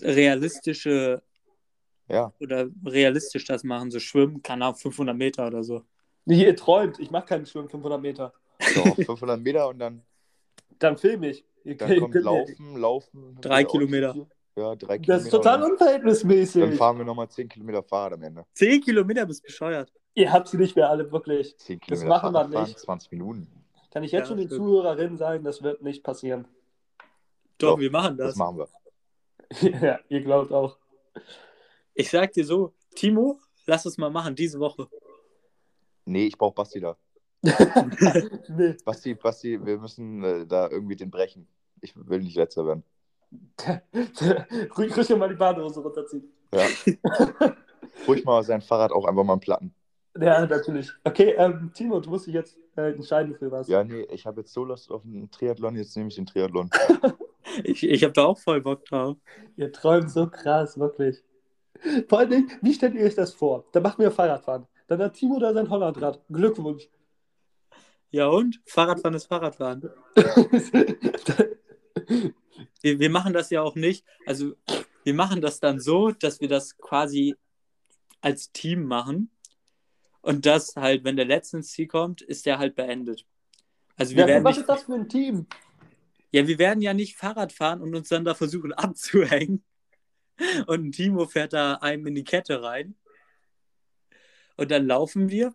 [0.03, 1.23] realistische
[2.11, 2.33] ja.
[2.41, 3.91] oder realistisch das machen.
[3.91, 5.83] So schwimmen kann auf 500 Meter oder so.
[6.25, 6.99] Nee, ihr träumt.
[7.01, 8.33] Ich mache keinen Schwimmen 500 Meter.
[8.75, 10.03] So, 500 Meter und dann,
[10.79, 11.45] Dann filme ich.
[11.65, 13.39] Ihr dann kommt Laufen, Laufen.
[13.41, 13.65] Drei.
[13.65, 14.15] Kilometer.
[14.57, 15.13] Ja, drei Kilometer.
[15.15, 16.63] Das ist total unverhältnismäßig.
[16.63, 18.45] dann fahren wir nochmal 10 Kilometer Fahrrad am Ende.
[18.55, 19.93] 10 Kilometer bist bescheuert.
[20.15, 21.57] Ihr habt sie nicht mehr alle wirklich.
[21.59, 22.79] 10 Das Kilometer machen wir Fahrrad fahren, nicht.
[22.79, 23.47] 20 Minuten.
[23.93, 24.61] Kann ich jetzt Ja, schon den stimmt.
[24.63, 26.47] Zuhörerinnen sagen, das wird nicht passieren.
[27.59, 28.37] Doch, Doch, wir machen Das das.
[28.37, 28.69] machen wir.
[29.83, 30.77] ja, ihr glaubt auch.
[31.95, 34.89] Ich sag dir so, Timo, lass es mal machen, diese Woche.
[36.05, 36.97] Nee, ich brauche Basti da.
[37.43, 38.77] nee.
[38.85, 41.47] Basti, Basti, wir müssen äh, da irgendwie den brechen.
[41.81, 42.85] Ich will nicht letzter werden.
[44.77, 46.33] Ruhig, ruhig mal die Badehose runterziehen.
[46.53, 46.67] Ja.
[48.09, 49.75] Ruhig mal sein Fahrrad auch einfach mal einen Platten.
[50.19, 50.91] Ja, natürlich.
[51.05, 53.69] Okay, ähm, Timo, du musst dich jetzt äh, entscheiden für was.
[53.69, 56.69] Ja, nee, ich habe jetzt so Lust auf einen Triathlon, jetzt nehme ich den Triathlon.
[57.65, 59.17] Ich, ich habe da auch voll Bock drauf.
[59.57, 61.23] Ihr träumt so krass, wirklich.
[62.09, 63.65] Vor allen Dingen, wie stellt ihr euch das vor?
[63.73, 64.67] Da machen wir Fahrradfahren.
[64.87, 66.23] Dann hat Timo da sein Hollandrad.
[66.29, 66.89] Glückwunsch.
[68.11, 68.61] Ja und?
[68.67, 69.91] Fahrradfahren ist Fahrradfahren.
[72.83, 74.07] Wir, wir machen das ja auch nicht.
[74.25, 74.55] Also
[75.05, 77.37] wir machen das dann so, dass wir das quasi
[78.23, 79.31] als Team machen.
[80.23, 83.27] Und das halt, wenn der letzte ins Ziel kommt, ist der halt beendet.
[83.97, 85.47] Also wir ja, werden was nicht, ist das für ein Team?
[86.33, 89.65] ja, wir werden ja nicht Fahrrad fahren und uns dann da versuchen abzuhängen.
[90.67, 92.95] Und ein Timo fährt da einem in die Kette rein.
[94.57, 95.55] Und dann laufen wir.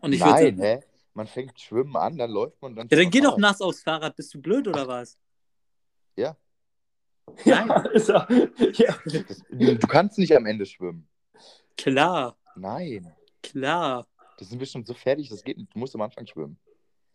[0.00, 0.80] Und ich Nein, würde hä?
[1.14, 2.88] Man fängt Schwimmen an, dann läuft man dann.
[2.88, 4.16] Ja, dann geh doch nass aufs Fahrrad.
[4.16, 5.18] Bist du blöd oder was?
[6.16, 6.36] Ja.
[7.44, 8.26] Ja, ist er.
[8.74, 8.96] Ja.
[9.04, 11.08] Das, du kannst nicht am Ende schwimmen.
[11.76, 13.14] Klar, Nein.
[13.42, 14.06] klar.
[14.38, 15.74] Da sind wir schon so fertig, das geht nicht.
[15.74, 16.58] Du musst am Anfang schwimmen.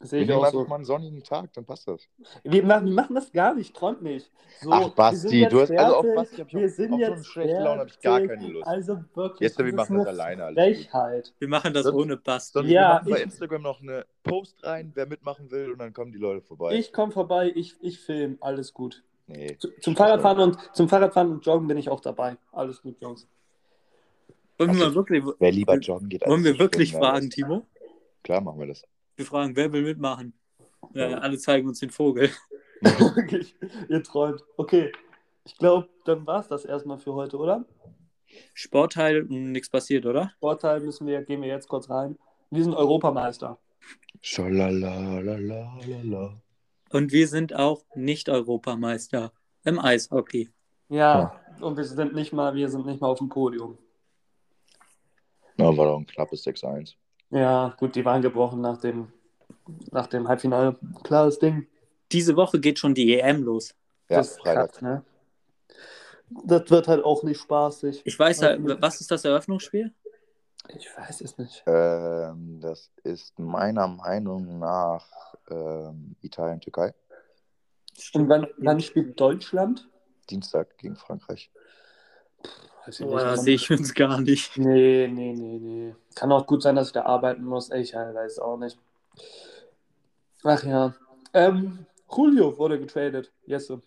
[0.02, 0.66] Sehe Wir ich auch so.
[0.66, 2.02] mal einen sonnigen Tag, dann passt das.
[2.44, 4.30] Wir machen, wir machen das gar nicht, träumt nicht.
[4.62, 7.26] So, Ach, Basti, du hast also auf Basti ich wir auf, sind auf so jetzt
[7.28, 8.68] schlechte Laune habe ich gar keine Lust.
[8.68, 9.40] Also wirklich.
[9.40, 10.44] Jetzt, wir machen das eine alleine.
[10.46, 10.78] Alles.
[10.86, 11.34] Frechheit.
[11.40, 12.54] Wir machen das Sonst- ohne Basti.
[12.54, 15.80] Sonst Ja, wir machen bei ich- Instagram noch eine Post rein, wer mitmachen will, und
[15.80, 16.76] dann kommen die Leute vorbei.
[16.76, 19.02] Ich komme vorbei, ich, ich film, alles gut.
[19.28, 19.56] nee.
[19.58, 22.36] Zu, zum Fahrradfahren und zum Fahrradfahren und Joggen bin ich auch dabei.
[22.52, 23.28] Alles gut, Jungs.
[24.58, 27.66] Wollen wir, Also, mal wirklich, Wer lieber joggen geht, als wollen wir wirklich fragen, Timo?
[28.24, 28.84] Klar machen wir das.
[29.16, 30.34] Wir fragen, wer will mitmachen?
[30.94, 32.30] Ja, ja, alle zeigen uns den Vogel.
[32.82, 33.56] Wirklich,
[33.90, 34.42] ihr träumt.
[34.58, 34.92] Okay,
[35.46, 37.66] ich glaube, dann war es das erstmal für heute, oder?
[38.54, 40.32] Sportteil, nichts passiert, oder?
[40.40, 42.18] Vorteil müssen wir, gehen wir jetzt kurz rein.
[42.52, 43.58] Wir sind Europameister.
[44.22, 46.42] Schalalalala.
[46.92, 49.32] Und wir sind auch nicht Europameister
[49.64, 50.52] im Eishockey.
[50.90, 53.78] Ja, und wir sind nicht mal, wir sind nicht mal auf dem Podium.
[55.58, 56.96] Na, war doch ein knappes 6-1.
[57.36, 59.12] Ja, gut, die waren gebrochen nach dem,
[59.92, 60.78] nach dem Halbfinale.
[61.04, 61.68] Klares Ding.
[62.14, 63.76] Diese Woche geht schon die EM los.
[64.10, 64.72] Ja, das ist Freitag.
[64.72, 65.04] krass, ne?
[66.46, 68.04] Das wird halt auch nicht spaßig.
[68.06, 69.94] Ich weiß ja, was ist das Eröffnungsspiel?
[70.70, 71.62] Ich weiß es nicht.
[71.68, 75.06] Ähm, das ist meiner Meinung nach
[75.50, 76.94] ähm, Italien, Türkei.
[78.14, 79.90] Und wann, wann spielt Deutschland?
[80.30, 81.52] Dienstag gegen Frankreich.
[82.42, 82.52] Weiß
[82.88, 84.58] ich Boah, sehe ich uns gar nicht.
[84.58, 85.96] Nee, nee, nee, nee.
[86.16, 87.72] Kann auch gut sein, dass ich da arbeiten muss.
[87.72, 88.78] Ich weiß auch nicht.
[90.44, 90.94] Ach ja.
[91.34, 91.86] Ähm,
[92.16, 93.32] Julio wurde getradet.
[93.46, 93.82] Jesse.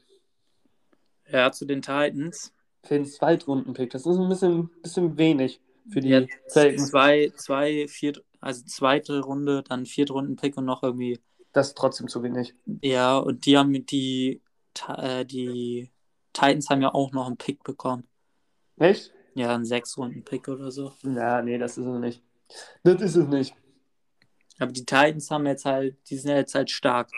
[1.31, 2.53] Ja, zu den Titans.
[2.83, 3.91] Für den Zweitrunden-Pick.
[3.91, 5.61] Das ist ein bisschen, bisschen wenig
[5.91, 11.19] für die Ja, zwei, zwei, viert, also zweite Runde, dann Viertrunden-Pick und noch irgendwie.
[11.53, 12.55] Das ist trotzdem zu wenig.
[12.83, 14.43] Ja, und die haben die,
[14.89, 15.91] äh, die
[16.33, 18.07] Titans haben ja auch noch einen Pick bekommen.
[18.79, 19.13] Echt?
[19.35, 20.93] Ja, einen Sechs-Runden-Pick oder so.
[21.03, 22.23] Ja, nee, das ist es nicht.
[22.83, 23.55] Das ist es nicht.
[24.59, 27.11] Aber die Titans haben jetzt halt, die sind ja jetzt halt stark.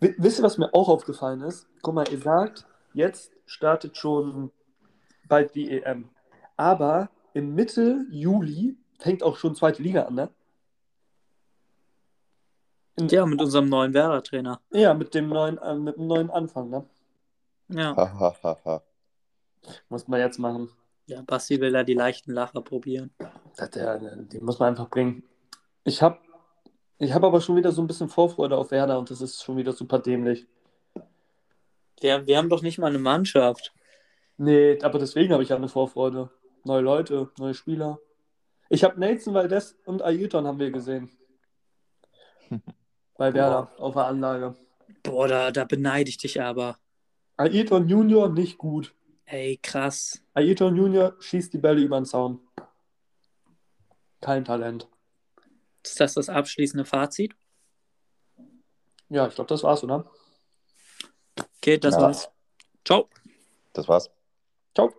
[0.00, 1.66] W wisst ihr, was mir auch aufgefallen ist?
[1.82, 4.50] Guck mal, ihr sagt, jetzt startet schon
[5.28, 6.08] bald die EM.
[6.56, 10.28] Aber im Mitte Juli fängt auch schon zweite Liga an, ne?
[12.96, 14.60] In, Ja, mit unserem neuen Werder-Trainer.
[14.70, 16.84] ja, mit dem neuen, äh, mit dem neuen Anfang, ne?
[17.68, 17.94] Ja.
[19.88, 20.70] Muss man jetzt machen.
[21.08, 23.10] Ja, Basti will da die leichten Lacher probieren.
[23.56, 25.24] Das, der, die muss man einfach bringen.
[25.84, 26.18] Ich habe
[26.98, 29.56] ich hab aber schon wieder so ein bisschen Vorfreude auf Werder und das ist schon
[29.56, 30.46] wieder super dämlich.
[32.00, 33.72] Wir, wir haben doch nicht mal eine Mannschaft.
[34.36, 36.30] Nee, aber deswegen habe ich ja eine Vorfreude.
[36.64, 37.98] Neue Leute, neue Spieler.
[38.68, 41.10] Ich habe Nelson Valdez und Ayrton haben wir gesehen.
[43.16, 44.54] Bei Werder auf der Anlage.
[45.02, 46.76] Boah, da, da beneide ich dich aber.
[47.36, 48.94] Ayrton Junior nicht gut.
[49.24, 50.22] Ey, krass.
[50.38, 52.40] Ayrton Junior schießt die Bälle über den Zaun.
[54.20, 54.88] Kein Talent.
[55.84, 57.34] Ist das das abschließende Fazit?
[59.08, 60.10] Ja, ich glaube, das war's, oder?
[61.56, 62.02] Okay, das Ja.
[62.02, 62.30] war's.
[62.84, 63.08] Ciao.
[63.72, 64.10] Das war's.
[64.74, 64.92] Ciao.